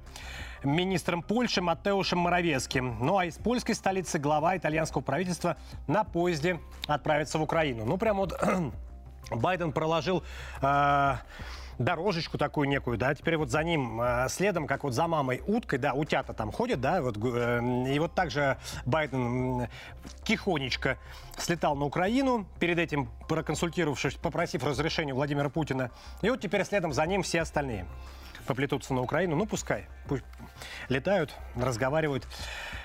министром 0.65 1.23
Польши 1.23 1.63
Матеушем 1.63 2.19
Моровецким. 2.19 2.99
Ну 3.01 3.17
а 3.17 3.27
из 3.27 3.39
польской 3.39 3.77
столицы 3.77 4.19
глава 4.19 4.57
итальянского 4.57 5.03
правительства 5.03 5.57
на 5.87 6.03
поезде 6.03 6.59
отправится 6.89 7.39
в 7.39 7.43
Украину. 7.43 7.85
Ну 7.85 7.97
прям 7.97 8.17
вот 8.17 8.37
Байден 9.31 9.71
проложил... 9.71 10.25
Э, 10.63 11.19
дорожечку 11.81 12.37
такую 12.37 12.69
некую, 12.69 12.99
да, 12.99 13.15
теперь 13.15 13.39
вот 13.39 13.51
за 13.51 13.63
ним 13.65 14.01
э, 14.01 14.29
следом, 14.29 14.67
как 14.67 14.85
вот 14.85 14.93
за 14.93 15.07
мамой 15.07 15.43
уткой, 15.47 15.79
да, 15.79 15.95
утята 15.95 16.35
там 16.35 16.53
ходят, 16.53 16.81
да, 16.81 17.01
вот, 17.01 17.17
э, 17.17 17.61
и 17.89 17.99
вот 17.99 18.15
также 18.15 18.59
Байден 18.85 19.67
тихонечко 20.23 20.99
слетал 21.39 21.75
на 21.75 21.87
Украину, 21.87 22.47
перед 22.59 22.79
этим 22.79 23.09
проконсультировавшись, 23.29 24.15
попросив 24.17 24.63
разрешения 24.63 25.15
Владимира 25.15 25.49
Путина, 25.49 25.91
и 26.21 26.29
вот 26.29 26.41
теперь 26.41 26.65
следом 26.65 26.93
за 26.93 27.07
ним 27.07 27.23
все 27.23 27.41
остальные 27.41 27.87
поплетутся 28.47 28.93
на 28.93 29.01
Украину, 29.01 29.37
ну 29.37 29.47
пускай, 29.47 29.87
пусть 30.07 30.25
летают, 30.89 31.35
разговаривают. 31.57 32.27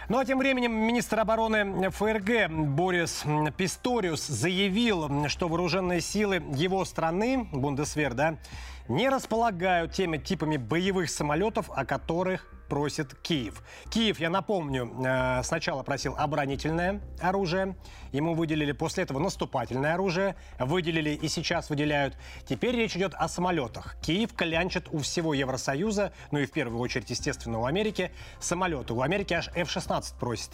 Ну 0.07 0.19
а 0.19 0.25
тем 0.25 0.37
временем 0.37 0.71
министр 0.71 1.19
обороны 1.19 1.89
ФРГ 1.89 2.49
Борис 2.49 3.23
Писториус 3.57 4.27
заявил, 4.27 5.27
что 5.27 5.47
вооруженные 5.47 6.01
силы 6.01 6.43
его 6.53 6.85
страны, 6.85 7.47
Бундесвер, 7.51 8.13
да, 8.13 8.37
не 8.87 9.09
располагают 9.09 9.93
теми 9.93 10.17
типами 10.17 10.57
боевых 10.57 11.09
самолетов, 11.09 11.69
о 11.73 11.85
которых 11.85 12.51
просит 12.67 13.13
Киев. 13.21 13.63
Киев, 13.89 14.19
я 14.19 14.29
напомню, 14.29 14.91
э, 15.05 15.43
сначала 15.43 15.83
просил 15.83 16.15
оборонительное 16.17 17.01
оружие, 17.21 17.75
ему 18.11 18.33
выделили 18.33 18.71
после 18.71 19.03
этого 19.03 19.19
наступательное 19.19 19.93
оружие, 19.93 20.35
выделили 20.59 21.11
и 21.11 21.27
сейчас 21.27 21.69
выделяют. 21.69 22.17
Теперь 22.47 22.75
речь 22.75 22.95
идет 22.95 23.13
о 23.13 23.27
самолетах. 23.27 23.97
Киев 24.01 24.33
клянчит 24.33 24.87
у 24.91 24.99
всего 24.99 25.33
Евросоюза, 25.33 26.11
ну 26.31 26.39
и 26.39 26.45
в 26.45 26.51
первую 26.51 26.79
очередь, 26.79 27.09
естественно, 27.09 27.59
у 27.59 27.65
Америки, 27.65 28.11
самолеты. 28.39 28.93
У 28.93 29.01
Америки 29.01 29.33
аж 29.33 29.49
F-16 29.49 30.17
просит. 30.19 30.51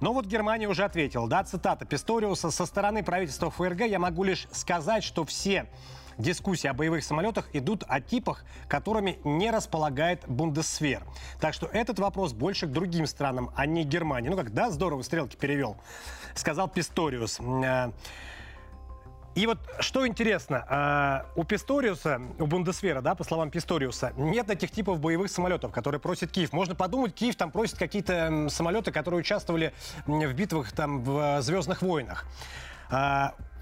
Но 0.00 0.12
вот 0.12 0.26
Германия 0.26 0.68
уже 0.68 0.84
ответила, 0.84 1.28
да, 1.28 1.44
цитата 1.44 1.84
Писториуса, 1.84 2.50
со 2.50 2.66
стороны 2.66 3.04
правительства 3.04 3.50
ФРГ 3.50 3.82
я 3.82 3.98
могу 3.98 4.24
лишь 4.24 4.48
сказать, 4.52 5.04
что 5.04 5.24
все 5.24 5.66
дискуссии 6.18 6.68
о 6.68 6.74
боевых 6.74 7.04
самолетах 7.04 7.48
идут 7.52 7.84
о 7.88 8.00
типах, 8.00 8.44
которыми 8.68 9.18
не 9.24 9.50
располагает 9.50 10.22
Бундесвер. 10.26 11.02
Так 11.40 11.54
что 11.54 11.66
этот 11.66 11.98
вопрос 11.98 12.32
больше 12.32 12.66
к 12.66 12.70
другим 12.70 13.06
странам, 13.06 13.50
а 13.54 13.66
не 13.66 13.84
Германии. 13.84 14.28
Ну 14.28 14.36
как, 14.36 14.52
да, 14.52 14.70
здорово, 14.70 15.02
стрелки 15.02 15.36
перевел, 15.36 15.76
сказал 16.34 16.68
Писториус. 16.68 17.40
Э, 17.40 17.92
и 19.34 19.46
вот 19.46 19.58
что 19.80 20.06
интересно, 20.06 21.24
э, 21.34 21.40
у 21.40 21.44
Писториуса, 21.44 22.20
у 22.38 22.46
Бундесвера, 22.46 23.00
да, 23.00 23.14
по 23.14 23.24
словам 23.24 23.50
Писториуса, 23.50 24.12
нет 24.16 24.50
этих 24.50 24.70
типов 24.70 25.00
боевых 25.00 25.30
самолетов, 25.30 25.72
которые 25.72 26.00
просит 26.00 26.30
Киев. 26.30 26.52
Можно 26.52 26.74
подумать, 26.74 27.14
Киев 27.14 27.36
там 27.36 27.50
просит 27.50 27.78
какие-то 27.78 28.48
самолеты, 28.50 28.92
которые 28.92 29.20
участвовали 29.20 29.72
в 30.06 30.32
битвах 30.34 30.72
там 30.72 31.02
в 31.02 31.40
Звездных 31.40 31.80
войнах. 31.80 32.26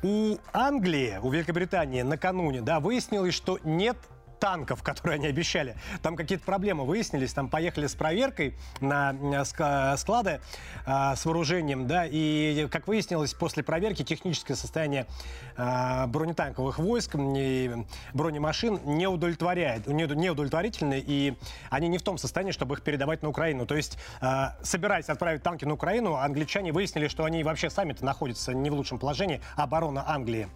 У 0.03 0.39
Англии, 0.55 1.19
у 1.23 1.31
Великобритании 1.31 2.01
накануне, 2.01 2.63
да, 2.63 2.81
выяснилось, 2.81 3.35
что 3.35 3.59
нет 3.65 3.97
танков, 4.41 4.83
которые 4.83 5.17
они 5.17 5.27
обещали. 5.29 5.77
Там 6.03 6.17
какие-то 6.17 6.45
проблемы 6.45 6.85
выяснились, 6.85 7.33
там 7.33 7.49
поехали 7.49 7.87
с 7.87 7.95
проверкой 7.95 8.55
на 8.81 9.15
склады 9.45 10.41
а, 10.87 11.15
с 11.15 11.25
вооружением, 11.25 11.87
да, 11.87 12.07
и, 12.07 12.67
как 12.71 12.89
выяснилось, 12.89 13.35
после 13.35 13.63
проверки 13.63 14.03
техническое 14.03 14.57
состояние 14.57 15.07
а, 15.57 16.07
бронетанковых 16.07 16.79
войск 16.79 17.15
и 17.17 17.85
бронемашин 18.15 18.81
не 18.85 19.07
удовлетворяет, 19.07 19.87
не, 19.87 20.07
не 20.07 21.01
и 21.01 21.37
они 21.69 21.89
не 21.89 21.99
в 21.99 22.03
том 22.03 22.17
состоянии, 22.19 22.53
чтобы 22.53 22.75
их 22.77 22.83
передавать 22.83 23.23
на 23.23 23.29
Украину. 23.29 23.67
То 23.67 23.77
есть, 23.77 23.99
собираясь 24.63 25.09
отправить 25.09 25.43
танки 25.43 25.65
на 25.65 25.75
Украину, 25.75 26.15
англичане 26.15 26.73
выяснили, 26.73 27.09
что 27.09 27.25
они 27.25 27.45
вообще 27.45 27.69
сами-то 27.69 28.05
находятся 28.05 28.55
не 28.55 28.71
в 28.71 28.75
лучшем 28.75 28.99
положении, 28.99 29.41
оборона 29.57 30.05
Англии. 30.09 30.49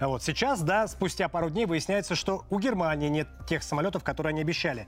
Вот 0.00 0.22
сейчас, 0.22 0.62
да, 0.62 0.86
спустя 0.86 1.28
пару 1.28 1.50
дней 1.50 1.66
выясняется, 1.66 2.14
что 2.14 2.44
у 2.50 2.58
Германии 2.58 3.08
нет 3.08 3.28
тех 3.48 3.62
самолетов, 3.62 4.04
которые 4.04 4.30
они 4.30 4.42
обещали. 4.42 4.86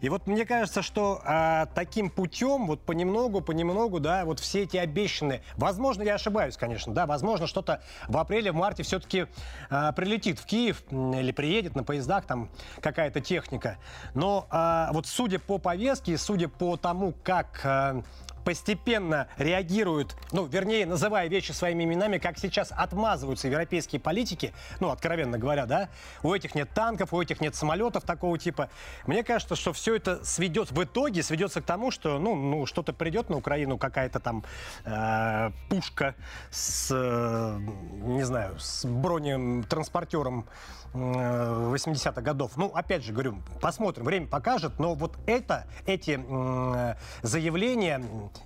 И 0.00 0.08
вот 0.08 0.26
мне 0.26 0.44
кажется, 0.44 0.82
что 0.82 1.20
а, 1.24 1.66
таким 1.74 2.10
путем, 2.10 2.66
вот 2.66 2.82
понемногу, 2.82 3.40
понемногу, 3.40 3.98
да, 3.98 4.24
вот 4.24 4.38
все 4.38 4.62
эти 4.62 4.76
обещанные, 4.76 5.42
возможно, 5.56 6.02
я 6.02 6.14
ошибаюсь, 6.14 6.56
конечно, 6.56 6.94
да, 6.94 7.06
возможно, 7.06 7.46
что-то 7.46 7.82
в 8.08 8.16
апреле, 8.18 8.52
в 8.52 8.54
марте 8.54 8.82
все-таки 8.82 9.26
а, 9.68 9.92
прилетит 9.92 10.38
в 10.38 10.46
Киев 10.46 10.82
или 10.90 11.32
приедет 11.32 11.74
на 11.74 11.82
поездах, 11.82 12.26
там 12.26 12.48
какая-то 12.80 13.20
техника. 13.20 13.78
Но 14.14 14.46
а, 14.50 14.90
вот 14.92 15.06
судя 15.06 15.38
по 15.40 15.58
повестке, 15.58 16.16
судя 16.18 16.48
по 16.48 16.76
тому, 16.76 17.14
как 17.24 17.60
а, 17.64 18.02
постепенно 18.44 19.28
реагируют, 19.36 20.16
ну, 20.32 20.46
вернее, 20.46 20.86
называя 20.86 21.28
вещи 21.28 21.52
своими 21.52 21.84
именами, 21.84 22.18
как 22.18 22.38
сейчас 22.38 22.72
отмазываются 22.72 23.48
европейские 23.48 24.00
политики, 24.00 24.52
ну, 24.80 24.90
откровенно 24.90 25.38
говоря, 25.38 25.66
да, 25.66 25.88
у 26.22 26.32
этих 26.34 26.54
нет 26.54 26.70
танков, 26.74 27.12
у 27.12 27.20
этих 27.20 27.40
нет 27.40 27.54
самолетов 27.54 28.04
такого 28.04 28.38
типа. 28.38 28.70
Мне 29.06 29.22
кажется, 29.22 29.56
что 29.56 29.72
все 29.72 29.96
это 29.96 30.24
сведет, 30.24 30.70
в 30.70 30.82
итоге 30.82 31.22
сведется 31.22 31.60
к 31.60 31.64
тому, 31.64 31.90
что, 31.90 32.18
ну, 32.18 32.34
ну 32.34 32.66
что-то 32.66 32.92
придет 32.92 33.30
на 33.30 33.36
Украину, 33.36 33.78
какая-то 33.78 34.20
там 34.20 34.44
э, 34.84 35.50
пушка 35.68 36.14
с, 36.50 36.88
э, 36.90 37.58
не 38.02 38.24
знаю, 38.24 38.58
с 38.58 38.84
бронетранспортером 38.84 40.46
80-х 40.92 42.20
годов. 42.20 42.52
Ну, 42.56 42.66
опять 42.74 43.04
же, 43.04 43.12
говорю, 43.12 43.36
посмотрим, 43.60 44.04
время 44.04 44.26
покажет, 44.26 44.78
но 44.78 44.94
вот 44.94 45.16
это, 45.26 45.66
эти 45.86 46.20
заявления 47.22 48.02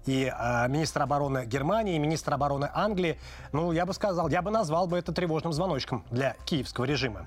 и 0.07 0.33
э, 0.33 0.69
министра 0.69 1.05
обороны 1.05 1.45
Германии, 1.47 1.97
и 1.97 1.99
министра 1.99 2.35
обороны 2.35 2.71
Англии, 2.73 3.19
ну, 3.53 3.73
я 3.73 3.87
бы 3.87 3.93
сказал, 3.93 4.29
я 4.29 4.43
бы 4.43 4.51
назвал 4.51 4.87
бы 4.87 4.99
это 4.99 5.13
тревожным 5.13 5.53
звоночком 5.53 6.05
для 6.11 6.37
киевского 6.45 6.85
режима. 6.85 7.27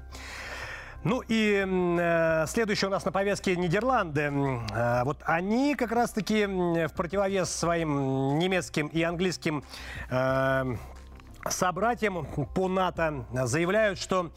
Ну 1.04 1.24
и 1.26 1.66
э, 1.66 2.46
следующее 2.48 2.90
у 2.90 2.92
нас 2.92 3.06
на 3.06 3.14
повестке 3.14 3.56
Нидерланды. 3.56 4.32
Э, 4.74 5.04
вот 5.06 5.20
они 5.24 5.76
как 5.76 5.94
раз-таки 5.94 6.46
в 6.46 6.92
противовес 6.94 7.50
своим 7.50 8.38
немецким 8.38 8.88
и 8.88 9.02
английским 9.02 9.64
э, 10.10 10.76
собратьям 11.48 12.26
по 12.26 12.68
НАТО 12.68 13.26
заявляют, 13.46 14.00
что 14.00 14.32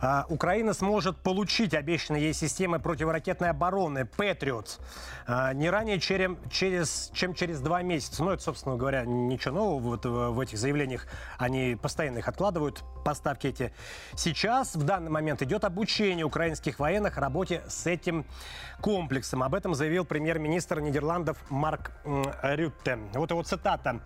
э, 0.00 0.22
Украина 0.28 0.72
сможет 0.72 1.18
получить 1.18 1.74
обещанные 1.74 2.22
ей 2.22 2.32
системы 2.32 2.78
противоракетной 2.78 3.50
обороны 3.50 4.06
«Патриот» 4.06 4.80
э, 5.26 5.52
не 5.54 5.68
ранее, 5.68 6.00
чем 6.00 6.38
через, 6.50 7.10
чем 7.12 7.34
через 7.34 7.60
два 7.60 7.82
месяца. 7.82 8.24
Ну, 8.24 8.30
это, 8.30 8.42
собственно 8.42 8.76
говоря, 8.76 9.04
ничего 9.04 9.54
нового 9.54 9.80
вот 9.80 10.04
в, 10.06 10.40
этих 10.40 10.58
заявлениях. 10.58 11.06
Они 11.38 11.76
постоянно 11.80 12.18
их 12.18 12.28
откладывают, 12.28 12.82
поставки 13.04 13.48
эти. 13.48 13.72
Сейчас, 14.14 14.74
в 14.74 14.82
данный 14.82 15.10
момент, 15.10 15.42
идет 15.42 15.64
обучение 15.64 16.24
украинских 16.24 16.78
военных 16.78 17.18
работе 17.18 17.62
с 17.68 17.86
этим 17.86 18.24
комплексом. 18.80 19.42
Об 19.42 19.54
этом 19.54 19.74
заявил 19.74 20.04
премьер-министр 20.04 20.80
Нидерландов 20.80 21.38
Марк 21.50 21.92
Рютте. 22.42 22.98
Вот 23.14 23.30
его 23.30 23.42
цитата. 23.42 24.00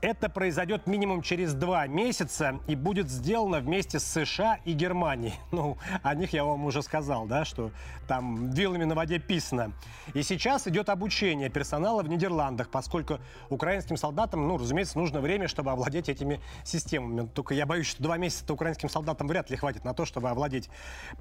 Это 0.00 0.28
произойдет 0.28 0.86
минимум 0.86 1.22
через 1.22 1.54
два 1.54 1.88
месяца 1.88 2.60
и 2.68 2.76
будет 2.76 3.10
сделано 3.10 3.58
вместе 3.58 3.98
с 3.98 4.04
США 4.04 4.60
и 4.64 4.72
Германией. 4.72 5.34
Ну, 5.50 5.76
о 6.04 6.14
них 6.14 6.34
я 6.34 6.44
вам 6.44 6.66
уже 6.66 6.82
сказал, 6.82 7.26
да, 7.26 7.44
что 7.44 7.72
там 8.06 8.50
вилами 8.50 8.84
на 8.84 8.94
воде 8.94 9.18
писано. 9.18 9.72
И 10.14 10.22
сейчас 10.22 10.68
идет 10.68 10.88
обучение 10.88 11.48
персонала 11.48 12.02
в 12.02 12.08
Нидерландах, 12.08 12.68
поскольку 12.68 13.18
украинским 13.48 13.96
солдатам, 13.96 14.46
ну, 14.46 14.56
разумеется, 14.56 14.98
нужно 14.98 15.20
время, 15.20 15.48
чтобы 15.48 15.72
овладеть 15.72 16.08
этими 16.08 16.40
системами. 16.64 17.26
Только 17.26 17.54
я 17.54 17.66
боюсь, 17.66 17.88
что 17.88 18.02
два 18.02 18.18
месяца 18.18 18.52
украинским 18.52 18.88
солдатам 18.88 19.26
вряд 19.26 19.50
ли 19.50 19.56
хватит 19.56 19.84
на 19.84 19.94
то, 19.94 20.04
чтобы 20.04 20.30
овладеть 20.30 20.70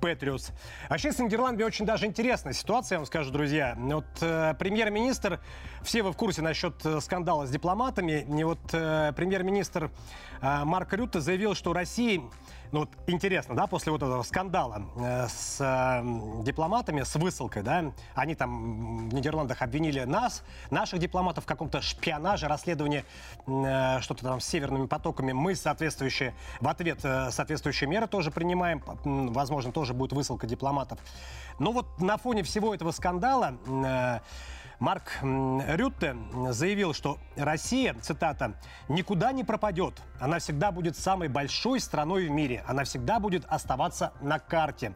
Патриотс. 0.02 0.52
А 0.88 0.98
сейчас 1.00 1.16
с 1.16 1.20
Нидерландами 1.20 1.64
очень 1.64 1.86
даже 1.86 2.06
интересная 2.06 2.54
ситуация, 2.54 2.98
я 2.98 3.00
вам 3.00 3.08
скажу, 3.08 3.32
друзья. 3.32 3.76
Вот 3.78 4.06
э, 4.22 4.54
премьер-министр, 4.60 5.40
все 5.82 6.04
вы 6.04 6.12
в 6.12 6.18
курсе 6.18 6.44
насчет 6.44 6.86
э, 6.86 7.02
скандала 7.02 7.48
с 7.48 7.50
дипломатами, 7.50 8.28
и 8.38 8.44
вот 8.44 8.60
э, 8.74 9.14
премьер-министр 9.16 9.92
э, 10.42 10.64
Марк 10.64 10.94
Рютте 10.94 11.20
заявил, 11.20 11.56
что 11.56 11.74
России 11.74 12.22
ну 12.74 12.82
вот 12.82 12.90
интересно, 13.08 13.56
да, 13.56 13.66
после 13.66 13.94
вот 13.94 14.04
этого 14.04 14.24
скандала 14.24 14.84
э, 14.98 15.28
с 15.30 16.04
дипломатами, 16.44 17.04
с 17.04 17.16
высылкой, 17.16 17.64
да, 17.64 17.94
они 18.14 18.36
там 18.36 19.08
в 19.08 19.14
Нидерландах 19.14 19.62
обвинили 19.62 20.02
нас, 20.02 20.44
наших 20.70 21.00
дипломатов 21.00 21.46
в 21.46 21.48
каком-то 21.48 21.82
шпионаже, 21.82 22.48
расследовании 22.48 23.06
что-то 24.02 24.24
там 24.24 24.42
с 24.42 24.46
северными 24.46 24.86
потоками. 24.88 25.32
Мы 25.32 25.56
соответствующие, 25.56 26.36
в 26.60 26.68
ответ 26.68 27.00
соответствующие 27.02 27.90
меры 27.90 28.08
тоже 28.08 28.32
принимаем, 28.32 28.84
возможно, 29.06 29.72
тоже 29.72 29.94
будет 29.94 30.12
высылка 30.12 30.46
дипломатов. 30.46 31.00
Но 31.60 31.72
вот 31.72 32.02
на 32.02 32.18
фоне 32.18 32.44
всего 32.44 32.76
этого 32.76 32.92
скандала 32.92 33.58
Марк 34.80 35.18
Рютте 35.22 36.16
заявил, 36.52 36.94
что 36.94 37.18
Россия, 37.36 37.96
цитата, 37.96 38.54
«никуда 38.88 39.32
не 39.32 39.44
пропадет. 39.44 40.02
Она 40.20 40.38
всегда 40.38 40.72
будет 40.72 40.96
самой 40.96 41.30
большой 41.30 41.80
страной 41.80 42.28
в 42.28 42.30
мире. 42.30 42.64
Она 42.68 42.84
всегда 42.84 43.20
будет 43.20 43.44
оставаться 43.46 44.14
на 44.22 44.38
карте. 44.38 44.94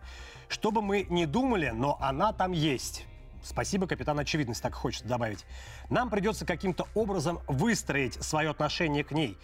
Что 0.50 0.72
бы 0.72 0.82
мы 0.82 1.08
ни 1.10 1.26
думали, 1.26 1.72
но 1.74 1.98
она 2.00 2.32
там 2.32 2.52
есть». 2.52 3.06
Спасибо, 3.44 3.88
капитан 3.88 4.20
Очевидность, 4.20 4.62
так 4.62 4.76
хочется 4.76 5.08
добавить. 5.08 5.46
Нам 5.90 6.12
придется 6.12 6.46
каким-то 6.46 6.88
образом 6.94 7.40
выстроить 7.48 8.22
свое 8.24 8.52
отношение 8.52 9.04
к 9.04 9.12
ней. 9.12 9.36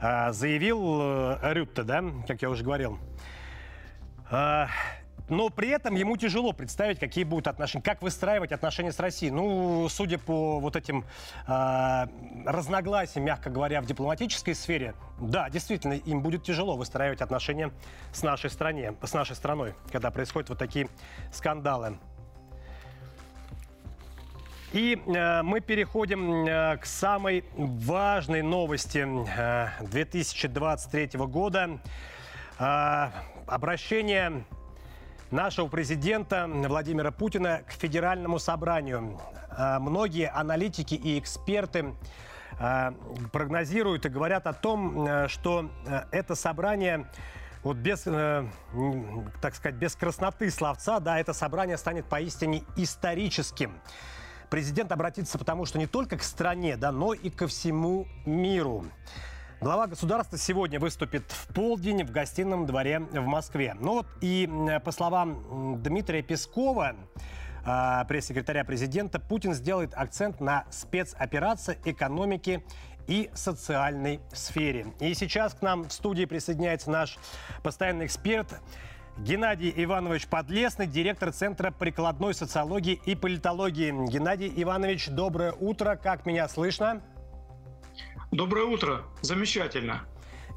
А, 0.00 0.32
заявил 0.32 1.00
э, 1.00 1.52
Рютте, 1.54 1.82
да, 1.82 2.04
как 2.28 2.42
я 2.42 2.50
уже 2.50 2.62
говорил. 2.62 3.00
Но 5.28 5.48
при 5.48 5.70
этом 5.70 5.94
ему 5.96 6.16
тяжело 6.16 6.52
представить, 6.52 7.00
какие 7.00 7.24
будут 7.24 7.48
отношения, 7.48 7.82
как 7.82 8.00
выстраивать 8.02 8.52
отношения 8.52 8.92
с 8.92 9.00
Россией. 9.00 9.32
Ну, 9.32 9.88
судя 9.88 10.18
по 10.18 10.60
вот 10.60 10.76
этим 10.76 11.04
э, 11.48 12.06
разногласиям, 12.46 13.24
мягко 13.24 13.50
говоря, 13.50 13.80
в 13.80 13.86
дипломатической 13.86 14.54
сфере, 14.54 14.94
да, 15.20 15.50
действительно, 15.50 15.94
им 15.94 16.20
будет 16.22 16.44
тяжело 16.44 16.76
выстраивать 16.76 17.20
отношения 17.22 17.72
с 18.12 18.22
нашей 18.22 18.50
стране, 18.50 18.94
с 19.02 19.12
нашей 19.14 19.34
страной, 19.34 19.74
когда 19.90 20.10
происходят 20.10 20.48
вот 20.48 20.58
такие 20.58 20.88
скандалы. 21.32 21.98
И 24.72 25.00
э, 25.06 25.42
мы 25.42 25.60
переходим 25.60 26.46
э, 26.46 26.76
к 26.76 26.86
самой 26.86 27.44
важной 27.56 28.42
новости 28.42 29.06
э, 29.36 29.68
2023 29.80 31.10
года. 31.18 31.80
Э, 32.58 33.10
обращение 33.46 34.44
нашего 35.30 35.68
президента 35.68 36.46
Владимира 36.48 37.10
Путина 37.10 37.62
к 37.66 37.72
Федеральному 37.72 38.38
собранию. 38.38 39.20
А, 39.50 39.78
многие 39.80 40.28
аналитики 40.28 40.94
и 40.94 41.18
эксперты 41.18 41.94
а, 42.58 42.94
прогнозируют 43.32 44.06
и 44.06 44.08
говорят 44.08 44.46
о 44.46 44.52
том, 44.52 45.06
э, 45.06 45.28
что 45.28 45.70
это 46.10 46.34
собрание 46.34 47.06
вот 47.62 47.78
без, 47.78 48.06
э, 48.06 48.46
так 49.40 49.56
сказать, 49.56 49.74
без 49.74 49.96
красноты 49.96 50.50
словца, 50.50 51.00
да, 51.00 51.18
это 51.18 51.32
собрание 51.32 51.76
станет 51.76 52.06
поистине 52.06 52.62
историческим. 52.76 53.80
Президент 54.50 54.92
обратится 54.92 55.36
потому 55.36 55.66
что 55.66 55.78
не 55.78 55.88
только 55.88 56.16
к 56.16 56.22
стране, 56.22 56.76
да, 56.76 56.92
но 56.92 57.12
и 57.12 57.28
ко 57.28 57.48
всему 57.48 58.06
миру. 58.24 58.86
Глава 59.66 59.88
государства 59.88 60.38
сегодня 60.38 60.78
выступит 60.78 61.24
в 61.32 61.52
полдень 61.52 62.04
в 62.04 62.12
гостином 62.12 62.66
дворе 62.66 63.00
в 63.00 63.26
Москве. 63.26 63.74
Ну 63.80 63.94
вот 63.94 64.06
и 64.20 64.48
по 64.84 64.92
словам 64.92 65.82
Дмитрия 65.82 66.22
Пескова, 66.22 66.94
а, 67.64 68.04
пресс-секретаря 68.04 68.64
президента, 68.64 69.18
Путин 69.18 69.54
сделает 69.54 69.92
акцент 69.94 70.40
на 70.40 70.66
спецоперации 70.70 71.80
экономики 71.84 72.64
и 73.08 73.28
социальной 73.34 74.20
сфере. 74.32 74.86
И 75.00 75.14
сейчас 75.14 75.52
к 75.54 75.62
нам 75.62 75.88
в 75.88 75.92
студии 75.92 76.26
присоединяется 76.26 76.92
наш 76.92 77.18
постоянный 77.64 78.06
эксперт 78.06 78.60
Геннадий 79.18 79.74
Иванович 79.74 80.28
Подлесный, 80.28 80.86
директор 80.86 81.32
Центра 81.32 81.72
прикладной 81.72 82.34
социологии 82.34 83.00
и 83.04 83.16
политологии. 83.16 83.90
Геннадий 84.08 84.52
Иванович, 84.62 85.08
доброе 85.08 85.50
утро. 85.54 85.96
Как 85.96 86.24
меня 86.24 86.46
слышно? 86.46 87.02
Доброе 88.36 88.66
утро. 88.66 89.00
Замечательно. 89.22 90.02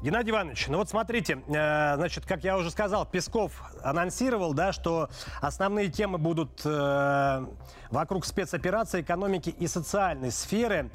Геннадий 0.02 0.32
Иванович, 0.32 0.68
ну 0.68 0.76
вот 0.76 0.90
смотрите, 0.90 1.42
э, 1.48 1.96
значит, 1.96 2.26
как 2.26 2.44
я 2.44 2.58
уже 2.58 2.70
сказал, 2.70 3.06
Песков 3.06 3.52
анонсировал, 3.82 4.52
да, 4.52 4.74
что 4.74 5.08
основные 5.40 5.88
темы 5.88 6.18
будут 6.18 6.60
э, 6.62 7.46
вокруг 7.90 8.26
спецоперации, 8.26 9.00
экономики 9.00 9.48
и 9.48 9.66
социальной 9.66 10.30
сферы. 10.30 10.90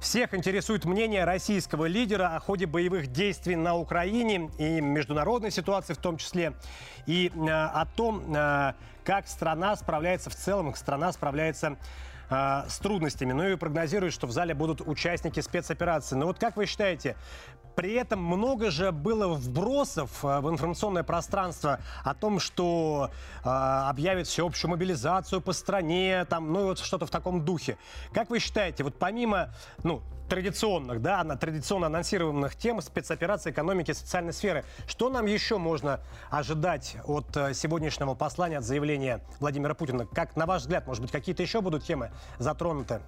Всех 0.00 0.34
интересует 0.34 0.84
мнение 0.86 1.22
российского 1.22 1.84
лидера 1.84 2.34
о 2.34 2.40
ходе 2.40 2.66
боевых 2.66 3.12
действий 3.12 3.54
на 3.54 3.76
Украине 3.76 4.50
и 4.58 4.80
международной 4.80 5.52
ситуации 5.52 5.94
в 5.94 5.98
том 5.98 6.16
числе, 6.16 6.54
и 7.06 7.30
э, 7.32 7.48
о 7.48 7.86
том, 7.86 8.34
э, 8.34 8.72
как 9.04 9.28
страна 9.28 9.76
справляется 9.76 10.30
в 10.30 10.34
целом, 10.34 10.72
как 10.72 10.78
страна 10.78 11.12
справляется 11.12 11.76
э, 12.30 12.62
с 12.68 12.78
трудностями. 12.78 13.32
Ну 13.32 13.48
и 13.48 13.56
прогнозируют, 13.56 14.14
что 14.14 14.26
в 14.26 14.32
зале 14.32 14.54
будут 14.54 14.80
участники 14.80 15.40
спецоперации. 15.40 16.16
Но 16.16 16.26
вот 16.26 16.38
как 16.38 16.56
вы 16.56 16.66
считаете, 16.66 17.16
при 17.74 17.94
этом 17.94 18.22
много 18.22 18.70
же 18.70 18.92
было 18.92 19.28
вбросов 19.34 20.24
э, 20.24 20.40
в 20.40 20.50
информационное 20.50 21.02
пространство 21.02 21.80
о 22.04 22.14
том, 22.14 22.38
что 22.40 23.10
э, 23.44 23.48
объявят 23.48 24.26
всеобщую 24.26 24.70
мобилизацию 24.70 25.40
по 25.40 25.52
стране, 25.52 26.24
там, 26.28 26.52
ну 26.52 26.60
и 26.60 26.64
вот 26.64 26.78
что-то 26.78 27.06
в 27.06 27.10
таком 27.10 27.44
духе. 27.44 27.76
Как 28.12 28.30
вы 28.30 28.38
считаете, 28.38 28.84
вот 28.84 28.98
помимо, 28.98 29.50
ну, 29.82 30.02
традиционных, 30.28 31.02
да, 31.02 31.22
на 31.24 31.36
традиционно 31.36 31.86
анонсированных 31.86 32.56
тем 32.56 32.80
спецоперации 32.80 33.50
экономики 33.50 33.90
и 33.90 33.94
социальной 33.94 34.32
сферы. 34.32 34.64
Что 34.86 35.10
нам 35.10 35.26
еще 35.26 35.58
можно 35.58 36.00
ожидать 36.30 36.96
от 37.04 37.36
э, 37.36 37.54
сегодняшнего 37.54 38.14
послания, 38.14 38.58
от 38.58 38.64
заявления 38.64 39.20
Владимира 39.40 39.74
Путина? 39.74 40.06
Как, 40.06 40.36
на 40.36 40.46
ваш 40.46 40.62
взгляд, 40.62 40.86
может 40.86 41.02
быть, 41.02 41.12
какие-то 41.12 41.42
еще 41.42 41.60
будут 41.60 41.84
темы 41.84 42.10
затронуты? 42.38 43.00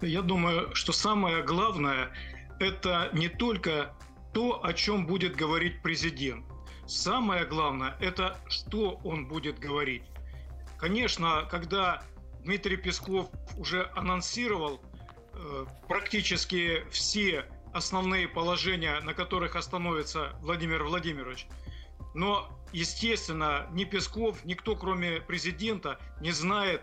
Я 0.00 0.22
думаю, 0.22 0.74
что 0.74 0.92
самое 0.92 1.44
главное 1.44 2.08
это 2.62 3.10
не 3.12 3.28
только 3.28 3.94
то, 4.32 4.64
о 4.64 4.72
чем 4.72 5.06
будет 5.06 5.36
говорить 5.36 5.82
президент. 5.82 6.46
Самое 6.86 7.44
главное– 7.44 7.96
это 8.00 8.38
что 8.48 9.00
он 9.04 9.26
будет 9.26 9.58
говорить. 9.58 10.02
Конечно, 10.78 11.46
когда 11.50 12.02
Дмитрий 12.44 12.76
Песков 12.76 13.30
уже 13.56 13.90
анонсировал 13.94 14.80
э, 15.34 15.66
практически 15.88 16.84
все 16.90 17.46
основные 17.72 18.28
положения, 18.28 19.00
на 19.00 19.14
которых 19.14 19.56
остановится 19.56 20.36
Владимир 20.40 20.82
Владимирович, 20.82 21.46
но, 22.14 22.48
естественно, 22.72 23.66
ни 23.72 23.84
Песков, 23.84 24.44
никто, 24.44 24.76
кроме 24.76 25.20
президента, 25.20 25.98
не 26.20 26.32
знает, 26.32 26.82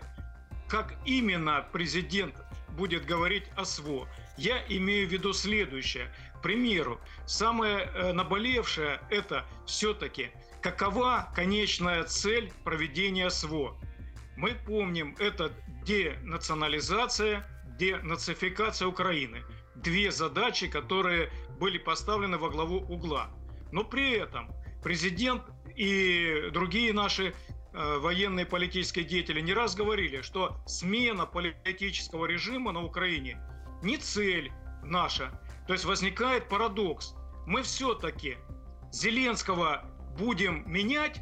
как 0.68 0.96
именно 1.04 1.66
президент 1.72 2.34
будет 2.70 3.04
говорить 3.04 3.44
о 3.56 3.64
СВО. 3.64 4.08
Я 4.40 4.64
имею 4.70 5.06
в 5.06 5.12
виду 5.12 5.34
следующее. 5.34 6.10
К 6.38 6.40
примеру, 6.40 6.98
самое 7.26 7.80
э, 7.80 8.12
наболевшее– 8.12 9.02
это 9.10 9.44
все-таки 9.66 10.30
какова 10.62 11.30
конечная 11.34 12.04
цель 12.04 12.50
проведения 12.64 13.28
СВО. 13.28 13.76
Мы 14.38 14.54
помним, 14.54 15.14
это 15.18 15.52
денационализация, 15.84 17.46
денацификация 17.78 18.88
Украины. 18.88 19.42
Две 19.74 20.10
задачи, 20.10 20.68
которые 20.68 21.30
были 21.58 21.76
поставлены 21.76 22.38
во 22.38 22.48
главу 22.48 22.78
угла. 22.78 23.30
Но 23.72 23.84
при 23.84 24.12
этом 24.12 24.48
президент 24.82 25.42
и 25.76 26.48
другие 26.50 26.94
наши 26.94 27.34
э, 27.74 27.98
военные 27.98 28.46
политические 28.46 29.04
деятели 29.04 29.42
не 29.42 29.52
раз 29.52 29.74
говорили, 29.74 30.22
что 30.22 30.56
смена 30.66 31.26
политического 31.26 32.24
режима 32.24 32.72
на 32.72 32.82
Украине 32.82 33.38
не 33.82 33.96
цель 33.96 34.52
наша. 34.82 35.30
То 35.66 35.72
есть 35.72 35.84
возникает 35.84 36.48
парадокс. 36.48 37.14
Мы 37.46 37.62
все-таки 37.62 38.36
Зеленского 38.92 39.84
будем 40.18 40.70
менять 40.70 41.20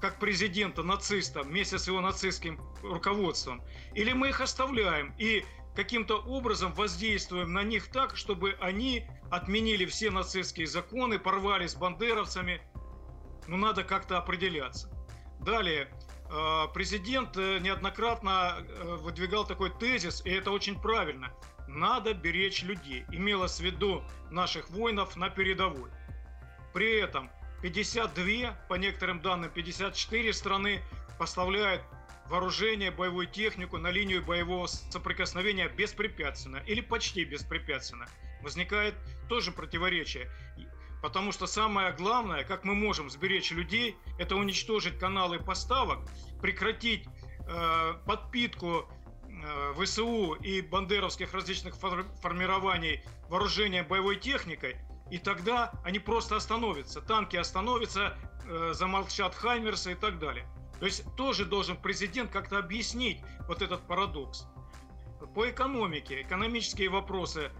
как 0.00 0.18
президента 0.18 0.82
нациста 0.82 1.42
вместе 1.42 1.78
с 1.78 1.86
его 1.86 2.00
нацистским 2.00 2.60
руководством, 2.82 3.62
или 3.94 4.12
мы 4.12 4.28
их 4.28 4.40
оставляем 4.40 5.14
и 5.18 5.44
каким-то 5.74 6.16
образом 6.18 6.72
воздействуем 6.74 7.52
на 7.52 7.62
них 7.62 7.90
так, 7.90 8.16
чтобы 8.16 8.56
они 8.60 9.06
отменили 9.30 9.84
все 9.86 10.10
нацистские 10.10 10.66
законы, 10.66 11.18
порвали 11.18 11.66
с 11.66 11.74
бандеровцами. 11.74 12.60
Ну, 13.46 13.56
надо 13.56 13.84
как-то 13.84 14.18
определяться. 14.18 14.90
Далее, 15.40 15.88
э, 16.30 16.64
президент 16.74 17.36
э, 17.36 17.58
неоднократно 17.58 18.56
э, 18.58 18.96
выдвигал 18.96 19.46
такой 19.46 19.70
тезис, 19.70 20.24
и 20.24 20.30
это 20.30 20.50
очень 20.50 20.80
правильно– 20.80 21.32
надо 21.66 22.14
беречь 22.14 22.62
людей. 22.62 23.04
Имелось 23.10 23.58
в 23.58 23.64
виду 23.64 24.02
наших 24.30 24.70
воинов 24.70 25.16
на 25.16 25.30
передовой. 25.30 25.90
При 26.72 26.98
этом 26.98 27.30
52, 27.62 28.52
по 28.68 28.74
некоторым 28.74 29.20
данным 29.20 29.50
54 29.50 30.32
страны 30.32 30.82
поставляют 31.18 31.82
вооружение, 32.28 32.90
боевую 32.90 33.26
технику 33.26 33.78
на 33.78 33.90
линию 33.90 34.22
боевого 34.22 34.66
соприкосновения 34.66 35.68
беспрепятственно 35.68 36.62
или 36.66 36.80
почти 36.80 37.24
беспрепятственно. 37.24 38.06
Возникает 38.42 38.94
тоже 39.28 39.52
противоречие. 39.52 40.30
Потому 41.02 41.30
что 41.30 41.46
самое 41.46 41.92
главное, 41.92 42.42
как 42.44 42.64
мы 42.64 42.74
можем 42.74 43.10
сберечь 43.10 43.50
людей, 43.52 43.96
это 44.18 44.34
уничтожить 44.34 44.98
каналы 44.98 45.38
поставок, 45.38 46.00
прекратить 46.40 47.06
э, 47.46 47.94
подпитку 48.06 48.90
ВСУ 49.78 50.34
и 50.34 50.60
бандеровских 50.60 51.32
различных 51.32 51.76
формирований 51.76 53.02
вооружения 53.28 53.82
боевой 53.82 54.16
техникой, 54.16 54.76
и 55.10 55.18
тогда 55.18 55.72
они 55.84 55.98
просто 55.98 56.36
остановятся. 56.36 57.00
Танки 57.00 57.36
остановятся, 57.36 58.16
э, 58.46 58.72
замолчат 58.72 59.34
Хаймерсы 59.34 59.92
и 59.92 59.94
так 59.94 60.18
далее. 60.18 60.46
То 60.80 60.86
есть 60.86 61.04
тоже 61.16 61.44
должен 61.44 61.76
президент 61.76 62.30
как-то 62.30 62.58
объяснить 62.58 63.20
вот 63.46 63.62
этот 63.62 63.86
парадокс. 63.86 64.46
По 65.34 65.48
экономике, 65.48 66.22
экономические 66.22 66.88
вопросы. 66.88 67.50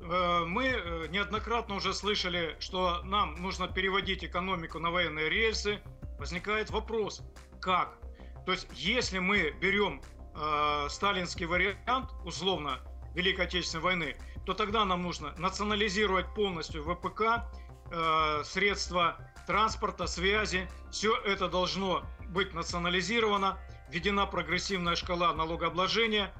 Э, 0.00 0.44
мы 0.46 1.08
неоднократно 1.10 1.76
уже 1.76 1.92
слышали, 1.92 2.56
что 2.60 3.02
нам 3.02 3.34
нужно 3.42 3.68
переводить 3.68 4.24
экономику 4.24 4.78
на 4.78 4.90
военные 4.90 5.28
рельсы. 5.28 5.80
Возникает 6.18 6.70
вопрос, 6.70 7.22
как? 7.60 7.98
То 8.46 8.52
есть, 8.52 8.66
если 8.72 9.18
мы 9.18 9.52
берем 9.60 10.02
э, 10.34 10.86
сталинский 10.88 11.46
вариант, 11.46 12.10
условно, 12.24 12.80
Великой 13.14 13.46
Отечественной 13.46 13.84
войны, 13.84 14.16
то 14.46 14.54
тогда 14.54 14.84
нам 14.84 15.02
нужно 15.02 15.34
национализировать 15.38 16.34
полностью 16.34 16.82
ВПК, 16.82 17.44
э, 17.90 18.42
средства 18.44 19.16
транспорта, 19.46 20.06
связи. 20.06 20.68
Все 20.90 21.14
это 21.16 21.48
должно 21.48 22.02
быть 22.28 22.54
национализировано, 22.54 23.58
введена 23.90 24.26
прогрессивная 24.26 24.96
шкала 24.96 25.32
налогообложения. 25.34 26.32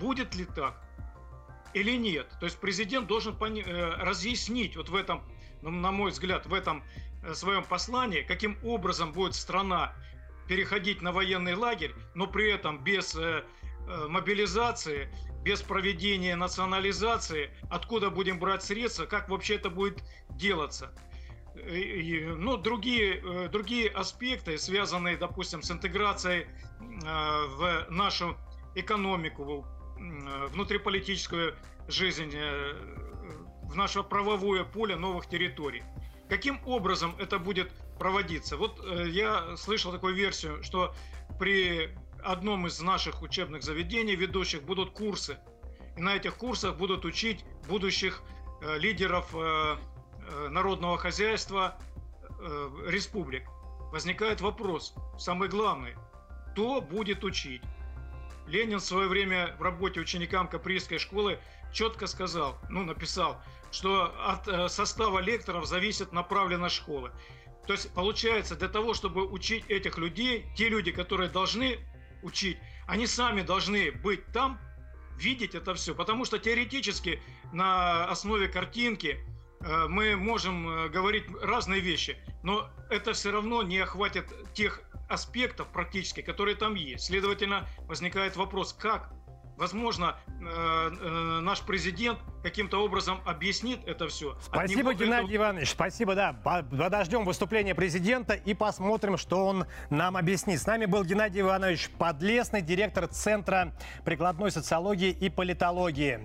Будет 0.00 0.34
ли 0.34 0.44
так 0.44 0.82
или 1.74 1.96
нет? 1.96 2.28
То 2.40 2.46
есть 2.46 2.58
президент 2.58 3.06
должен 3.06 3.36
пони- 3.36 3.64
э, 3.64 3.90
разъяснить 3.96 4.76
вот 4.76 4.88
в 4.88 4.94
этом, 4.94 5.22
ну, 5.62 5.70
на 5.70 5.90
мой 5.90 6.10
взгляд, 6.10 6.46
в 6.46 6.54
этом 6.54 6.82
э, 7.22 7.34
своем 7.34 7.64
послании, 7.64 8.22
каким 8.22 8.58
образом 8.64 9.12
будет 9.12 9.34
страна 9.34 9.94
переходить 10.48 11.02
на 11.02 11.12
военный 11.12 11.54
лагерь, 11.54 11.94
но 12.14 12.26
при 12.26 12.50
этом 12.50 12.82
без 12.82 13.14
э, 13.14 13.44
э, 13.86 14.06
мобилизации, 14.08 15.08
без 15.44 15.62
проведения 15.62 16.34
национализации, 16.34 17.50
откуда 17.70 18.10
будем 18.10 18.38
брать 18.40 18.64
средства, 18.64 19.06
как 19.06 19.28
вообще 19.28 19.56
это 19.56 19.70
будет 19.70 20.02
делаться. 20.30 20.92
Ну, 21.54 22.56
другие, 22.56 23.20
э, 23.22 23.48
другие 23.48 23.88
аспекты, 23.90 24.58
связанные, 24.58 25.16
допустим, 25.16 25.62
с 25.62 25.70
интеграцией 25.70 26.46
в 26.78 27.86
нашу 27.90 28.36
экономику, 28.76 29.66
внутриполитическую 30.52 31.56
жизнь, 31.88 32.32
в 33.62 33.74
наше 33.74 34.04
правовое 34.04 34.62
поле 34.62 34.94
новых 34.94 35.28
территорий. 35.28 35.82
Каким 36.28 36.60
образом 36.66 37.16
это 37.18 37.40
будет 37.40 37.72
проводиться. 37.98 38.56
Вот 38.56 38.80
э, 38.84 39.08
я 39.08 39.56
слышал 39.56 39.92
такую 39.92 40.14
версию, 40.14 40.62
что 40.62 40.94
при 41.38 41.90
одном 42.22 42.66
из 42.66 42.80
наших 42.80 43.22
учебных 43.22 43.62
заведений 43.62 44.16
ведущих 44.16 44.62
будут 44.62 44.90
курсы. 44.90 45.38
И 45.96 46.00
на 46.00 46.16
этих 46.16 46.36
курсах 46.36 46.76
будут 46.76 47.04
учить 47.04 47.44
будущих 47.68 48.22
э, 48.62 48.78
лидеров 48.78 49.28
э, 49.34 49.76
э, 50.28 50.48
народного 50.48 50.98
хозяйства 50.98 51.78
э, 52.40 52.70
республик. 52.86 53.44
Возникает 53.92 54.40
вопрос, 54.40 54.94
самый 55.18 55.48
главный, 55.48 55.94
кто 56.52 56.80
будет 56.80 57.24
учить? 57.24 57.62
Ленин 58.46 58.78
в 58.78 58.84
свое 58.84 59.08
время 59.08 59.54
в 59.58 59.62
работе 59.62 60.00
ученикам 60.00 60.48
Каприйской 60.48 60.98
школы 60.98 61.38
четко 61.72 62.06
сказал, 62.06 62.58
ну, 62.68 62.82
написал, 62.84 63.40
что 63.70 64.12
от 64.26 64.48
э, 64.48 64.68
состава 64.68 65.18
лекторов 65.18 65.66
зависит 65.66 66.12
направленность 66.12 66.74
школы. 66.74 67.12
То 67.68 67.74
есть, 67.74 67.92
получается, 67.92 68.56
для 68.56 68.68
того, 68.68 68.94
чтобы 68.94 69.26
учить 69.26 69.62
этих 69.68 69.98
людей, 69.98 70.46
те 70.56 70.70
люди, 70.70 70.90
которые 70.90 71.28
должны 71.28 71.78
учить, 72.22 72.56
они 72.86 73.06
сами 73.06 73.42
должны 73.42 73.92
быть 73.92 74.24
там, 74.32 74.58
видеть 75.18 75.54
это 75.54 75.74
все. 75.74 75.94
Потому 75.94 76.24
что 76.24 76.38
теоретически 76.38 77.20
на 77.52 78.06
основе 78.06 78.48
картинки 78.48 79.18
э, 79.60 79.86
мы 79.86 80.16
можем 80.16 80.66
э, 80.66 80.88
говорить 80.88 81.24
разные 81.42 81.82
вещи, 81.82 82.16
но 82.42 82.70
это 82.88 83.12
все 83.12 83.32
равно 83.32 83.62
не 83.62 83.80
охватит 83.80 84.24
тех 84.54 84.80
аспектов 85.10 85.68
практически, 85.70 86.22
которые 86.22 86.56
там 86.56 86.74
есть. 86.74 87.04
Следовательно, 87.04 87.68
возникает 87.80 88.36
вопрос, 88.36 88.72
как 88.72 89.12
Возможно, 89.58 90.16
э, 90.28 90.44
э, 90.44 91.40
наш 91.40 91.62
президент 91.62 92.20
каким-то 92.44 92.84
образом 92.84 93.20
объяснит 93.26 93.80
это 93.86 94.06
все. 94.06 94.38
Спасибо, 94.40 94.94
Геннадий 94.94 95.34
этого... 95.34 95.46
Иванович. 95.48 95.70
Спасибо, 95.70 96.14
да. 96.14 96.32
Подождем 96.32 97.24
выступления 97.24 97.74
президента 97.74 98.34
и 98.34 98.54
посмотрим, 98.54 99.16
что 99.16 99.44
он 99.44 99.66
нам 99.90 100.16
объяснит. 100.16 100.60
С 100.60 100.66
нами 100.66 100.86
был 100.86 101.02
Геннадий 101.02 101.40
Иванович 101.40 101.90
Подлесный, 101.98 102.62
директор 102.62 103.08
Центра 103.08 103.72
прикладной 104.04 104.52
социологии 104.52 105.10
и 105.10 105.28
политологии. 105.28 106.20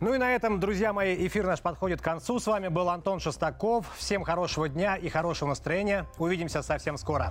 Ну 0.00 0.14
и 0.14 0.18
на 0.18 0.34
этом, 0.34 0.58
друзья 0.58 0.94
мои, 0.94 1.26
эфир 1.26 1.46
наш 1.46 1.60
подходит 1.60 2.00
к 2.00 2.04
концу. 2.04 2.40
С 2.40 2.46
вами 2.46 2.68
был 2.68 2.88
Антон 2.88 3.20
Шестаков. 3.20 3.84
Всем 3.98 4.22
хорошего 4.22 4.70
дня 4.70 4.96
и 4.96 5.10
хорошего 5.10 5.50
настроения. 5.50 6.06
Увидимся 6.16 6.62
совсем 6.62 6.96
скоро. 6.96 7.30